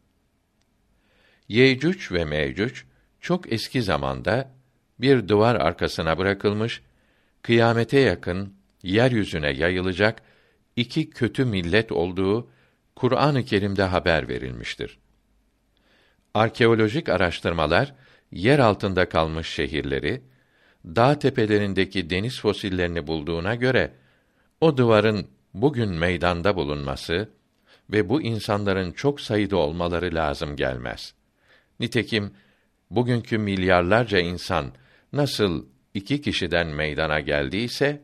Yecüc 1.47 2.15
ve 2.15 2.25
Mecüc 2.25 2.81
çok 3.19 3.53
eski 3.53 3.81
zamanda 3.81 4.51
bir 4.99 5.27
duvar 5.27 5.55
arkasına 5.55 6.17
bırakılmış, 6.17 6.81
kıyamete 7.46 8.00
yakın 8.00 8.54
yeryüzüne 8.84 9.50
yayılacak 9.52 10.22
iki 10.76 11.10
kötü 11.10 11.46
millet 11.46 11.91
olduğu 11.91 12.50
Kur'an-ı 12.96 13.46
Kerim'de 13.46 13.84
haber 13.84 14.28
verilmiştir. 14.28 14.98
Arkeolojik 16.34 17.10
araştırmalar 17.10 17.96
yer 18.32 18.60
altında 18.60 19.10
kalmış 19.10 19.48
şehirleri, 19.50 20.22
dağ 20.86 21.20
tepelerindeki 21.20 22.10
deniz 22.10 22.39
fosillerini 22.39 23.08
bulduğuna 23.08 23.56
göre 23.56 23.93
o 24.62 24.78
duvarın 24.78 25.28
bugün 25.54 25.89
meydanda 25.89 26.56
bulunması 26.56 27.30
ve 27.89 28.10
bu 28.10 28.22
insanların 28.22 28.91
çok 28.91 29.22
sayıda 29.22 29.58
olmaları 29.58 30.16
lazım 30.16 30.56
gelmez. 30.56 31.14
Nitekim 31.80 32.34
bugünkü 32.91 33.38
milyarlarca 33.38 34.20
insan 34.20 34.74
nasıl 35.14 35.74
iki 35.96 36.22
kişiden 36.22 36.68
meydana 36.68 37.20
geldiyse, 37.20 38.02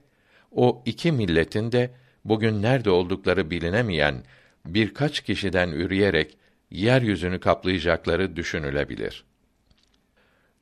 o 0.51 0.83
iki 0.85 1.11
milletin 1.11 1.71
de 1.71 1.91
bugün 2.25 2.61
nerede 2.61 2.89
oldukları 2.89 3.51
bilinemeyen 3.51 4.23
birkaç 4.65 5.21
kişiden 5.21 5.69
üreyerek 5.69 6.37
yeryüzünü 6.71 7.39
kaplayacakları 7.39 8.35
düşünülebilir. 8.35 9.23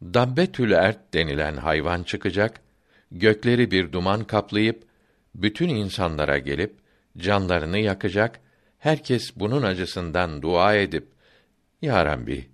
Dabbetül 0.04 0.72
ert 0.72 1.14
denilen 1.14 1.58
hayvan 1.58 2.04
çıkacak, 2.04 2.62
gökleri 3.12 3.72
bir 3.72 3.92
duman 3.92 4.24
kaplayıp 4.24 4.84
bütün 5.36 5.70
insanlara 5.70 6.38
gelip 6.38 6.76
canlarını 7.18 7.80
yakacak 7.80 8.40
herkes 8.80 9.36
bunun 9.36 9.64
acısından 9.64 10.42
dua 10.42 10.76
edip 10.76 11.08
Ya 11.82 12.06
Rabbi 12.06 12.50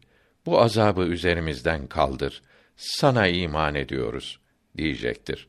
bu 0.46 0.62
azabı 0.62 1.02
üzerimizden 1.02 1.88
kaldır. 1.88 2.42
Sana 2.78 3.28
iman 3.28 3.76
ediyoruz 3.76 4.40
diyecektir. 4.78 5.48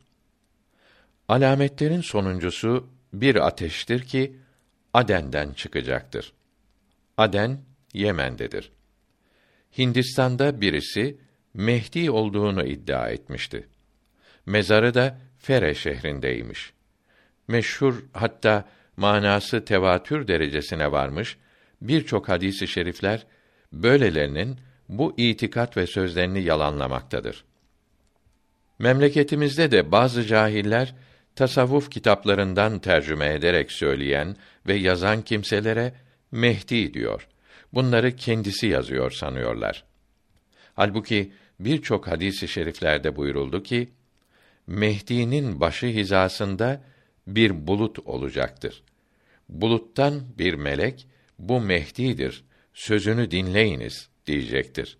Alametlerin 1.28 2.00
sonuncusu 2.00 2.88
bir 3.12 3.46
ateştir 3.46 4.02
ki 4.02 4.36
Aden'den 4.94 5.52
çıkacaktır. 5.52 6.32
Aden 7.16 7.60
Yemen'dedir. 7.92 8.72
Hindistan'da 9.78 10.60
birisi 10.60 11.18
Mehdi 11.54 12.10
olduğunu 12.10 12.66
iddia 12.66 13.08
etmişti. 13.08 13.68
Mezarı 14.46 14.94
da 14.94 15.18
Fere 15.38 15.74
şehrindeymiş. 15.74 16.72
Meşhur 17.48 18.04
hatta 18.12 18.68
manası 18.96 19.64
tevatür 19.64 20.28
derecesine 20.28 20.92
varmış 20.92 21.36
birçok 21.80 22.28
hadisi 22.28 22.68
şerifler 22.68 23.26
böylelerinin 23.72 24.56
bu 24.88 25.14
itikat 25.16 25.76
ve 25.76 25.86
sözlerini 25.86 26.42
yalanlamaktadır. 26.42 27.44
Memleketimizde 28.78 29.70
de 29.70 29.92
bazı 29.92 30.24
cahiller 30.24 30.94
tasavvuf 31.34 31.90
kitaplarından 31.90 32.78
tercüme 32.78 33.34
ederek 33.34 33.72
söyleyen 33.72 34.36
ve 34.66 34.74
yazan 34.74 35.22
kimselere 35.22 35.94
Mehdi 36.32 36.94
diyor. 36.94 37.28
Bunları 37.72 38.16
kendisi 38.16 38.66
yazıyor 38.66 39.10
sanıyorlar. 39.10 39.84
Halbuki 40.74 41.32
birçok 41.60 42.06
hadisi 42.06 42.48
şeriflerde 42.48 43.16
buyuruldu 43.16 43.62
ki 43.62 43.88
Mehdi'nin 44.66 45.60
başı 45.60 45.86
hizasında 45.86 46.82
bir 47.26 47.66
bulut 47.66 47.98
olacaktır. 47.98 48.82
Buluttan 49.48 50.22
bir 50.38 50.54
melek 50.54 51.06
bu 51.38 51.60
Mehdi'dir. 51.60 52.44
Sözünü 52.74 53.30
dinleyiniz 53.30 54.08
diyecektir. 54.26 54.98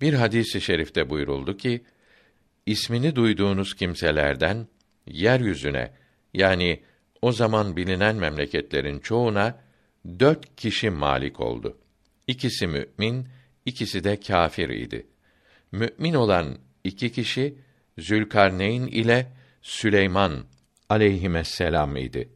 Bir 0.00 0.14
hadisi 0.14 0.60
şerifte 0.60 1.10
buyuruldu 1.10 1.56
ki, 1.56 1.84
ismini 2.66 3.16
duyduğunuz 3.16 3.74
kimselerden 3.74 4.66
yeryüzüne 5.06 5.92
yani 6.34 6.82
o 7.22 7.32
zaman 7.32 7.76
bilinen 7.76 8.16
memleketlerin 8.16 8.98
çoğuna 8.98 9.58
dört 10.20 10.56
kişi 10.56 10.90
malik 10.90 11.40
oldu. 11.40 11.78
İkisi 12.26 12.66
mümin, 12.66 13.28
ikisi 13.66 14.04
de 14.04 14.20
kâfir 14.20 14.68
idi. 14.68 15.06
Mümin 15.72 16.14
olan 16.14 16.58
iki 16.84 17.12
kişi 17.12 17.54
Zülkarneyn 17.98 18.86
ile 18.86 19.32
Süleyman 19.62 20.44
aleyhisselam 20.88 21.96
idi. 21.96 22.28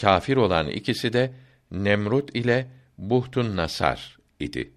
Kafir 0.00 0.36
olan 0.36 0.68
ikisi 0.68 1.12
de 1.12 1.32
Nemrut 1.70 2.36
ile 2.36 2.66
Buhtun 2.98 3.56
Nasar 3.56 4.18
idi. 4.40 4.72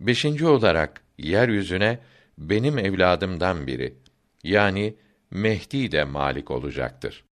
Beşinci 0.00 0.46
olarak 0.46 1.02
yeryüzüne 1.18 1.98
benim 2.38 2.78
evladımdan 2.78 3.66
biri 3.66 3.98
yani 4.42 4.96
Mehdi 5.30 5.92
de 5.92 6.04
malik 6.04 6.50
olacaktır. 6.50 7.24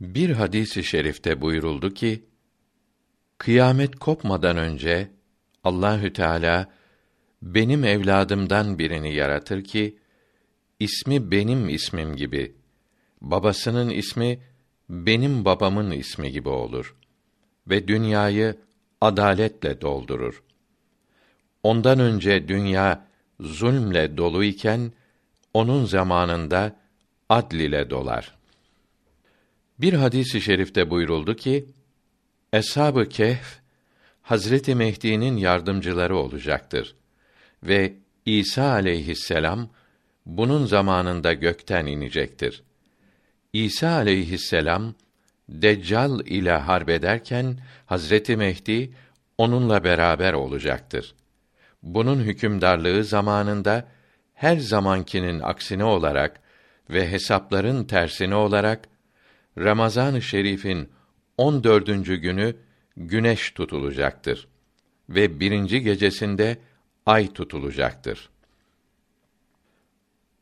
Bir 0.00 0.30
hadisi 0.30 0.84
şerifte 0.84 1.40
buyuruldu 1.40 1.94
ki 1.94 2.24
kıyamet 3.38 3.96
kopmadan 3.96 4.56
önce 4.56 5.10
Allahü 5.64 6.12
Teala 6.12 6.72
benim 7.42 7.84
evladımdan 7.84 8.78
birini 8.78 9.14
yaratır 9.14 9.64
ki 9.64 9.98
ismi 10.80 11.30
benim 11.30 11.68
ismim 11.68 12.16
gibi 12.16 12.56
babasının 13.20 13.90
ismi 13.90 14.42
benim 14.88 15.44
babamın 15.44 15.90
ismi 15.90 16.32
gibi 16.32 16.48
olur 16.48 16.96
ve 17.66 17.88
dünyayı 17.88 18.56
adaletle 19.00 19.80
doldurur. 19.80 20.42
Ondan 21.64 21.98
önce 21.98 22.48
dünya 22.48 23.06
zulmle 23.40 24.16
dolu 24.16 24.44
iken 24.44 24.92
onun 25.54 25.84
zamanında 25.84 26.76
adl 27.28 27.54
ile 27.54 27.90
dolar. 27.90 28.34
Bir 29.78 29.92
hadisi 29.92 30.38
i 30.38 30.40
şerifte 30.40 30.90
buyuruldu 30.90 31.36
ki 31.36 31.64
Eshab-ı 32.52 33.08
Kehf 33.08 33.58
Hazreti 34.22 34.74
Mehdi'nin 34.74 35.36
yardımcıları 35.36 36.16
olacaktır 36.16 36.94
ve 37.62 37.94
İsa 38.26 38.64
aleyhisselam 38.64 39.68
bunun 40.26 40.66
zamanında 40.66 41.32
gökten 41.32 41.86
inecektir. 41.86 42.62
İsa 43.52 43.88
aleyhisselam 43.88 44.94
Deccal 45.48 46.20
ile 46.20 46.52
harbederken 46.52 47.58
Hazreti 47.86 48.36
Mehdi 48.36 48.92
onunla 49.38 49.84
beraber 49.84 50.32
olacaktır. 50.32 51.14
Bunun 51.84 52.20
hükümdarlığı 52.20 53.04
zamanında 53.04 53.88
her 54.34 54.56
zamankinin 54.56 55.40
aksine 55.40 55.84
olarak 55.84 56.40
ve 56.90 57.10
hesapların 57.10 57.84
tersine 57.84 58.34
olarak 58.34 58.88
Ramazan-ı 59.58 60.22
Şerif'in 60.22 60.88
14. 61.38 61.86
günü 62.06 62.56
güneş 62.96 63.50
tutulacaktır 63.50 64.48
ve 65.08 65.40
birinci 65.40 65.82
gecesinde 65.82 66.58
ay 67.06 67.32
tutulacaktır. 67.32 68.30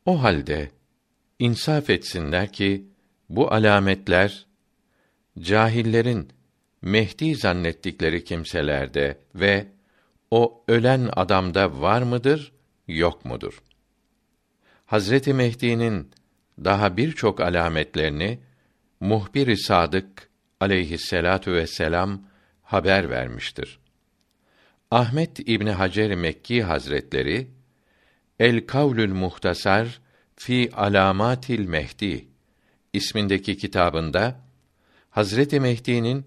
O 0.05 0.23
halde 0.23 0.71
insaf 1.39 1.89
etsinler 1.89 2.51
ki 2.51 2.85
bu 3.29 3.53
alametler 3.53 4.45
cahillerin 5.39 6.29
Mehdi 6.81 7.35
zannettikleri 7.35 8.23
kimselerde 8.23 9.17
ve 9.35 9.72
o 10.33 10.63
ölen 10.67 11.09
adamda 11.15 11.81
var 11.81 12.01
mıdır, 12.01 12.51
yok 12.87 13.25
mudur? 13.25 13.63
Hazreti 14.85 15.33
Mehdi'nin 15.33 16.11
daha 16.63 16.97
birçok 16.97 17.41
alametlerini 17.41 18.39
muhbir-i 18.99 19.57
sadık 19.57 20.29
aleyhisselatu 20.59 21.53
vesselam 21.53 22.21
haber 22.63 23.09
vermiştir. 23.09 23.79
Ahmet 24.91 25.39
İbni 25.39 25.71
Hacer 25.71 26.15
Mekki 26.15 26.63
Hazretleri 26.63 27.47
El 28.39 28.67
Kavlül 28.67 29.13
Muhtasar 29.13 30.01
fi 30.35 30.69
Alamatil 30.73 31.67
Mehdi 31.67 32.27
ismindeki 32.93 33.57
kitabında 33.57 34.41
Hazreti 35.09 35.59
Mehdi'nin 35.59 36.25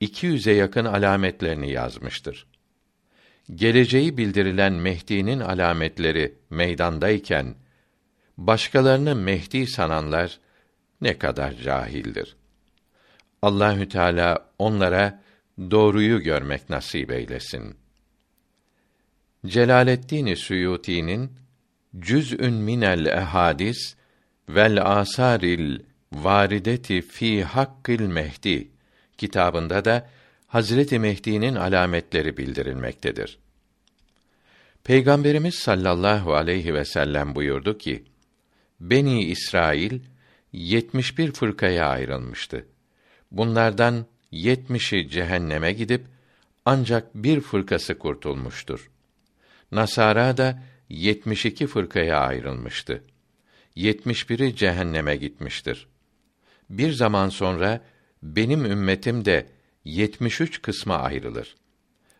200'e 0.00 0.52
yakın 0.52 0.84
alametlerini 0.84 1.70
yazmıştır. 1.70 2.46
Geleceği 3.54 4.16
bildirilen 4.16 4.72
Mehdi'nin 4.72 5.40
alametleri 5.40 6.34
meydandayken 6.50 7.54
başkalarını 8.38 9.14
Mehdi 9.14 9.66
sananlar 9.66 10.38
ne 11.00 11.18
kadar 11.18 11.54
cahildir. 11.54 12.36
Allahü 13.42 13.88
Teala 13.88 14.50
onlara 14.58 15.22
doğruyu 15.58 16.20
görmek 16.20 16.70
nasip 16.70 17.10
eylesin. 17.10 17.76
Celaleddin 19.46 20.34
Suyuti'nin 20.34 21.32
Cüz'ün 21.98 22.54
minel 22.54 23.06
ehadis 23.06 23.94
vel 24.48 24.82
asaril 24.82 25.80
varideti 26.12 27.02
fi 27.02 27.44
hakkil 27.44 28.00
mehdi 28.00 28.68
kitabında 29.18 29.84
da 29.84 30.08
Hazreti 30.56 30.98
Mehdi'nin 30.98 31.54
alametleri 31.54 32.36
bildirilmektedir. 32.36 33.38
Peygamberimiz 34.84 35.54
sallallahu 35.54 36.34
aleyhi 36.34 36.74
ve 36.74 36.84
sellem 36.84 37.34
buyurdu 37.34 37.78
ki: 37.78 38.04
Beni 38.80 39.24
İsrail 39.24 40.00
71 40.52 41.32
fırkaya 41.32 41.86
ayrılmıştı. 41.86 42.66
Bunlardan 43.30 44.06
yetmişi 44.30 45.08
cehenneme 45.08 45.72
gidip 45.72 46.04
ancak 46.64 47.14
bir 47.14 47.40
fırkası 47.40 47.98
kurtulmuştur. 47.98 48.90
Nasara 49.72 50.36
da 50.36 50.62
72 50.88 51.66
fırkaya 51.66 52.18
ayrılmıştı. 52.18 53.04
71'i 53.76 54.56
cehenneme 54.56 55.16
gitmiştir. 55.16 55.86
Bir 56.70 56.92
zaman 56.92 57.28
sonra 57.28 57.80
benim 58.22 58.64
ümmetim 58.64 59.24
de 59.24 59.55
73 59.86 60.62
kısma 60.62 60.98
ayrılır. 60.98 61.56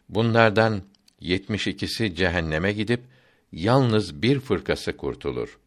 Bunlardan 0.08 0.82
72'si 1.22 2.14
cehenneme 2.14 2.72
gidip 2.72 3.00
yalnız 3.52 4.22
bir 4.22 4.40
fırkası 4.40 4.96
kurtulur. 4.96 5.58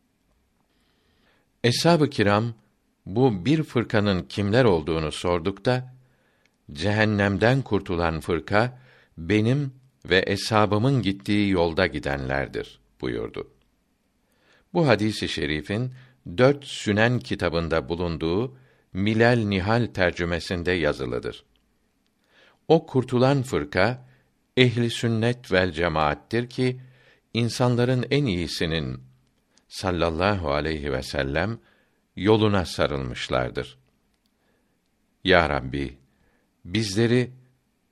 Eshab-ı 1.64 2.10
kiram 2.10 2.54
bu 3.06 3.46
bir 3.46 3.64
fırkanın 3.64 4.24
kimler 4.24 4.66
olduğunu 4.66 5.12
sordukta 5.12 5.96
cehennemden 6.72 7.62
kurtulan 7.62 8.20
fırka 8.20 8.80
benim 9.18 9.74
ve 10.06 10.24
eshabımın 10.28 11.02
gittiği 11.02 11.50
yolda 11.50 11.88
gidenlerdir 11.88 12.80
buyurdu. 13.02 13.48
Bu 14.74 14.88
hadisi 14.88 15.28
şerifin 15.28 15.94
dört 16.38 16.66
Sünen 16.66 17.20
kitabında 17.20 17.90
bulunduğu 17.90 18.56
Milal 18.94 19.38
Nihal 19.38 19.86
tercümesinde 19.86 20.72
yazılıdır. 20.72 21.44
O 22.70 22.86
kurtulan 22.86 23.42
fırka 23.44 24.06
ehli 24.58 24.90
sünnet 24.90 25.52
vel 25.52 25.72
cemaattir 25.72 26.50
ki 26.50 26.82
insanların 27.34 28.06
en 28.12 28.26
iyisinin 28.26 29.04
sallallahu 29.68 30.52
aleyhi 30.52 30.92
ve 30.92 31.04
sellem 31.04 31.60
yoluna 32.16 32.66
sarılmışlardır. 32.66 33.78
Ya 35.24 35.50
Rabbi, 35.50 35.98
bizleri 36.66 37.32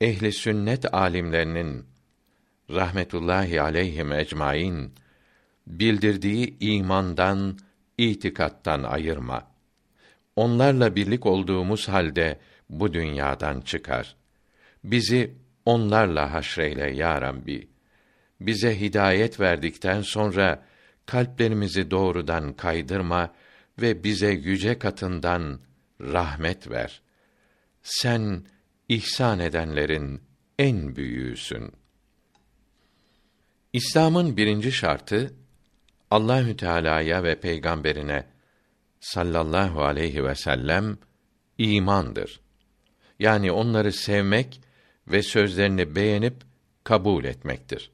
ehli 0.00 0.32
sünnet 0.32 0.94
alimlerinin 0.94 1.86
rahmetullahi 2.70 3.62
aleyhim 3.62 4.12
ecmaîn 4.12 4.92
bildirdiği 5.66 6.56
imandan, 6.60 7.58
itikattan 7.98 8.82
ayırma. 8.82 9.50
Onlarla 10.36 10.96
birlik 10.96 11.26
olduğumuz 11.26 11.88
halde 11.88 12.38
bu 12.70 12.92
dünyadan 12.92 13.60
çıkar. 13.60 14.18
Bizi 14.84 15.34
onlarla 15.64 16.32
haşreyle 16.32 16.90
ya 16.90 17.22
Rabbi. 17.22 17.68
Bize 18.40 18.80
hidayet 18.80 19.40
verdikten 19.40 20.02
sonra 20.02 20.64
kalplerimizi 21.06 21.90
doğrudan 21.90 22.52
kaydırma 22.52 23.34
ve 23.80 24.04
bize 24.04 24.30
yüce 24.30 24.78
katından 24.78 25.60
rahmet 26.00 26.70
ver. 26.70 27.02
Sen 27.82 28.44
ihsan 28.88 29.38
edenlerin 29.38 30.22
en 30.58 30.96
büyüğüsün. 30.96 31.72
İslam'ın 33.72 34.36
birinci 34.36 34.72
şartı 34.72 35.34
Allahü 36.10 36.56
Teala'ya 36.56 37.22
ve 37.22 37.40
peygamberine 37.40 38.26
sallallahu 39.00 39.82
aleyhi 39.84 40.24
ve 40.24 40.34
sellem 40.34 40.98
imandır. 41.58 42.40
Yani 43.18 43.52
onları 43.52 43.92
sevmek 43.92 44.60
ve 45.10 45.22
sözlerini 45.22 45.96
beğenip 45.96 46.34
kabul 46.84 47.24
etmektir. 47.24 47.90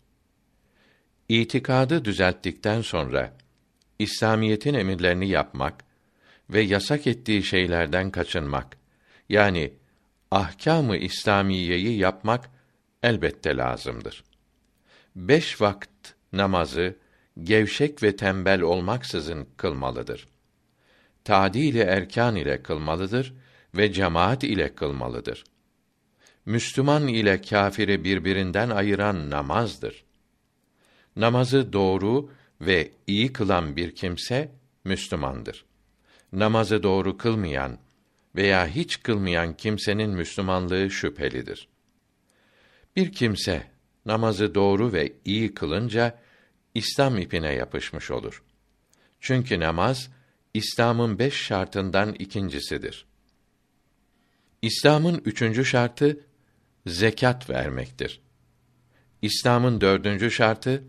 İtikadı 1.28 2.04
düzelttikten 2.04 2.80
sonra 2.80 3.36
İslamiyetin 3.98 4.74
emirlerini 4.74 5.28
yapmak 5.28 5.84
ve 6.50 6.60
yasak 6.60 7.06
ettiği 7.06 7.42
şeylerden 7.42 8.10
kaçınmak 8.10 8.76
yani 9.28 9.72
ahkamı 10.30 10.96
İslamiyeyi 10.96 11.98
yapmak 11.98 12.50
elbette 13.02 13.56
lazımdır. 13.56 14.24
Beş 15.16 15.60
vakit 15.60 16.14
namazı 16.32 16.96
gevşek 17.42 18.02
ve 18.02 18.16
tembel 18.16 18.60
olmaksızın 18.60 19.48
kılmalıdır. 19.56 20.28
Tadil 21.24 21.76
erkan 21.76 22.36
ile 22.36 22.62
kılmalıdır 22.62 23.34
ve 23.74 23.92
cemaat 23.92 24.44
ile 24.44 24.74
kılmalıdır. 24.74 25.44
Müslüman 26.46 27.08
ile 27.08 27.42
kâfiri 27.42 28.04
birbirinden 28.04 28.70
ayıran 28.70 29.30
namazdır. 29.30 30.04
Namazı 31.16 31.72
doğru 31.72 32.30
ve 32.60 32.90
iyi 33.06 33.32
kılan 33.32 33.76
bir 33.76 33.94
kimse 33.94 34.50
Müslümandır. 34.84 35.64
Namazı 36.32 36.82
doğru 36.82 37.16
kılmayan 37.16 37.78
veya 38.36 38.66
hiç 38.66 39.02
kılmayan 39.02 39.56
kimsenin 39.56 40.10
Müslümanlığı 40.10 40.90
şüphelidir. 40.90 41.68
Bir 42.96 43.12
kimse 43.12 43.66
namazı 44.06 44.54
doğru 44.54 44.92
ve 44.92 45.12
iyi 45.24 45.54
kılınca 45.54 46.18
İslam 46.74 47.18
ipine 47.18 47.52
yapışmış 47.52 48.10
olur. 48.10 48.42
Çünkü 49.20 49.60
namaz 49.60 50.10
İslam'ın 50.54 51.18
beş 51.18 51.34
şartından 51.34 52.14
ikincisidir. 52.14 53.06
İslam'ın 54.62 55.22
üçüncü 55.24 55.64
şartı 55.64 56.20
zekat 56.86 57.50
vermektir. 57.50 58.20
İslam'ın 59.22 59.80
dördüncü 59.80 60.30
şartı 60.30 60.82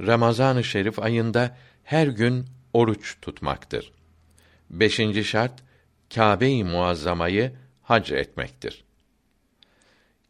Ramazan-ı 0.00 0.64
Şerif 0.64 0.98
ayında 0.98 1.56
her 1.84 2.06
gün 2.06 2.46
oruç 2.72 3.16
tutmaktır. 3.22 3.92
Beşinci 4.70 5.24
şart 5.24 5.52
Kâbe-i 6.14 6.64
Muazzama'yı 6.64 7.52
hac 7.82 8.12
etmektir. 8.12 8.84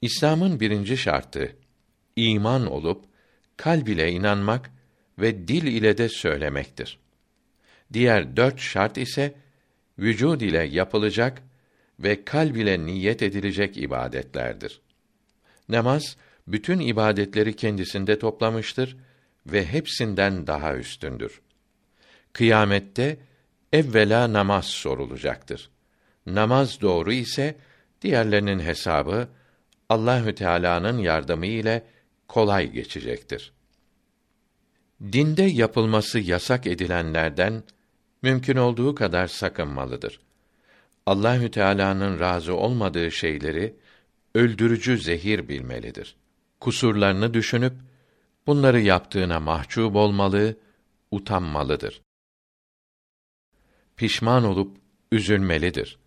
İslam'ın 0.02 0.60
birinci 0.60 0.96
şartı 0.96 1.56
iman 2.16 2.66
olup 2.66 3.04
kalb 3.56 3.86
ile 3.86 4.10
inanmak 4.12 4.70
ve 5.18 5.48
dil 5.48 5.62
ile 5.66 5.98
de 5.98 6.08
söylemektir. 6.08 6.98
Diğer 7.92 8.36
dört 8.36 8.60
şart 8.60 8.98
ise 8.98 9.34
vücud 9.98 10.40
ile 10.40 10.62
yapılacak 10.62 11.42
ve 12.00 12.24
kalb 12.24 12.56
ile 12.56 12.86
niyet 12.86 13.22
edilecek 13.22 13.76
ibadetlerdir. 13.76 14.80
Namaz 15.68 16.16
bütün 16.46 16.80
ibadetleri 16.80 17.56
kendisinde 17.56 18.18
toplamıştır 18.18 18.96
ve 19.46 19.66
hepsinden 19.66 20.46
daha 20.46 20.76
üstündür. 20.76 21.40
Kıyamette 22.32 23.18
evvela 23.72 24.32
namaz 24.32 24.66
sorulacaktır. 24.66 25.70
Namaz 26.26 26.80
doğru 26.80 27.12
ise 27.12 27.56
diğerlerinin 28.02 28.58
hesabı 28.58 29.28
Allahü 29.88 30.34
Teala'nın 30.34 30.98
yardımı 30.98 31.46
ile 31.46 31.86
kolay 32.28 32.70
geçecektir. 32.70 33.52
Dinde 35.02 35.42
yapılması 35.42 36.18
yasak 36.18 36.66
edilenlerden 36.66 37.62
mümkün 38.22 38.56
olduğu 38.56 38.94
kadar 38.94 39.26
sakınmalıdır. 39.26 40.20
Allahü 41.06 41.50
Teala'nın 41.50 42.20
razı 42.20 42.56
olmadığı 42.56 43.12
şeyleri 43.12 43.76
öldürücü 44.36 44.98
zehir 44.98 45.48
bilmelidir. 45.48 46.16
Kusurlarını 46.60 47.34
düşünüp 47.34 47.72
bunları 48.46 48.80
yaptığına 48.80 49.40
mahcup 49.40 49.96
olmalı, 49.96 50.56
utanmalıdır. 51.10 52.02
Pişman 53.96 54.44
olup 54.44 54.76
üzülmelidir. 55.12 55.98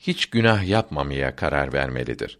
Hiç 0.00 0.26
günah 0.26 0.68
yapmamaya 0.68 1.36
karar 1.36 1.72
vermelidir. 1.72 2.38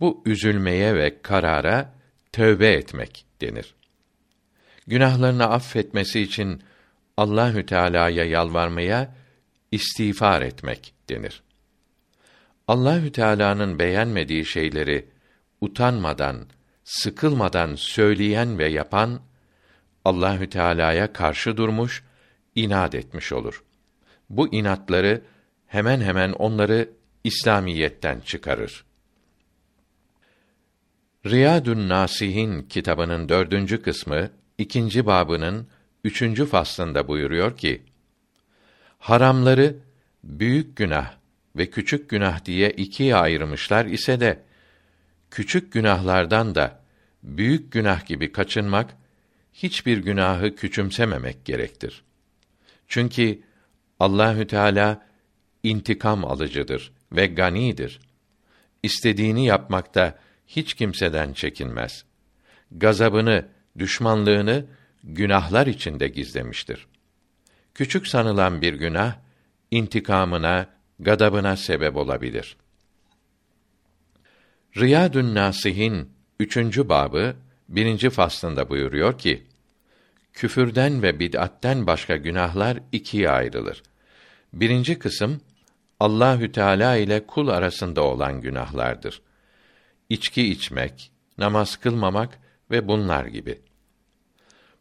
Bu 0.00 0.22
üzülmeye 0.26 0.94
ve 0.94 1.22
karara 1.22 1.94
tövbe 2.32 2.72
etmek 2.72 3.26
denir. 3.40 3.74
Günahlarını 4.86 5.44
affetmesi 5.44 6.20
için 6.20 6.62
Allahü 7.16 7.66
Teala'ya 7.66 8.24
yalvarmaya 8.24 9.14
istiğfar 9.72 10.42
etmek 10.42 10.94
denir. 11.08 11.43
Allahü 12.68 13.12
Teala'nın 13.12 13.78
beğenmediği 13.78 14.44
şeyleri 14.44 15.08
utanmadan, 15.60 16.46
sıkılmadan 16.84 17.74
söyleyen 17.74 18.58
ve 18.58 18.68
yapan 18.68 19.20
Allahü 20.04 20.48
Teala'ya 20.48 21.12
karşı 21.12 21.56
durmuş, 21.56 22.04
inat 22.54 22.94
etmiş 22.94 23.32
olur. 23.32 23.64
Bu 24.30 24.54
inatları 24.54 25.22
hemen 25.66 26.00
hemen 26.00 26.32
onları 26.32 26.90
İslamiyetten 27.24 28.20
çıkarır. 28.20 28.84
Riyadun 31.26 31.88
Nasihin 31.88 32.62
kitabının 32.62 33.28
dördüncü 33.28 33.82
kısmı, 33.82 34.30
ikinci 34.58 35.06
babının 35.06 35.68
üçüncü 36.04 36.46
faslında 36.46 37.08
buyuruyor 37.08 37.56
ki, 37.56 37.82
haramları 38.98 39.76
büyük 40.24 40.76
günah 40.76 41.23
ve 41.56 41.70
küçük 41.70 42.10
günah 42.10 42.44
diye 42.44 42.70
ikiye 42.70 43.16
ayırmışlar 43.16 43.86
ise 43.86 44.20
de, 44.20 44.42
küçük 45.30 45.72
günahlardan 45.72 46.54
da 46.54 46.80
büyük 47.22 47.72
günah 47.72 48.06
gibi 48.06 48.32
kaçınmak, 48.32 48.96
hiçbir 49.52 49.98
günahı 49.98 50.56
küçümsememek 50.56 51.44
gerektir. 51.44 52.04
Çünkü 52.88 53.42
Allahü 54.00 54.46
Teala 54.46 55.06
intikam 55.62 56.24
alıcıdır 56.24 56.92
ve 57.12 57.26
ganidir. 57.26 58.00
İstediğini 58.82 59.46
yapmakta 59.46 60.18
hiç 60.46 60.74
kimseden 60.74 61.32
çekinmez. 61.32 62.04
Gazabını, 62.70 63.48
düşmanlığını 63.78 64.66
günahlar 65.04 65.66
içinde 65.66 66.08
gizlemiştir. 66.08 66.86
Küçük 67.74 68.06
sanılan 68.06 68.62
bir 68.62 68.74
günah 68.74 69.16
intikamına, 69.70 70.73
gadabına 71.00 71.56
sebep 71.56 71.96
olabilir. 71.96 72.56
Riyadun 74.76 75.34
Nasihin 75.34 76.10
üçüncü 76.40 76.88
babı 76.88 77.36
birinci 77.68 78.10
faslında 78.10 78.68
buyuruyor 78.68 79.18
ki: 79.18 79.46
Küfürden 80.32 81.02
ve 81.02 81.18
bid'atten 81.20 81.86
başka 81.86 82.16
günahlar 82.16 82.78
ikiye 82.92 83.30
ayrılır. 83.30 83.82
Birinci 84.52 84.98
kısım 84.98 85.40
Allahü 86.00 86.52
Teala 86.52 86.96
ile 86.96 87.26
kul 87.26 87.48
arasında 87.48 88.02
olan 88.02 88.40
günahlardır 88.40 89.22
içki 90.08 90.50
içmek, 90.50 91.12
namaz 91.38 91.76
kılmamak 91.76 92.38
ve 92.70 92.88
bunlar 92.88 93.24
gibi. 93.24 93.60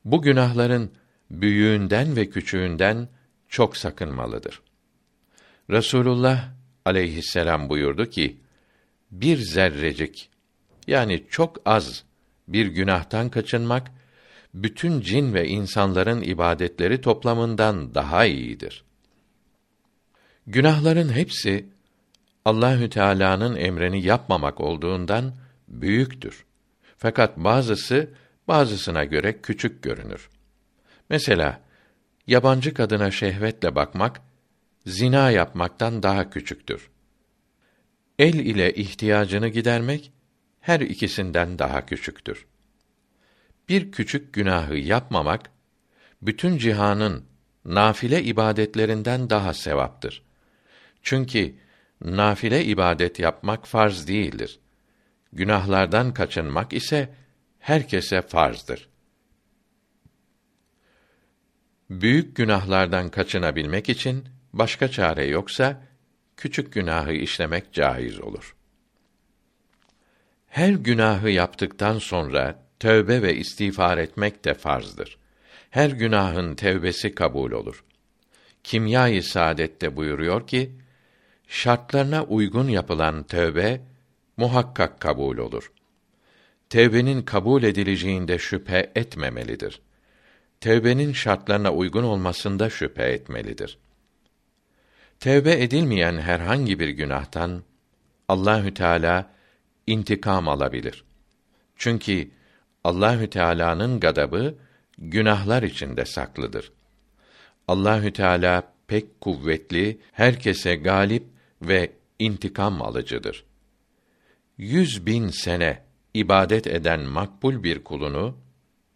Bu 0.05 0.21
günahların 0.21 0.91
büyüğünden 1.31 2.15
ve 2.15 2.29
küçüğünden 2.29 3.07
çok 3.47 3.77
sakınmalıdır. 3.77 4.61
Resulullah 5.69 6.49
aleyhisselam 6.85 7.69
buyurdu 7.69 8.09
ki, 8.09 8.37
bir 9.11 9.37
zerrecik, 9.37 10.29
yani 10.87 11.23
çok 11.29 11.61
az 11.65 12.03
bir 12.47 12.67
günahtan 12.67 13.29
kaçınmak, 13.29 13.91
bütün 14.53 15.01
cin 15.01 15.33
ve 15.33 15.47
insanların 15.47 16.21
ibadetleri 16.21 17.01
toplamından 17.01 17.95
daha 17.95 18.25
iyidir. 18.25 18.83
Günahların 20.47 21.09
hepsi 21.09 21.65
Allahü 22.45 22.89
Teala'nın 22.89 23.55
emrini 23.55 24.03
yapmamak 24.03 24.61
olduğundan 24.61 25.33
büyüktür. 25.67 26.45
Fakat 26.97 27.37
bazısı 27.37 28.09
bazısına 28.47 29.03
göre 29.03 29.41
küçük 29.41 29.83
görünür. 29.83 30.29
Mesela 31.09 31.61
yabancı 32.27 32.73
kadına 32.73 33.11
şehvetle 33.11 33.75
bakmak 33.75 34.21
zina 34.85 35.31
yapmaktan 35.31 36.03
daha 36.03 36.29
küçüktür. 36.29 36.89
El 38.19 38.33
ile 38.33 38.73
ihtiyacını 38.73 39.47
gidermek 39.47 40.11
her 40.61 40.79
ikisinden 40.79 41.59
daha 41.59 41.85
küçüktür. 41.85 42.45
Bir 43.69 43.91
küçük 43.91 44.33
günahı 44.33 44.75
yapmamak 44.75 45.51
bütün 46.21 46.57
cihanın 46.57 47.25
nafile 47.65 48.23
ibadetlerinden 48.23 49.29
daha 49.29 49.53
sevaptır. 49.53 50.23
Çünkü 51.01 51.55
nafile 52.01 52.65
ibadet 52.65 53.19
yapmak 53.19 53.67
farz 53.67 54.07
değildir. 54.07 54.59
Günahlardan 55.33 56.13
kaçınmak 56.13 56.73
ise 56.73 57.09
herkese 57.59 58.21
farzdır. 58.21 58.89
Büyük 61.89 62.35
günahlardan 62.35 63.09
kaçınabilmek 63.09 63.89
için 63.89 64.27
başka 64.53 64.87
çare 64.87 65.25
yoksa 65.25 65.83
küçük 66.37 66.73
günahı 66.73 67.13
işlemek 67.13 67.73
caiz 67.73 68.19
olur. 68.19 68.55
Her 70.47 70.69
günahı 70.69 71.29
yaptıktan 71.29 71.99
sonra 71.99 72.63
tövbe 72.79 73.21
ve 73.21 73.35
istiğfar 73.35 73.97
etmek 73.97 74.45
de 74.45 74.53
farzdır. 74.53 75.17
Her 75.69 75.89
günahın 75.89 76.55
tevbesi 76.55 77.15
kabul 77.15 77.51
olur. 77.51 77.83
Kimya-i 78.63 79.23
Saadet'te 79.23 79.95
buyuruyor 79.95 80.47
ki, 80.47 80.71
şartlarına 81.47 82.23
uygun 82.23 82.67
yapılan 82.67 83.23
tövbe 83.23 83.81
muhakkak 84.37 84.99
kabul 84.99 85.37
olur. 85.37 85.71
Tevbenin 86.69 87.21
kabul 87.21 87.63
edileceğinde 87.63 88.37
şüphe 88.37 88.91
etmemelidir. 88.95 89.81
Tevbenin 90.59 91.13
şartlarına 91.13 91.73
uygun 91.73 92.03
olmasında 92.03 92.69
şüphe 92.69 93.03
etmelidir. 93.03 93.77
Tevbe 95.23 95.63
edilmeyen 95.63 96.17
herhangi 96.17 96.79
bir 96.79 96.89
günahtan 96.89 97.63
Allahü 98.27 98.73
Teala 98.73 99.31
intikam 99.87 100.47
alabilir. 100.47 101.03
Çünkü 101.75 102.31
Allahü 102.83 103.29
Teala'nın 103.29 103.99
gadabı 103.99 104.55
günahlar 104.97 105.63
içinde 105.63 106.05
saklıdır. 106.05 106.71
Allahü 107.67 108.13
Teala 108.13 108.73
pek 108.87 109.21
kuvvetli, 109.21 109.99
herkese 110.11 110.75
galip 110.75 111.23
ve 111.61 111.91
intikam 112.19 112.81
alıcıdır. 112.81 113.45
Yüz 114.57 115.05
bin 115.05 115.27
sene 115.27 115.83
ibadet 116.13 116.67
eden 116.67 116.99
makbul 116.99 117.63
bir 117.63 117.83
kulunu 117.83 118.37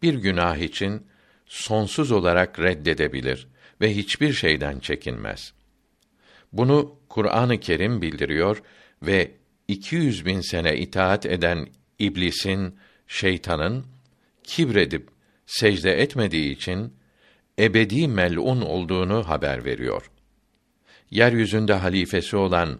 bir 0.02 0.14
günah 0.14 0.56
için 0.56 1.06
sonsuz 1.46 2.12
olarak 2.12 2.58
reddedebilir 2.58 3.48
ve 3.80 3.96
hiçbir 3.96 4.32
şeyden 4.32 4.78
çekinmez. 4.78 5.57
Bunu 6.52 6.96
Kur'an-ı 7.08 7.60
Kerim 7.60 8.02
bildiriyor 8.02 8.62
ve 9.02 9.30
200 9.68 10.26
bin 10.26 10.40
sene 10.40 10.76
itaat 10.76 11.26
eden 11.26 11.68
iblisin, 11.98 12.76
şeytanın 13.06 13.86
kibredip 14.44 15.08
secde 15.46 16.02
etmediği 16.02 16.50
için 16.50 16.94
ebedi 17.58 18.08
mel'un 18.08 18.60
olduğunu 18.60 19.28
haber 19.28 19.64
veriyor. 19.64 20.10
Yeryüzünde 21.10 21.74
halifesi 21.74 22.36
olan 22.36 22.78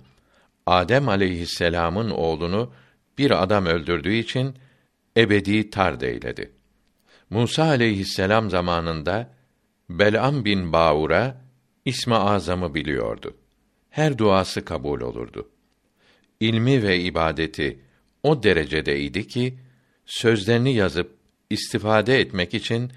Adem 0.67 1.09
aleyhisselam'ın 1.09 2.11
oğlunu 2.11 2.73
bir 3.19 3.43
adam 3.43 3.67
öldürdüğü 3.67 4.15
için 4.15 4.55
ebedi 5.17 5.71
tard 5.71 6.01
eyledi. 6.01 6.53
Musa 7.31 7.65
aleyhisselam 7.65 8.51
zamanında 8.51 9.35
Bel'am 9.91 10.45
bin 10.45 10.73
Baur'a 10.73 11.41
ismi 11.85 12.15
azamı 12.15 12.75
biliyordu. 12.75 13.37
Her 13.91 14.19
duası 14.19 14.65
kabul 14.65 15.01
olurdu. 15.01 15.49
İlmi 16.41 16.83
ve 16.83 17.01
ibadeti 17.01 17.79
o 18.23 18.43
derecede 18.43 19.01
idi 19.01 19.29
ki 19.29 19.59
sözlerini 20.07 20.75
yazıp 20.75 21.17
istifade 21.51 22.21
etmek 22.21 22.55
için 22.55 22.93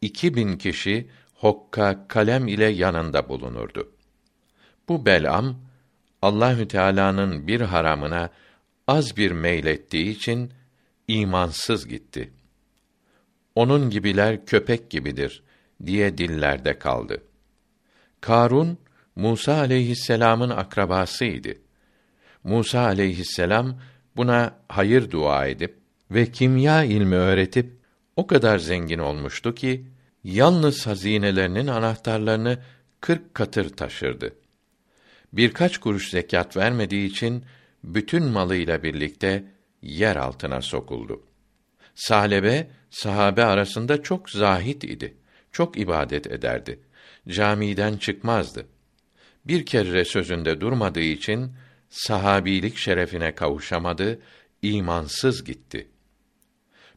iki 0.00 0.34
bin 0.34 0.56
kişi 0.56 1.08
hokka 1.34 2.08
kalem 2.08 2.48
ile 2.48 2.66
yanında 2.66 3.28
bulunurdu. 3.28 3.92
Bu 4.88 5.06
Bel'am 5.06 5.56
Allahü 6.22 6.68
Teala'nın 6.68 7.46
bir 7.46 7.60
haramına 7.60 8.30
az 8.86 9.16
bir 9.16 9.30
meylettiği 9.30 10.16
için 10.16 10.52
imansız 11.08 11.88
gitti. 11.88 12.32
Onun 13.54 13.90
gibiler 13.90 14.46
köpek 14.46 14.90
gibidir 14.90 15.42
diye 15.86 16.18
dillerde 16.18 16.78
kaldı. 16.78 17.22
Karun 18.20 18.78
Musa 19.18 19.54
aleyhisselam'ın 19.54 20.50
akrabasıydı. 20.50 21.54
Musa 22.44 22.80
aleyhisselam 22.80 23.80
buna 24.16 24.54
hayır 24.68 25.10
dua 25.10 25.46
edip 25.46 25.76
ve 26.10 26.32
kimya 26.32 26.84
ilmi 26.84 27.14
öğretip 27.14 27.76
o 28.16 28.26
kadar 28.26 28.58
zengin 28.58 28.98
olmuştu 28.98 29.54
ki 29.54 29.86
yalnız 30.24 30.86
hazinelerinin 30.86 31.66
anahtarlarını 31.66 32.58
kırk 33.00 33.34
katır 33.34 33.68
taşırdı. 33.76 34.34
Birkaç 35.32 35.78
kuruş 35.78 36.10
zekat 36.10 36.56
vermediği 36.56 37.10
için 37.10 37.44
bütün 37.84 38.24
malıyla 38.24 38.82
birlikte 38.82 39.44
yer 39.82 40.16
altına 40.16 40.62
sokuldu. 40.62 41.22
Salebe 41.94 42.70
sahabe 42.90 43.44
arasında 43.44 44.02
çok 44.02 44.30
zahit 44.30 44.84
idi. 44.84 45.14
Çok 45.52 45.78
ibadet 45.78 46.26
ederdi. 46.26 46.80
Camiden 47.28 47.96
çıkmazdı. 47.96 48.66
Bir 49.48 49.66
kere 49.66 50.04
sözünde 50.04 50.60
durmadığı 50.60 51.00
için 51.00 51.52
sahabilik 51.90 52.78
şerefine 52.78 53.34
kavuşamadı, 53.34 54.20
imansız 54.62 55.44
gitti. 55.44 55.88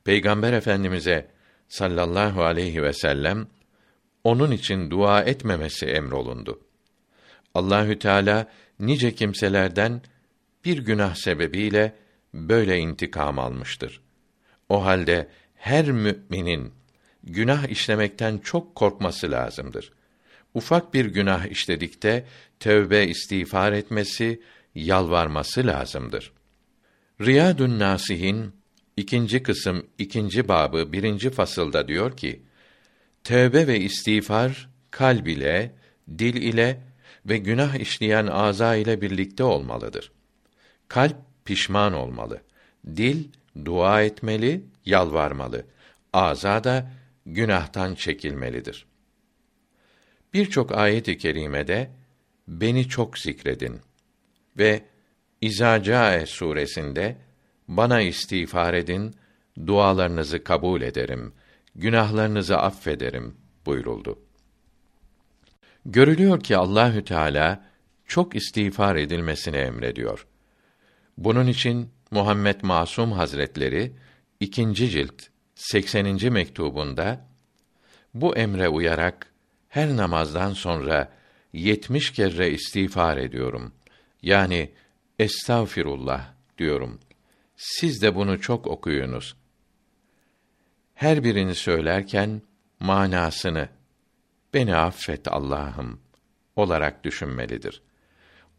Peygamber 0.03 0.53
Efendimize 0.53 1.31
sallallahu 1.67 2.43
aleyhi 2.43 2.83
ve 2.83 2.93
sellem 2.93 3.47
onun 4.23 4.51
için 4.51 4.91
dua 4.91 5.21
etmemesi 5.21 5.85
emrolundu. 5.85 6.61
Allahü 7.53 7.99
Teala 7.99 8.47
nice 8.79 9.15
kimselerden 9.15 10.01
bir 10.65 10.77
günah 10.77 11.15
sebebiyle 11.15 11.95
böyle 12.33 12.77
intikam 12.77 13.39
almıştır. 13.39 14.01
O 14.69 14.85
halde 14.85 15.29
her 15.55 15.91
müminin 15.91 16.73
günah 17.23 17.67
işlemekten 17.67 18.37
çok 18.37 18.75
korkması 18.75 19.31
lazımdır. 19.31 19.91
Ufak 20.53 20.93
bir 20.93 21.05
günah 21.05 21.45
işledikte 21.45 22.25
tövbe 22.59 23.07
istiğfar 23.07 23.71
etmesi, 23.71 24.41
yalvarması 24.75 25.67
lazımdır. 25.67 26.31
Riyadun 27.21 27.79
Nasihin 27.79 28.55
ikinci 28.97 29.43
kısım 29.43 29.87
ikinci 29.97 30.47
babı 30.47 30.93
birinci 30.93 31.29
fasılda 31.29 31.87
diyor 31.87 32.17
ki: 32.17 32.41
Tövbe 33.23 33.67
ve 33.67 33.79
istiğfar 33.79 34.69
kalb 34.91 35.27
ile, 35.27 35.75
dil 36.17 36.35
ile 36.35 36.81
ve 37.25 37.37
günah 37.37 37.75
işleyen 37.75 38.27
ağza 38.27 38.75
ile 38.75 39.01
birlikte 39.01 39.43
olmalıdır. 39.43 40.11
Kalp 40.87 41.17
pişman 41.45 41.93
olmalı. 41.93 42.41
Dil 42.95 43.27
dua 43.65 44.01
etmeli, 44.01 44.65
yalvarmalı. 44.85 45.65
Ağza 46.13 46.63
da 46.63 46.91
günahtan 47.25 47.95
çekilmelidir. 47.95 48.85
Birçok 50.33 50.71
ayet-i 50.71 51.17
kerimede 51.17 51.91
beni 52.47 52.87
çok 52.87 53.19
zikredin 53.19 53.81
ve 54.57 54.83
İzacae 55.41 56.25
suresinde 56.25 57.17
bana 57.67 58.01
istiğfar 58.01 58.73
edin, 58.73 59.15
dualarınızı 59.67 60.43
kabul 60.43 60.81
ederim, 60.81 61.33
günahlarınızı 61.75 62.57
affederim 62.57 63.37
buyuruldu. 63.65 64.19
Görülüyor 65.85 66.39
ki 66.39 66.57
Allahü 66.57 67.05
Teala 67.05 67.65
çok 68.05 68.35
istiğfar 68.35 68.95
edilmesini 68.95 69.57
emrediyor. 69.57 70.27
Bunun 71.17 71.47
için 71.47 71.89
Muhammed 72.11 72.61
Masum 72.61 73.11
Hazretleri 73.11 73.91
ikinci 74.39 74.89
cilt 74.89 75.23
80. 75.55 76.33
mektubunda 76.33 77.27
bu 78.13 78.35
emre 78.35 78.69
uyarak 78.69 79.30
her 79.71 79.97
namazdan 79.97 80.53
sonra 80.53 81.11
yetmiş 81.53 82.11
kere 82.11 82.51
istiğfar 82.51 83.17
ediyorum. 83.17 83.71
Yani 84.21 84.71
estağfirullah 85.19 86.33
diyorum. 86.57 86.99
Siz 87.55 88.01
de 88.01 88.15
bunu 88.15 88.41
çok 88.41 88.67
okuyunuz. 88.67 89.35
Her 90.93 91.23
birini 91.23 91.55
söylerken 91.55 92.41
manasını 92.79 93.69
beni 94.53 94.75
affet 94.75 95.27
Allah'ım 95.27 95.99
olarak 96.55 97.03
düşünmelidir. 97.03 97.81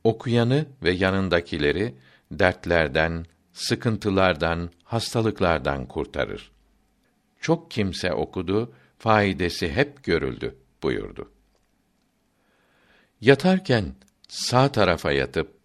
Okuyanı 0.04 0.66
ve 0.82 0.90
yanındakileri 0.90 1.94
dertlerden, 2.30 3.26
sıkıntılardan, 3.52 4.70
hastalıklardan 4.84 5.86
kurtarır. 5.86 6.52
Çok 7.40 7.70
kimse 7.70 8.12
okudu, 8.12 8.72
faydası 8.98 9.68
hep 9.68 10.04
görüldü 10.04 10.61
buyurdu. 10.82 11.32
Yatarken 13.20 13.94
sağ 14.28 14.72
tarafa 14.72 15.12
yatıp 15.12 15.56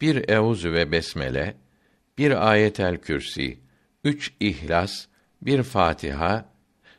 bir 0.00 0.28
euzu 0.28 0.72
ve 0.72 0.92
besmele, 0.92 1.56
bir 2.18 2.50
ayetel 2.50 2.96
kürsi, 2.96 3.58
üç 4.04 4.32
ihlas, 4.40 5.06
bir 5.42 5.62
Fatiha, 5.62 6.52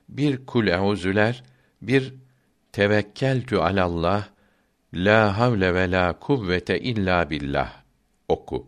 bir 0.10 0.46
kul 0.46 0.68
euzüler, 0.68 1.44
bir 1.82 2.14
tevekkeltü 2.72 3.58
alallah, 3.58 4.28
la 4.94 5.38
havle 5.38 5.74
ve 5.74 5.92
la 5.92 6.20
kuvvete 6.20 6.80
illa 6.80 7.30
billah 7.30 7.84
oku. 8.28 8.68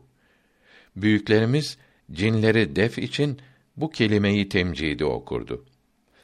Büyüklerimiz 0.96 1.78
cinleri 2.12 2.76
def 2.76 2.98
için 2.98 3.40
bu 3.78 3.90
kelimeyi 3.90 4.50
temcidi 4.50 5.06
okurdu. 5.06 5.66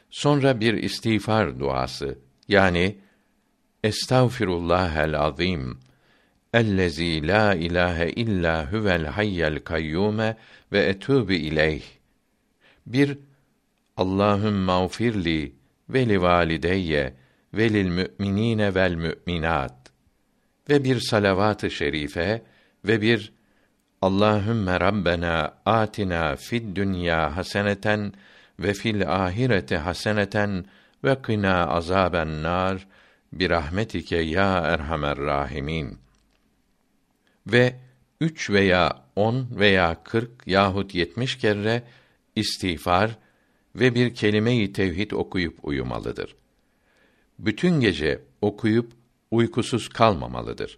Sonra 0.10 0.60
bir 0.60 0.74
istiğfar 0.74 1.60
duası 1.60 2.20
yani 2.48 2.98
Estağfirullahel 3.84 5.20
azim 5.20 5.80
ellezî 6.54 7.28
la 7.28 7.56
ilahe 7.56 8.10
illa 8.10 8.72
huvel 8.72 9.06
hayyel 9.06 9.60
kayyume 9.60 10.38
ve 10.72 10.92
etûbü 10.92 11.34
ileyh. 11.34 11.84
Bir 12.86 13.18
Allahümme 13.98 14.66
mağfirli 14.66 15.56
ve 15.90 16.10
li 16.10 16.22
valideyye 16.22 17.14
ve 17.54 17.70
lil 17.70 17.90
müminine 17.90 18.76
vel 18.76 18.96
müminat 18.96 19.92
ve 20.70 20.84
bir 20.84 21.00
salavat-ı 21.00 21.72
şerife 21.72 22.42
ve 22.86 23.02
bir 23.02 23.34
Allahümme 24.02 24.80
Rabbena 24.80 25.54
atina 25.66 26.36
fid 26.36 26.76
dünya 26.76 27.38
haseneten 27.38 28.14
ve 28.60 28.74
fil 28.74 29.26
ahireti 29.26 29.78
haseneten 29.78 30.66
ve 31.06 31.22
kına 31.22 31.68
azaben 31.68 32.44
nar 32.44 32.88
bir 33.34 33.50
rahmetike 33.50 34.18
ya 34.18 34.58
erhamer 34.58 35.18
rahimin. 35.18 35.98
Ve 37.48 37.76
üç 38.22 38.50
veya 38.50 39.06
on 39.16 39.48
veya 39.52 40.04
kırk 40.04 40.32
yahut 40.46 40.96
yetmiş 40.96 41.38
kere 41.38 41.84
istiğfar 42.36 43.18
ve 43.76 43.96
bir 43.96 44.16
kelime-i 44.16 44.74
tevhid 44.74 45.12
okuyup 45.12 45.60
uyumalıdır. 45.64 46.36
Bütün 47.40 47.80
gece 47.80 48.22
okuyup 48.42 48.92
uykusuz 49.32 49.90
kalmamalıdır. 49.90 50.78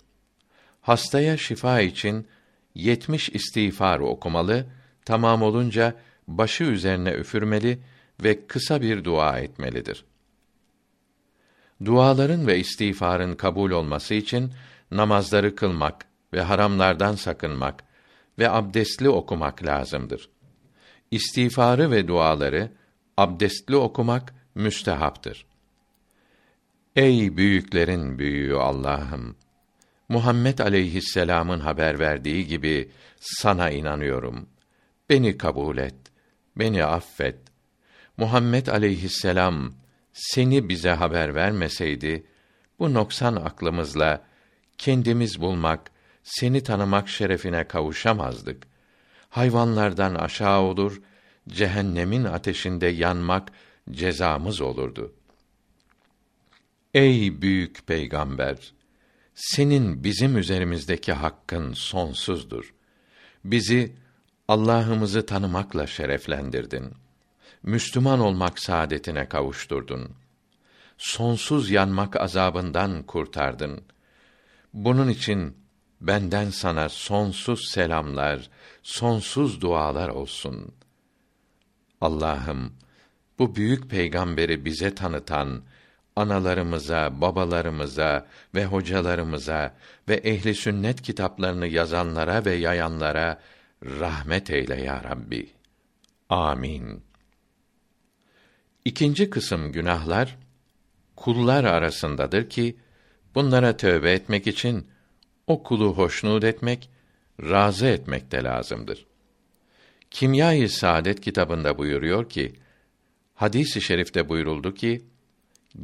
Hastaya 0.82 1.38
şifa 1.38 1.82
için 1.82 2.28
yetmiş 2.76 3.30
istiğfar 3.30 4.00
okumalı, 4.00 4.66
tamam 5.06 5.42
olunca 5.42 5.96
başı 6.28 6.64
üzerine 6.64 7.12
üfürmeli 7.12 7.80
ve 8.24 8.48
kısa 8.48 8.82
bir 8.82 9.04
dua 9.04 9.40
etmelidir. 9.40 10.06
Duaların 11.86 12.48
ve 12.48 12.60
istiğfarın 12.60 13.36
kabul 13.36 13.72
olması 13.72 14.14
için 14.14 14.52
namazları 14.92 15.56
kılmak 15.56 16.06
ve 16.34 16.42
haramlardan 16.42 17.16
sakınmak 17.16 17.84
ve 18.40 18.50
abdestli 18.50 19.10
okumak 19.10 19.64
lazımdır. 19.64 20.30
İstiğfarı 21.12 21.92
ve 21.92 22.08
duaları 22.08 22.72
abdestli 23.18 23.76
okumak 23.76 24.34
müstehaptır. 24.56 25.46
Ey 26.96 27.38
büyüklerin 27.38 28.20
büyüğü 28.20 28.56
Allah'ım! 28.56 29.36
Muhammed 30.10 30.60
aleyhisselam'ın 30.60 31.60
haber 31.60 32.00
verdiği 32.00 32.48
gibi 32.48 32.92
sana 33.20 33.70
inanıyorum. 33.70 34.50
Beni 35.10 35.38
kabul 35.38 35.78
et, 35.78 35.96
beni 36.56 36.86
affet. 36.86 37.40
Muhammed 38.18 38.68
aleyhisselam 38.68 39.74
seni 40.18 40.70
bize 40.70 40.90
haber 40.90 41.36
vermeseydi, 41.36 42.24
bu 42.80 42.94
noksan 42.94 43.36
aklımızla 43.36 44.24
kendimiz 44.78 45.42
bulmak, 45.42 45.92
seni 46.24 46.64
tanımak 46.64 47.10
şerefine 47.10 47.68
kavuşamazdık. 47.68 48.68
Hayvanlardan 49.30 50.16
aşağı 50.16 50.62
olur, 50.62 51.02
cehennemin 51.50 52.24
ateşinde 52.24 52.88
yanmak 52.88 53.52
cezamız 53.92 54.62
olurdu. 54.62 55.14
Ey 56.94 57.42
büyük 57.42 57.88
peygamber! 57.88 58.74
Senin 59.36 60.04
bizim 60.04 60.38
üzerimizdeki 60.38 61.14
hakkın 61.14 61.74
sonsuzdur. 61.74 62.74
Bizi 63.46 63.96
Allah'ımızı 64.48 65.26
tanımakla 65.26 65.88
şereflendirdin. 65.88 66.94
Müslüman 67.64 68.20
olmak 68.20 68.60
saadetine 68.60 69.30
kavuşturdun. 69.30 70.10
Sonsuz 70.98 71.72
yanmak 71.72 72.16
azabından 72.16 73.04
kurtardın. 73.04 73.82
Bunun 74.74 75.10
için 75.10 75.58
benden 76.02 76.50
sana 76.50 76.90
sonsuz 76.90 77.70
selamlar, 77.70 78.50
sonsuz 78.84 79.62
dualar 79.62 80.10
olsun. 80.10 80.72
Allah'ım, 82.02 82.74
bu 83.40 83.56
büyük 83.56 83.90
peygamberi 83.90 84.66
bize 84.66 84.96
tanıtan 84.96 85.64
analarımıza, 86.16 87.22
babalarımıza 87.22 88.28
ve 88.56 88.66
hocalarımıza 88.66 89.76
ve 90.10 90.16
ehli 90.16 90.56
sünnet 90.56 91.02
kitaplarını 91.02 91.68
yazanlara 91.68 92.46
ve 92.46 92.54
yayanlara 92.54 93.42
rahmet 93.84 94.50
eyle 94.50 94.82
ya 94.82 95.04
Rabbi. 95.04 95.50
Amin. 96.30 97.07
İkinci 98.88 99.30
kısım 99.30 99.72
günahlar 99.72 100.38
kullar 101.16 101.64
arasındadır 101.64 102.50
ki 102.50 102.78
bunlara 103.36 103.78
tövbe 103.78 104.12
etmek 104.12 104.48
için 104.48 104.88
o 105.48 105.64
kulu 105.64 105.98
hoşnut 105.98 106.44
etmek, 106.44 106.90
razı 107.40 107.86
etmek 107.86 108.32
de 108.32 108.44
lazımdır. 108.44 109.06
Kimya-i 110.12 110.70
Saadet 110.70 111.22
kitabında 111.22 111.78
buyuruyor 111.78 112.30
ki, 112.30 112.54
hadis-i 113.36 113.82
şerifte 113.82 114.30
buyuruldu 114.30 114.74
ki, 114.74 115.06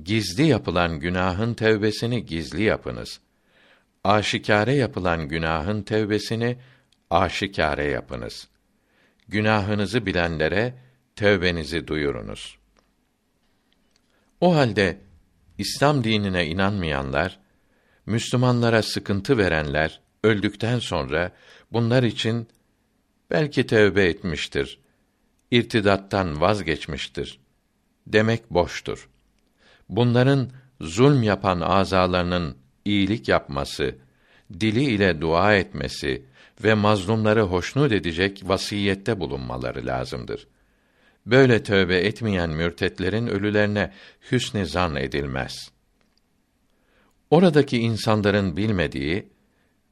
gizli 0.04 0.46
yapılan 0.46 1.00
günahın 1.00 1.54
tevbesini 1.54 2.26
gizli 2.26 2.64
yapınız. 2.64 3.20
Aşikare 4.04 4.74
yapılan 4.74 5.28
günahın 5.28 5.82
tevbesini 5.82 6.58
aşikare 7.10 7.86
yapınız. 7.86 8.48
Günahınızı 9.28 10.06
bilenlere 10.06 10.74
tövbenizi 11.16 11.88
duyurunuz. 11.88 12.63
O 14.44 14.56
halde 14.56 14.98
İslam 15.58 16.04
dinine 16.04 16.46
inanmayanlar, 16.46 17.40
Müslümanlara 18.06 18.84
sıkıntı 18.84 19.38
verenler 19.38 20.02
öldükten 20.24 20.80
sonra 20.80 21.32
bunlar 21.72 22.04
için 22.04 22.48
belki 23.32 23.68
tövbe 23.68 24.06
etmiştir, 24.06 24.80
irtidattan 25.52 26.42
vazgeçmiştir 26.42 27.40
demek 28.08 28.52
boştur 28.52 29.10
bunların 29.90 30.50
zulm 30.82 31.24
yapan 31.24 31.62
azalarının 31.62 32.58
iyilik 32.86 33.28
yapması, 33.28 33.96
dili 34.60 34.84
ile 34.84 35.22
dua 35.22 35.56
etmesi 35.56 36.26
ve 36.64 36.74
mazlumları 36.74 37.42
hoşnut 37.42 37.92
edecek 37.92 38.42
vasiyette 38.46 39.20
bulunmaları 39.20 39.86
lazımdır. 39.86 40.48
Böyle 41.26 41.64
tövbe 41.64 41.98
etmeyen 41.98 42.50
mürtetlerin 42.50 43.28
ölülerine 43.28 43.92
hüsn 44.32 44.64
zan 44.64 44.96
edilmez. 44.96 45.72
Oradaki 47.30 47.78
insanların 47.78 48.58
bilmediği, 48.58 49.30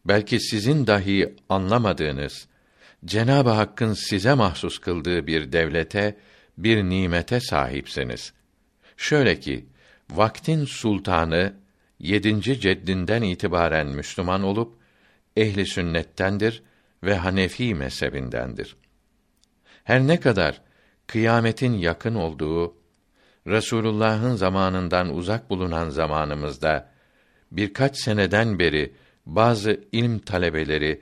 belki 0.05 0.39
sizin 0.39 0.87
dahi 0.87 1.35
anlamadığınız, 1.49 2.47
Cenab-ı 3.05 3.49
Hakk'ın 3.49 3.93
size 3.93 4.33
mahsus 4.33 4.79
kıldığı 4.79 5.27
bir 5.27 5.51
devlete, 5.51 6.17
bir 6.57 6.83
nimete 6.83 7.39
sahipsiniz. 7.39 8.33
Şöyle 8.97 9.39
ki, 9.39 9.65
vaktin 10.09 10.65
sultanı 10.65 11.53
yedinci 11.99 12.59
ceddinden 12.59 13.21
itibaren 13.21 13.87
Müslüman 13.87 14.43
olup 14.43 14.75
ehli 15.37 15.65
sünnettendir 15.65 16.63
ve 17.03 17.15
Hanefi 17.15 17.75
mezhebindendir. 17.75 18.75
Her 19.83 20.07
ne 20.07 20.19
kadar 20.19 20.61
kıyametin 21.07 21.73
yakın 21.73 22.15
olduğu 22.15 22.75
Resulullah'ın 23.47 24.35
zamanından 24.35 25.15
uzak 25.15 25.49
bulunan 25.49 25.89
zamanımızda 25.89 26.89
birkaç 27.51 27.97
seneden 27.97 28.59
beri 28.59 28.93
bazı 29.25 29.83
ilm 29.91 30.19
talebeleri 30.19 31.01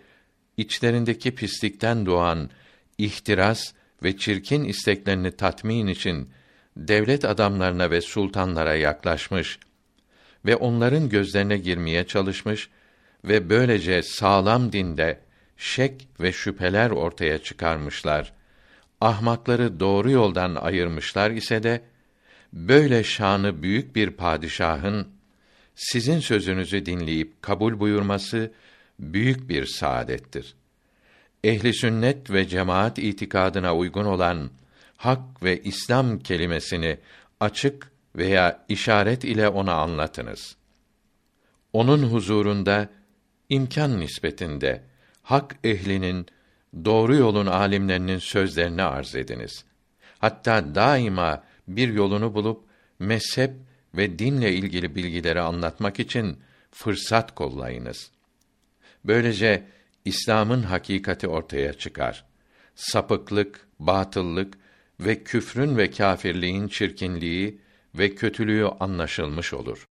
içlerindeki 0.57 1.35
pislikten 1.35 2.05
doğan 2.05 2.49
ihtiras 2.97 3.73
ve 4.03 4.17
çirkin 4.17 4.63
isteklerini 4.63 5.31
tatmin 5.31 5.87
için 5.87 6.29
devlet 6.77 7.25
adamlarına 7.25 7.91
ve 7.91 8.01
sultanlara 8.01 8.75
yaklaşmış 8.75 9.59
ve 10.45 10.55
onların 10.55 11.09
gözlerine 11.09 11.57
girmeye 11.57 12.07
çalışmış 12.07 12.69
ve 13.25 13.49
böylece 13.49 14.03
sağlam 14.03 14.71
dinde 14.71 15.19
şek 15.57 16.07
ve 16.19 16.31
şüpheler 16.31 16.89
ortaya 16.89 17.37
çıkarmışlar. 17.37 18.33
Ahmakları 19.01 19.79
doğru 19.79 20.11
yoldan 20.11 20.55
ayırmışlar 20.55 21.31
ise 21.31 21.63
de 21.63 21.81
böyle 22.53 23.03
şanı 23.03 23.63
büyük 23.63 23.95
bir 23.95 24.09
padişahın 24.09 25.07
sizin 25.75 26.19
sözünüzü 26.19 26.85
dinleyip 26.85 27.41
kabul 27.41 27.79
buyurması 27.79 28.51
büyük 28.99 29.49
bir 29.49 29.65
saadettir. 29.65 30.55
Ehli 31.43 31.73
sünnet 31.73 32.31
ve 32.31 32.47
cemaat 32.47 32.99
itikadına 32.99 33.75
uygun 33.75 34.05
olan 34.05 34.49
hak 34.97 35.43
ve 35.43 35.61
İslam 35.63 36.19
kelimesini 36.19 36.97
açık 37.39 37.91
veya 38.15 38.65
işaret 38.69 39.23
ile 39.23 39.49
ona 39.49 39.73
anlatınız. 39.73 40.55
Onun 41.73 42.03
huzurunda 42.03 42.89
imkan 43.49 43.99
nispetinde 43.99 44.83
hak 45.23 45.55
ehlinin 45.63 46.27
doğru 46.85 47.15
yolun 47.15 47.45
alimlerinin 47.45 48.19
sözlerini 48.19 48.83
arz 48.83 49.15
ediniz. 49.15 49.65
Hatta 50.19 50.75
daima 50.75 51.43
bir 51.67 51.93
yolunu 51.93 52.33
bulup 52.33 52.63
mezhep 52.99 53.51
ve 53.95 54.19
dinle 54.19 54.53
ilgili 54.53 54.95
bilgileri 54.95 55.41
anlatmak 55.41 55.99
için 55.99 56.39
fırsat 56.71 57.35
kollayınız. 57.35 58.11
Böylece 59.05 59.67
İslam'ın 60.05 60.63
hakikati 60.63 61.27
ortaya 61.27 61.73
çıkar. 61.73 62.25
Sapıklık, 62.75 63.67
batıllık 63.79 64.57
ve 64.99 65.23
küfrün 65.23 65.77
ve 65.77 65.91
kâfirliğin 65.91 66.67
çirkinliği 66.67 67.61
ve 67.95 68.15
kötülüğü 68.15 68.65
anlaşılmış 68.65 69.53
olur. 69.53 69.85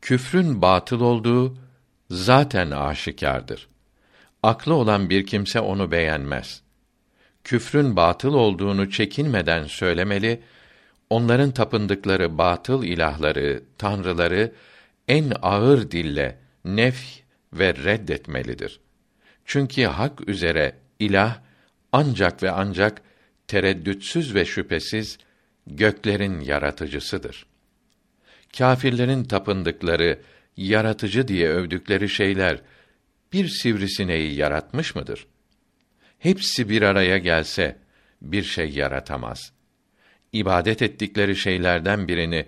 Küfrün 0.00 0.62
batıl 0.62 1.00
olduğu 1.00 1.58
zaten 2.10 2.70
aşikardır. 2.70 3.68
Aklı 4.44 4.74
olan 4.74 5.10
bir 5.10 5.26
kimse 5.26 5.60
onu 5.60 5.90
beğenmez. 5.90 6.62
Küfrün 7.44 7.96
batıl 7.96 8.34
olduğunu 8.34 8.90
çekinmeden 8.90 9.64
söylemeli, 9.64 10.42
onların 11.10 11.50
tapındıkları 11.50 12.38
batıl 12.38 12.84
ilahları, 12.84 13.62
tanrıları 13.78 14.52
en 15.08 15.32
ağır 15.42 15.90
dille 15.90 16.38
nef 16.64 17.20
ve 17.52 17.74
reddetmelidir. 17.74 18.80
Çünkü 19.44 19.84
hak 19.84 20.28
üzere 20.28 20.74
ilah 20.98 21.38
ancak 21.92 22.42
ve 22.42 22.50
ancak 22.50 23.02
tereddütsüz 23.48 24.34
ve 24.34 24.44
şüphesiz 24.44 25.18
göklerin 25.66 26.40
yaratıcısıdır. 26.40 27.46
Kâfirlerin 28.58 29.24
tapındıkları, 29.24 30.18
yaratıcı 30.56 31.28
diye 31.28 31.48
övdükleri 31.48 32.08
şeyler 32.08 32.60
bir 33.34 33.48
sivrisineği 33.48 34.34
yaratmış 34.34 34.94
mıdır? 34.94 35.26
Hepsi 36.18 36.68
bir 36.68 36.82
araya 36.82 37.18
gelse 37.18 37.78
bir 38.22 38.42
şey 38.42 38.70
yaratamaz. 38.70 39.52
İbadet 40.32 40.82
ettikleri 40.82 41.36
şeylerden 41.36 42.08
birini 42.08 42.46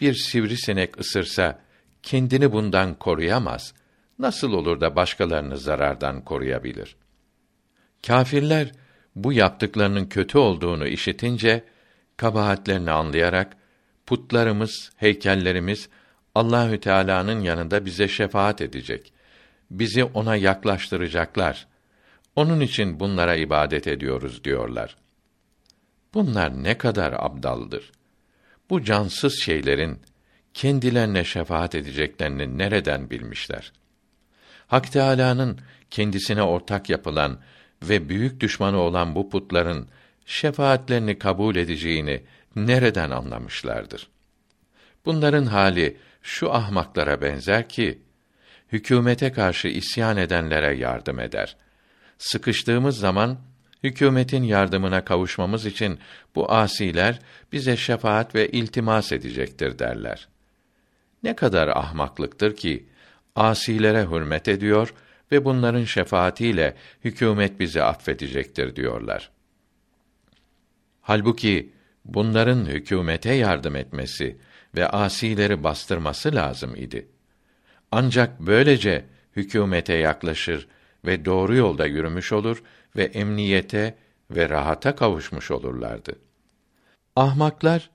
bir 0.00 0.14
sivrisinek 0.14 1.00
ısırsa 1.00 1.58
kendini 2.02 2.52
bundan 2.52 2.94
koruyamaz. 2.94 3.74
Nasıl 4.18 4.52
olur 4.52 4.80
da 4.80 4.96
başkalarını 4.96 5.58
zarardan 5.58 6.24
koruyabilir? 6.24 6.96
Kâfirler 8.06 8.72
bu 9.16 9.32
yaptıklarının 9.32 10.06
kötü 10.06 10.38
olduğunu 10.38 10.86
işitince 10.86 11.64
kabahatlerini 12.16 12.90
anlayarak 12.90 13.56
putlarımız, 14.06 14.90
heykellerimiz 14.96 15.88
Allahü 16.34 16.80
Teala'nın 16.80 17.40
yanında 17.40 17.84
bize 17.84 18.08
şefaat 18.08 18.60
edecek. 18.60 19.12
Bizi 19.70 20.04
ona 20.04 20.36
yaklaştıracaklar. 20.36 21.66
Onun 22.36 22.60
için 22.60 23.00
bunlara 23.00 23.36
ibadet 23.36 23.86
ediyoruz 23.86 24.44
diyorlar. 24.44 24.96
Bunlar 26.14 26.62
ne 26.64 26.78
kadar 26.78 27.14
abdaldır. 27.18 27.92
Bu 28.70 28.84
cansız 28.84 29.40
şeylerin 29.40 30.00
kendilerine 30.54 31.24
şefaat 31.24 31.74
edeceklerini 31.74 32.58
nereden 32.58 33.10
bilmişler? 33.10 33.72
Hak 34.66 34.92
Teâlâ'nın 34.92 35.60
kendisine 35.90 36.42
ortak 36.42 36.90
yapılan 36.90 37.38
ve 37.82 38.08
büyük 38.08 38.40
düşmanı 38.40 38.78
olan 38.78 39.14
bu 39.14 39.30
putların 39.30 39.88
şefaatlerini 40.26 41.18
kabul 41.18 41.56
edeceğini 41.56 42.22
nereden 42.56 43.10
anlamışlardır? 43.10 44.08
Bunların 45.04 45.46
hali 45.46 45.96
şu 46.22 46.54
ahmaklara 46.54 47.22
benzer 47.22 47.68
ki 47.68 48.02
hükümete 48.72 49.32
karşı 49.32 49.68
isyan 49.68 50.16
edenlere 50.16 50.76
yardım 50.76 51.20
eder. 51.20 51.56
Sıkıştığımız 52.18 52.98
zaman 52.98 53.38
hükümetin 53.82 54.42
yardımına 54.42 55.04
kavuşmamız 55.04 55.66
için 55.66 55.98
bu 56.34 56.52
asiler 56.52 57.20
bize 57.52 57.76
şefaat 57.76 58.34
ve 58.34 58.48
iltimas 58.48 59.12
edecektir 59.12 59.78
derler. 59.78 60.28
Ne 61.22 61.36
kadar 61.36 61.68
ahmaklıktır 61.68 62.56
ki 62.56 62.88
asilere 63.36 64.04
hürmet 64.04 64.48
ediyor 64.48 64.94
ve 65.32 65.44
bunların 65.44 65.84
şefaatiyle 65.84 66.74
hükümet 67.04 67.60
bizi 67.60 67.82
affedecektir 67.82 68.76
diyorlar. 68.76 69.30
Halbuki 71.00 71.72
bunların 72.04 72.64
hükümete 72.64 73.34
yardım 73.34 73.76
etmesi 73.76 74.36
ve 74.76 74.88
asileri 74.88 75.64
bastırması 75.64 76.34
lazım 76.34 76.76
idi. 76.76 77.08
Ancak 77.92 78.40
böylece 78.40 79.04
hükümete 79.36 79.94
yaklaşır 79.94 80.68
ve 81.06 81.24
doğru 81.24 81.56
yolda 81.56 81.86
yürümüş 81.86 82.32
olur 82.32 82.62
ve 82.96 83.04
emniyete 83.04 83.98
ve 84.30 84.48
rahata 84.48 84.96
kavuşmuş 84.96 85.50
olurlardı. 85.50 86.18
Ahmaklar 87.16 87.90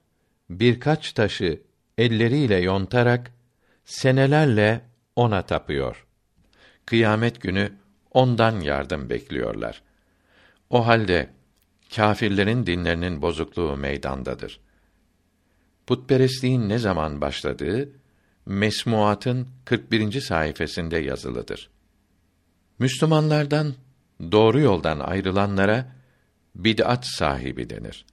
birkaç 0.49 1.14
taşı 1.14 1.61
elleriyle 1.98 2.56
yontarak 2.56 3.32
senelerle 3.86 4.82
ona 5.15 5.41
tapıyor. 5.41 6.06
Kıyamet 6.86 7.41
günü 7.41 7.72
ondan 8.11 8.60
yardım 8.60 9.10
bekliyorlar. 9.10 9.82
O 10.70 10.88
halde 10.88 11.30
kâfirlerin 11.95 12.65
dinlerinin 12.65 13.22
bozukluğu 13.22 13.78
meydandadır. 13.78 14.60
Putperestliğin 15.88 16.70
ne 16.70 16.78
zaman 16.78 17.22
başladığı 17.22 17.90
Mesmuat'ın 18.45 19.48
41. 19.65 20.22
sayfasında 20.22 20.99
yazılıdır. 20.99 21.70
Müslümanlardan 22.80 23.74
doğru 24.32 24.60
yoldan 24.60 24.99
ayrılanlara 24.99 25.95
bid'at 26.56 27.06
sahibi 27.07 27.70
denir. 27.70 28.06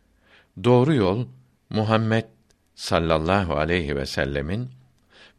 Doğru 0.64 0.94
yol 0.94 1.26
Muhammed 1.70 2.24
sallallahu 2.74 3.56
aleyhi 3.56 3.96
ve 3.96 4.06
sellemin 4.06 4.68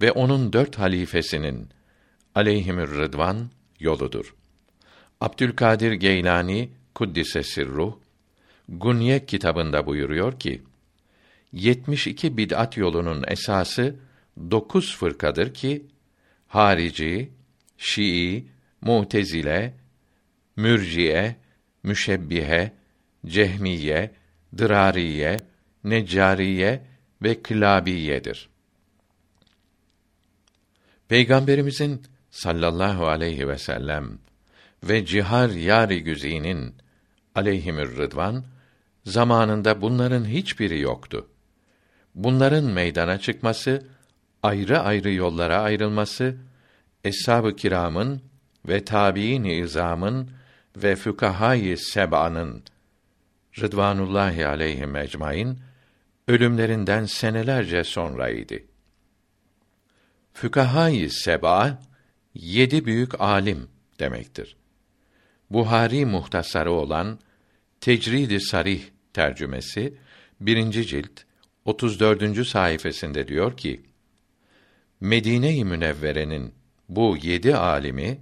ve 0.01 0.11
onun 0.11 0.53
dört 0.53 0.79
halifesinin 0.79 1.69
aleyhimür 2.35 2.97
rıdvan 2.97 3.51
yoludur. 3.79 4.35
Abdülkadir 5.21 5.91
Geylani 5.91 6.69
kuddise 6.95 7.43
sirruh 7.43 7.95
Gunye 8.69 9.25
kitabında 9.25 9.85
buyuruyor 9.85 10.39
ki 10.39 10.61
72 11.51 12.37
bid'at 12.37 12.77
yolunun 12.77 13.23
esası 13.27 13.95
dokuz 14.37 14.95
fırkadır 14.95 15.53
ki 15.53 15.85
harici, 16.47 17.31
Şii, 17.77 18.47
Mutezile, 18.81 19.73
Mürciye, 20.55 21.35
Müşebbihe, 21.83 22.71
Cehmiye, 23.25 24.11
Dırariye, 24.57 25.37
Neccariye 25.83 26.83
ve 27.21 27.41
Kılabiyedir. 27.41 28.49
Peygamberimizin 31.07 32.01
sallallahu 32.31 33.07
aleyhi 33.07 33.47
ve 33.47 33.57
sellem 33.57 34.19
ve 34.83 35.05
cihar 35.05 35.49
yari 35.49 36.03
güzinin 36.03 36.75
aleyhimür 37.35 37.97
rıdvan 37.97 38.45
zamanında 39.05 39.81
bunların 39.81 40.25
hiçbiri 40.25 40.79
yoktu. 40.79 41.27
Bunların 42.15 42.63
meydana 42.63 43.17
çıkması, 43.17 43.87
ayrı 44.43 44.79
ayrı 44.79 45.13
yollara 45.13 45.61
ayrılması, 45.61 46.35
eshab-ı 47.03 47.55
kiramın 47.55 48.21
ve 48.67 48.85
tabiin 48.85 49.43
izamın 49.43 50.31
ve 50.75 50.95
fukahayı 50.95 51.77
seb'anın 51.77 52.63
Rıdvanullahi 53.59 54.47
aleyhim 54.47 54.95
ecmaîn 54.95 55.59
ölümlerinden 56.27 57.05
senelerce 57.05 57.83
sonraydı. 57.83 58.55
Fükahâ-i 60.33 61.09
seba 61.09 61.79
yedi 62.33 62.85
büyük 62.85 63.21
alim 63.21 63.67
demektir. 63.99 64.55
Buhari 65.49 66.05
muhtasarı 66.05 66.71
olan 66.71 67.19
Tecrid-i 67.81 68.41
Sarih 68.41 68.83
tercümesi 69.13 69.97
birinci 70.39 70.87
cilt 70.87 71.21
34. 71.65 72.47
sayfasında 72.47 73.27
diyor 73.27 73.57
ki: 73.57 73.90
Medine-i 75.01 75.65
Münevvere'nin 75.65 76.53
bu 76.89 77.17
yedi 77.21 77.55
alimi 77.55 78.21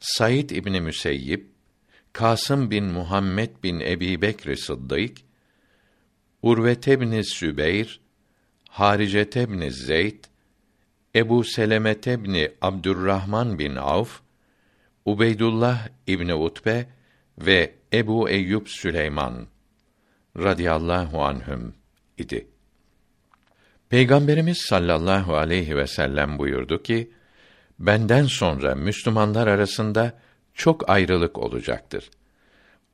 Said 0.00 0.50
İbni 0.50 0.80
Müseyyib, 0.80 1.42
Kasım 2.12 2.70
bin 2.70 2.84
Muhammed 2.84 3.50
bin 3.62 3.80
Ebi 3.80 4.22
Bekr 4.22 4.54
Sıddık, 4.54 5.16
Urve 6.42 6.72
ibn 6.72 7.20
Sübeyr, 7.20 8.00
Harice 8.68 9.22
ibn 9.22 9.68
Zeyd, 9.68 10.24
Ebu 11.14 11.44
Seleme 11.44 11.92
ibn 11.92 12.36
Abdurrahman 12.62 13.58
bin 13.58 13.76
Avf, 13.76 14.20
Ubeydullah 15.04 15.88
İbni 16.06 16.34
Utbe 16.34 16.88
ve 17.38 17.74
Ebu 17.92 18.28
Eyyub 18.28 18.66
Süleyman 18.66 19.46
radıyallahu 20.36 21.24
anhüm 21.24 21.74
idi. 22.18 22.46
Peygamberimiz 23.90 24.58
sallallahu 24.58 25.36
aleyhi 25.36 25.76
ve 25.76 25.86
sellem 25.86 26.38
buyurdu 26.38 26.82
ki: 26.82 27.10
Benden 27.78 28.24
sonra 28.24 28.74
Müslümanlar 28.74 29.46
arasında 29.46 30.18
çok 30.54 30.90
ayrılık 30.90 31.38
olacaktır. 31.38 32.10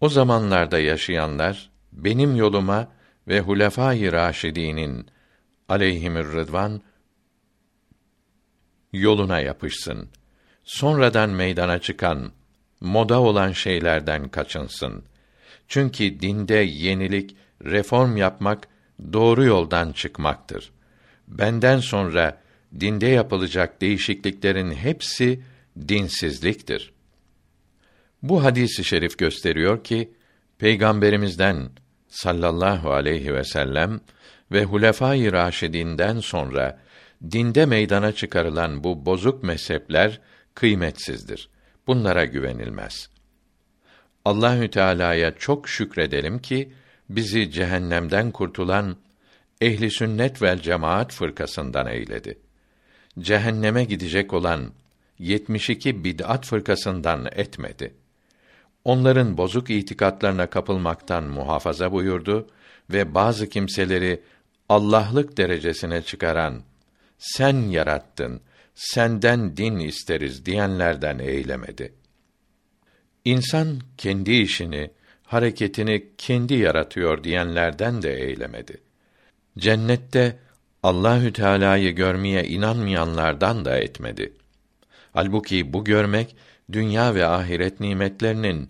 O 0.00 0.08
zamanlarda 0.08 0.78
yaşayanlar 0.78 1.70
benim 1.92 2.36
yoluma 2.36 2.88
ve 3.28 3.40
Hulefâ-i 3.40 4.12
Raşidî'nin 4.12 5.06
aleyhimür 5.68 6.32
rıdvan 6.32 6.82
yoluna 8.92 9.40
yapışsın. 9.40 10.08
sonradan 10.64 11.30
meydana 11.30 11.78
çıkan 11.78 12.32
moda 12.80 13.20
olan 13.20 13.52
şeylerden 13.52 14.28
kaçınsın. 14.28 15.04
Çünkü 15.68 16.20
dinde 16.20 16.54
yenilik, 16.54 17.36
reform 17.64 18.16
yapmak 18.16 18.68
doğru 19.12 19.44
yoldan 19.44 19.92
çıkmaktır. 19.92 20.72
Benden 21.38 21.78
sonra 21.78 22.40
dinde 22.80 23.06
yapılacak 23.06 23.80
değişikliklerin 23.80 24.70
hepsi 24.70 25.40
dinsizliktir. 25.88 26.92
Bu 28.22 28.44
hadisi 28.44 28.84
şerif 28.84 29.18
gösteriyor 29.18 29.84
ki 29.84 30.12
Peygamberimizden 30.58 31.70
sallallahu 32.08 32.92
aleyhi 32.92 33.34
ve 33.34 33.44
sellem 33.44 34.00
ve 34.52 34.64
Hulefâ-i 34.64 35.32
Raşidîn'den 35.32 36.20
sonra 36.20 36.80
dinde 37.30 37.66
meydana 37.66 38.12
çıkarılan 38.12 38.84
bu 38.84 39.06
bozuk 39.06 39.42
mezhepler 39.42 40.20
kıymetsizdir. 40.54 41.48
Bunlara 41.86 42.24
güvenilmez. 42.24 43.08
Allahü 44.24 44.70
Teala'ya 44.70 45.34
çok 45.34 45.68
şükredelim 45.68 46.38
ki 46.38 46.72
bizi 47.08 47.50
cehennemden 47.50 48.30
kurtulan 48.30 48.96
ehli 49.62 49.90
sünnet 49.90 50.42
vel 50.42 50.58
cemaat 50.58 51.12
fırkasından 51.12 51.86
eyledi. 51.86 52.38
Cehenneme 53.18 53.84
gidecek 53.84 54.32
olan 54.32 54.72
72 55.18 56.04
bid'at 56.04 56.46
fırkasından 56.46 57.28
etmedi. 57.32 57.94
Onların 58.84 59.36
bozuk 59.36 59.70
itikatlarına 59.70 60.46
kapılmaktan 60.46 61.24
muhafaza 61.24 61.92
buyurdu 61.92 62.48
ve 62.90 63.14
bazı 63.14 63.48
kimseleri 63.48 64.22
Allah'lık 64.68 65.36
derecesine 65.36 66.02
çıkaran 66.02 66.62
sen 67.18 67.56
yarattın, 67.56 68.40
senden 68.74 69.56
din 69.56 69.78
isteriz 69.78 70.46
diyenlerden 70.46 71.18
eylemedi. 71.18 71.94
İnsan 73.24 73.78
kendi 73.98 74.32
işini, 74.32 74.90
hareketini 75.22 76.08
kendi 76.18 76.54
yaratıyor 76.54 77.24
diyenlerden 77.24 78.02
de 78.02 78.14
eylemedi. 78.14 78.91
Cennette 79.58 80.38
Allahü 80.82 81.32
Teala'yı 81.32 81.90
görmeye 81.90 82.44
inanmayanlardan 82.44 83.64
da 83.64 83.78
etmedi. 83.78 84.32
Halbuki 85.12 85.72
bu 85.72 85.84
görmek 85.84 86.36
dünya 86.72 87.14
ve 87.14 87.26
ahiret 87.26 87.80
nimetlerinin 87.80 88.68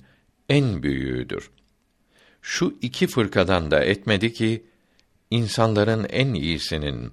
en 0.49 0.83
büyüğüdür. 0.83 1.51
Şu 2.43 2.79
iki 2.83 3.07
fırkadan 3.07 3.71
da 3.71 3.85
etmedi 3.85 4.33
ki 4.33 4.67
insanların 5.31 6.07
en 6.11 6.35
iyisinin 6.35 7.13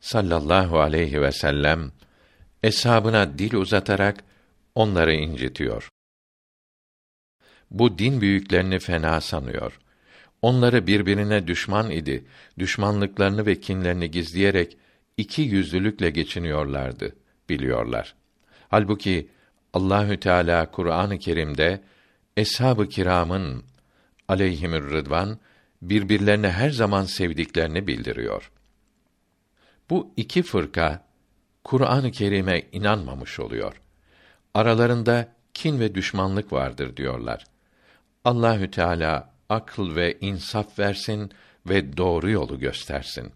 sallallahu 0.00 0.80
aleyhi 0.80 1.22
ve 1.22 1.32
sellem 1.32 1.92
eshabına 2.62 3.38
dil 3.38 3.54
uzatarak 3.54 4.24
onları 4.74 5.14
incitiyor. 5.14 5.88
Bu 7.70 7.98
din 7.98 8.20
büyüklerini 8.20 8.78
fena 8.78 9.20
sanıyor. 9.20 9.78
Onları 10.42 10.86
birbirine 10.86 11.46
düşman 11.46 11.90
idi. 11.90 12.24
Düşmanlıklarını 12.58 13.46
ve 13.46 13.60
kinlerini 13.60 14.10
gizleyerek 14.10 14.76
iki 15.16 15.42
yüzlülükle 15.42 16.10
geçiniyorlardı, 16.10 17.16
biliyorlar. 17.48 18.14
Halbuki 18.68 19.28
Allahü 19.72 20.20
Teala 20.20 20.70
Kur'an-ı 20.70 21.18
Kerim'de 21.18 21.82
eshab-ı 22.36 22.88
kiramın 22.88 23.64
aleyhimür 24.28 24.90
rıdvan 24.90 25.38
birbirlerine 25.82 26.50
her 26.50 26.70
zaman 26.70 27.04
sevdiklerini 27.04 27.86
bildiriyor. 27.86 28.50
Bu 29.90 30.12
iki 30.16 30.42
fırka 30.42 31.04
Kur'an-ı 31.64 32.10
Kerim'e 32.10 32.62
inanmamış 32.72 33.40
oluyor. 33.40 33.80
Aralarında 34.54 35.28
kin 35.54 35.80
ve 35.80 35.94
düşmanlık 35.94 36.52
vardır 36.52 36.96
diyorlar. 36.96 37.44
Allahü 38.24 38.70
Teala 38.70 39.31
akıl 39.52 39.96
ve 39.96 40.18
insaf 40.20 40.78
versin 40.78 41.30
ve 41.66 41.96
doğru 41.96 42.30
yolu 42.30 42.58
göstersin. 42.58 43.32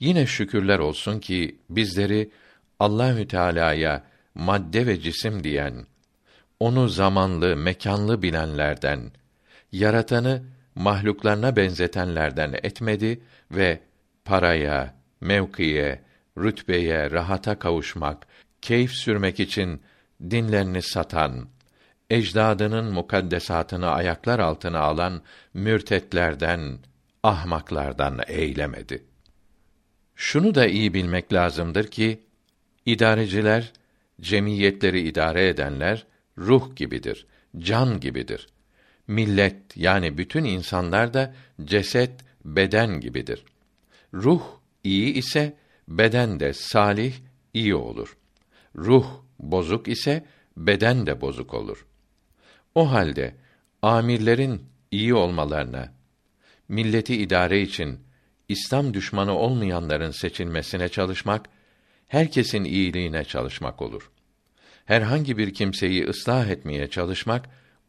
Yine 0.00 0.26
şükürler 0.26 0.78
olsun 0.78 1.20
ki 1.20 1.58
bizleri 1.70 2.30
Allahü 2.78 3.28
Teala'ya 3.28 4.04
madde 4.34 4.86
ve 4.86 5.00
cisim 5.00 5.44
diyen, 5.44 5.86
onu 6.60 6.88
zamanlı, 6.88 7.56
mekanlı 7.56 8.22
bilenlerden, 8.22 9.10
yaratanı 9.72 10.42
mahluklarına 10.74 11.56
benzetenlerden 11.56 12.54
etmedi 12.62 13.20
ve 13.50 13.80
paraya, 14.24 14.94
mevkiye, 15.20 16.02
rütbeye, 16.38 17.10
rahata 17.10 17.58
kavuşmak, 17.58 18.26
keyif 18.62 18.92
sürmek 18.92 19.40
için 19.40 19.82
dinlerini 20.30 20.82
satan, 20.82 21.48
ecdadının 22.10 22.92
mukaddesatını 22.92 23.90
ayaklar 23.90 24.38
altına 24.38 24.80
alan 24.80 25.22
mürtetlerden, 25.54 26.78
ahmaklardan 27.22 28.20
eylemedi. 28.26 29.04
Şunu 30.14 30.54
da 30.54 30.66
iyi 30.66 30.94
bilmek 30.94 31.32
lazımdır 31.32 31.86
ki 31.86 32.20
idareciler, 32.86 33.72
cemiyetleri 34.20 35.00
idare 35.00 35.48
edenler 35.48 36.06
ruh 36.38 36.76
gibidir, 36.76 37.26
can 37.58 38.00
gibidir. 38.00 38.48
Millet 39.06 39.76
yani 39.76 40.18
bütün 40.18 40.44
insanlar 40.44 41.14
da 41.14 41.34
ceset, 41.64 42.12
beden 42.44 43.00
gibidir. 43.00 43.44
Ruh 44.14 44.42
iyi 44.84 45.14
ise 45.14 45.56
beden 45.88 46.40
de 46.40 46.52
salih, 46.52 47.14
iyi 47.54 47.74
olur. 47.74 48.16
Ruh 48.76 49.06
bozuk 49.38 49.88
ise 49.88 50.24
beden 50.56 51.06
de 51.06 51.20
bozuk 51.20 51.54
olur. 51.54 51.86
O 52.74 52.92
halde 52.92 53.34
amirlerin 53.82 54.62
iyi 54.90 55.14
olmalarına, 55.14 55.92
milleti 56.68 57.16
idare 57.16 57.62
için 57.62 58.00
İslam 58.48 58.94
düşmanı 58.94 59.38
olmayanların 59.38 60.10
seçilmesine 60.10 60.88
çalışmak, 60.88 61.48
herkesin 62.08 62.64
iyiliğine 62.64 63.24
çalışmak 63.24 63.82
olur. 63.82 64.10
Herhangi 64.84 65.38
bir 65.38 65.54
kimseyi 65.54 66.06
ıslah 66.06 66.46
etmeye 66.46 66.90
çalışmak, 66.90 67.48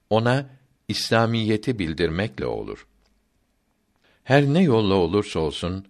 ona 0.10 0.50
İslamiyeti 0.88 1.80
bildirmekle 1.80 2.46
olur. 2.46 2.88
Her 4.24 4.44
ne 4.44 4.64
yolla 4.64 4.94
olursa 4.94 5.40
olsun, 5.40 5.86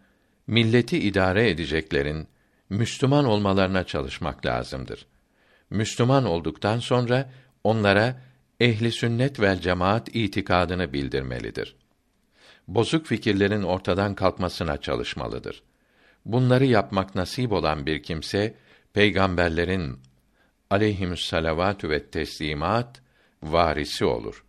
milleti 0.47 0.99
idare 0.99 1.49
edeceklerin 1.49 2.27
Müslüman 2.69 3.25
olmalarına 3.25 3.83
çalışmak 3.83 4.45
lazımdır. 4.45 5.05
Müslüman 5.69 6.25
olduktan 6.25 6.79
sonra 6.79 7.31
onlara 7.63 8.21
ehli 8.63 8.91
sünnet 8.91 9.39
vel 9.39 9.59
cemaat 9.61 10.15
itikadını 10.15 10.93
bildirmelidir. 10.93 11.75
Bozuk 12.67 13.05
fikirlerin 13.05 13.63
ortadan 13.63 14.15
kalkmasına 14.15 14.77
çalışmalıdır. 14.77 15.63
Bunları 16.25 16.65
yapmak 16.65 17.15
nasip 17.15 17.51
olan 17.51 17.85
bir 17.85 18.03
kimse 18.03 18.55
peygamberlerin 18.93 19.99
aleyhimüs 20.69 21.25
salavatü 21.25 21.89
ve 21.89 22.03
teslimat 22.03 23.01
varisi 23.43 24.05
olur. 24.05 24.45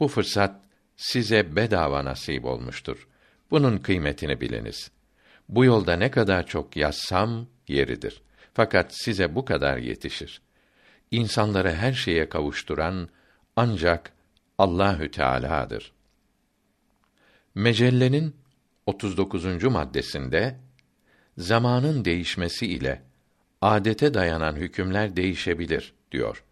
Bu 0.00 0.08
fırsat 0.08 0.60
size 0.96 1.56
bedava 1.56 2.04
nasip 2.04 2.44
olmuştur. 2.44 3.08
Bunun 3.50 3.78
kıymetini 3.78 4.40
biliniz. 4.40 4.90
Bu 5.48 5.64
yolda 5.64 5.96
ne 5.96 6.10
kadar 6.10 6.46
çok 6.46 6.76
yazsam 6.76 7.46
yeridir. 7.68 8.22
Fakat 8.54 8.94
size 8.94 9.34
bu 9.34 9.44
kadar 9.44 9.78
yetişir. 9.78 10.42
İnsanları 11.10 11.72
her 11.72 11.92
şeye 11.92 12.28
kavuşturan 12.28 13.08
ancak 13.56 14.12
Allahü 14.58 15.10
Teala'dır. 15.10 15.92
Mecellenin 17.54 18.36
39. 18.86 19.64
maddesinde 19.64 20.56
zamanın 21.38 22.04
değişmesi 22.04 22.66
ile 22.66 23.02
adete 23.60 24.14
dayanan 24.14 24.56
hükümler 24.56 25.16
değişebilir 25.16 25.94
diyor. 26.12 26.44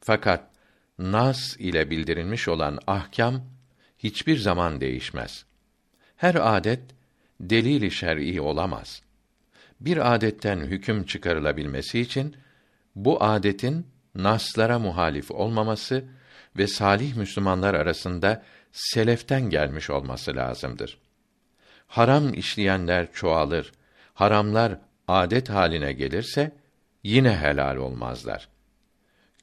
Fakat 0.00 0.50
nas 0.98 1.56
ile 1.58 1.90
bildirilmiş 1.90 2.48
olan 2.48 2.78
ahkam 2.86 3.42
hiçbir 3.98 4.38
zaman 4.38 4.80
değişmez. 4.80 5.44
Her 6.16 6.56
adet 6.56 6.82
delil-i 7.40 7.90
şer'i 7.90 8.40
olamaz. 8.40 9.02
Bir 9.80 10.14
adetten 10.14 10.60
hüküm 10.60 11.04
çıkarılabilmesi 11.04 12.00
için 12.00 12.36
bu 12.96 13.22
adetin 13.24 13.86
naslara 14.14 14.78
muhalif 14.78 15.30
olmaması 15.30 16.04
ve 16.56 16.66
salih 16.66 17.16
Müslümanlar 17.16 17.74
arasında 17.74 18.42
seleften 18.72 19.50
gelmiş 19.50 19.90
olması 19.90 20.36
lazımdır. 20.36 20.98
Haram 21.86 22.34
işleyenler 22.34 23.12
çoğalır, 23.12 23.72
haramlar 24.14 24.78
adet 25.08 25.50
haline 25.50 25.92
gelirse 25.92 26.52
yine 27.02 27.36
helal 27.36 27.76
olmazlar. 27.76 28.48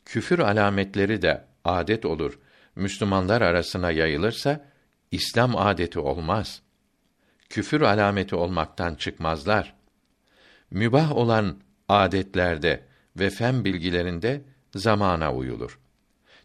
Küfür 0.05 0.39
alametleri 0.39 1.21
de 1.21 1.45
adet 1.65 2.05
olur. 2.05 2.39
Müslümanlar 2.75 3.41
arasına 3.41 3.91
yayılırsa 3.91 4.65
İslam 5.11 5.57
adeti 5.57 5.99
olmaz. 5.99 6.61
Küfür 7.49 7.81
alameti 7.81 8.35
olmaktan 8.35 8.95
çıkmazlar. 8.95 9.75
Mübah 10.71 11.15
olan 11.15 11.57
adetlerde 11.89 12.85
ve 13.15 13.29
fen 13.29 13.65
bilgilerinde 13.65 14.41
zamana 14.75 15.33
uyulur. 15.33 15.79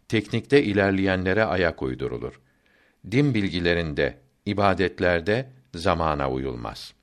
Teknikte 0.07 0.63
ilerleyenlere 0.63 1.43
ayak 1.43 1.81
uydurulur. 1.81 2.41
Din 3.11 3.33
bilgilerinde, 3.33 4.17
ibadetlerde 4.45 5.49
zamana 5.75 6.31
uyulmaz. 6.31 6.93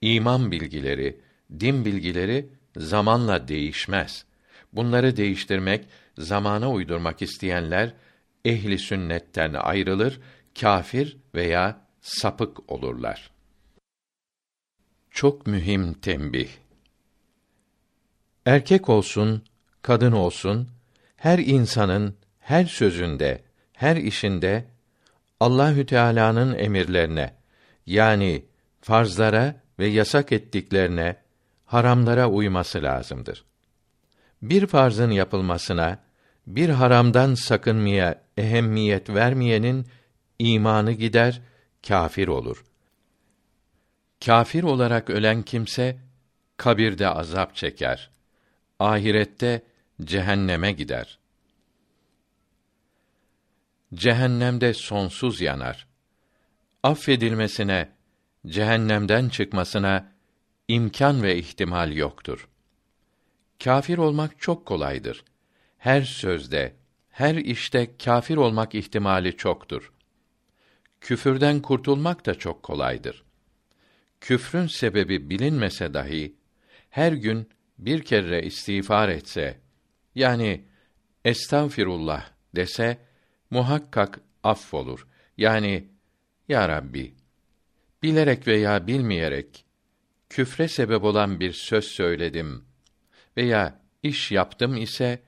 İman 0.00 0.50
bilgileri, 0.50 1.20
din 1.60 1.84
bilgileri 1.84 2.48
zamanla 2.76 3.48
değişmez. 3.48 4.24
Bunları 4.72 5.16
değiştirmek, 5.16 5.84
zamana 6.18 6.72
uydurmak 6.72 7.22
isteyenler 7.22 7.94
ehli 8.44 8.78
sünnetten 8.78 9.54
ayrılır, 9.54 10.20
kafir 10.60 11.16
veya 11.34 11.86
sapık 12.00 12.70
olurlar. 12.72 13.30
Çok 15.10 15.46
mühim 15.46 15.94
tembih. 15.94 16.48
Erkek 18.46 18.88
olsun, 18.88 19.42
kadın 19.82 20.12
olsun, 20.12 20.68
her 21.18 21.38
insanın 21.38 22.16
her 22.40 22.64
sözünde, 22.64 23.42
her 23.72 23.96
işinde 23.96 24.64
Allahü 25.40 25.86
Teala'nın 25.86 26.54
emirlerine 26.58 27.34
yani 27.86 28.44
farzlara 28.80 29.60
ve 29.78 29.86
yasak 29.86 30.32
ettiklerine, 30.32 31.16
haramlara 31.64 32.28
uyması 32.28 32.82
lazımdır. 32.82 33.44
Bir 34.42 34.66
farzın 34.66 35.10
yapılmasına, 35.10 35.98
bir 36.46 36.68
haramdan 36.68 37.34
sakınmaya 37.34 38.22
ehemmiyet 38.36 39.10
vermeyenin 39.10 39.86
imanı 40.38 40.92
gider, 40.92 41.40
kâfir 41.88 42.28
olur. 42.28 42.64
Kâfir 44.24 44.62
olarak 44.62 45.10
ölen 45.10 45.42
kimse 45.42 45.98
kabirde 46.56 47.08
azap 47.08 47.56
çeker. 47.56 48.10
Ahirette 48.78 49.62
cehenneme 50.02 50.72
gider. 50.72 51.18
Cehennemde 53.94 54.74
sonsuz 54.74 55.40
yanar. 55.40 55.88
Affedilmesine, 56.82 57.88
cehennemden 58.46 59.28
çıkmasına 59.28 60.12
imkan 60.68 61.22
ve 61.22 61.36
ihtimal 61.36 61.92
yoktur. 61.92 62.48
Kafir 63.64 63.98
olmak 63.98 64.40
çok 64.40 64.66
kolaydır. 64.66 65.24
Her 65.78 66.02
sözde, 66.02 66.76
her 67.10 67.34
işte 67.34 67.96
kafir 68.04 68.36
olmak 68.36 68.74
ihtimali 68.74 69.36
çoktur. 69.36 69.92
Küfürden 71.00 71.62
kurtulmak 71.62 72.26
da 72.26 72.34
çok 72.34 72.62
kolaydır. 72.62 73.24
Küfrün 74.20 74.66
sebebi 74.66 75.30
bilinmese 75.30 75.94
dahi 75.94 76.34
her 76.90 77.12
gün 77.12 77.48
bir 77.78 78.02
kere 78.02 78.42
istiğfar 78.42 79.08
etse 79.08 79.60
yani 80.18 80.64
estağfirullah 81.24 82.30
dese 82.56 82.98
muhakkak 83.50 84.20
affolur. 84.42 85.06
Yani 85.36 85.88
ya 86.48 86.68
Rabbi 86.68 87.14
bilerek 88.02 88.46
veya 88.46 88.86
bilmeyerek 88.86 89.64
küfre 90.28 90.68
sebep 90.68 91.04
olan 91.04 91.40
bir 91.40 91.52
söz 91.52 91.84
söyledim 91.84 92.64
veya 93.36 93.80
iş 94.02 94.32
yaptım 94.32 94.76
ise 94.76 95.22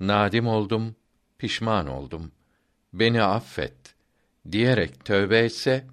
nadim 0.00 0.46
oldum, 0.46 0.96
pişman 1.38 1.86
oldum. 1.86 2.32
Beni 2.92 3.22
affet 3.22 3.94
diyerek 4.52 5.04
tövbe 5.04 5.38
etse 5.38 5.86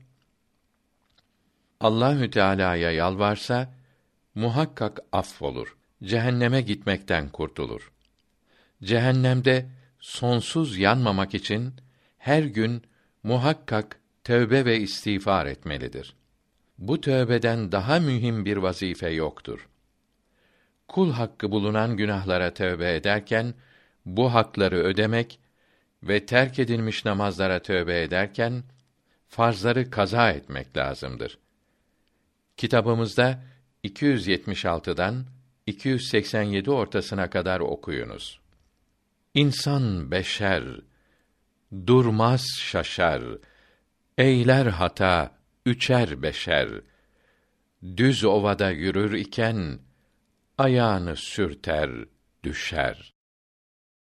Allahü 1.79 2.29
Teala'ya 2.29 2.91
yalvarsa 2.91 3.73
muhakkak 4.35 4.99
affolur. 5.11 5.77
Cehenneme 6.03 6.61
gitmekten 6.61 7.29
kurtulur. 7.29 7.91
Cehennemde 8.83 9.65
sonsuz 9.99 10.77
yanmamak 10.77 11.33
için 11.33 11.73
her 12.17 12.43
gün 12.43 12.83
muhakkak 13.23 13.99
tövbe 14.23 14.65
ve 14.65 14.79
istiğfar 14.79 15.45
etmelidir. 15.45 16.15
Bu 16.77 17.01
tövbeden 17.01 17.71
daha 17.71 17.99
mühim 17.99 18.45
bir 18.45 18.57
vazife 18.57 19.09
yoktur. 19.09 19.67
Kul 20.87 21.11
hakkı 21.11 21.51
bulunan 21.51 21.97
günahlara 21.97 22.53
tövbe 22.53 22.95
ederken 22.95 23.53
bu 24.05 24.33
hakları 24.33 24.77
ödemek 24.77 25.39
ve 26.03 26.25
terk 26.25 26.59
edilmiş 26.59 27.05
namazlara 27.05 27.61
tövbe 27.61 28.01
ederken 28.01 28.63
farzları 29.27 29.89
kaza 29.89 30.31
etmek 30.31 30.77
lazımdır. 30.77 31.37
Kitabımızda 32.57 33.43
276'dan 33.83 35.25
287 35.65 36.71
ortasına 36.71 37.29
kadar 37.29 37.59
okuyunuz. 37.59 38.39
İnsan 39.33 40.11
beşer, 40.11 40.63
durmaz 41.87 42.45
şaşar, 42.59 43.23
eyler 44.17 44.65
hata, 44.65 45.37
üçer 45.65 46.21
beşer. 46.21 46.69
Düz 47.97 48.23
ovada 48.23 48.71
yürür 48.71 49.13
iken, 49.13 49.79
ayağını 50.57 51.15
sürter, 51.15 51.91
düşer. 52.43 53.16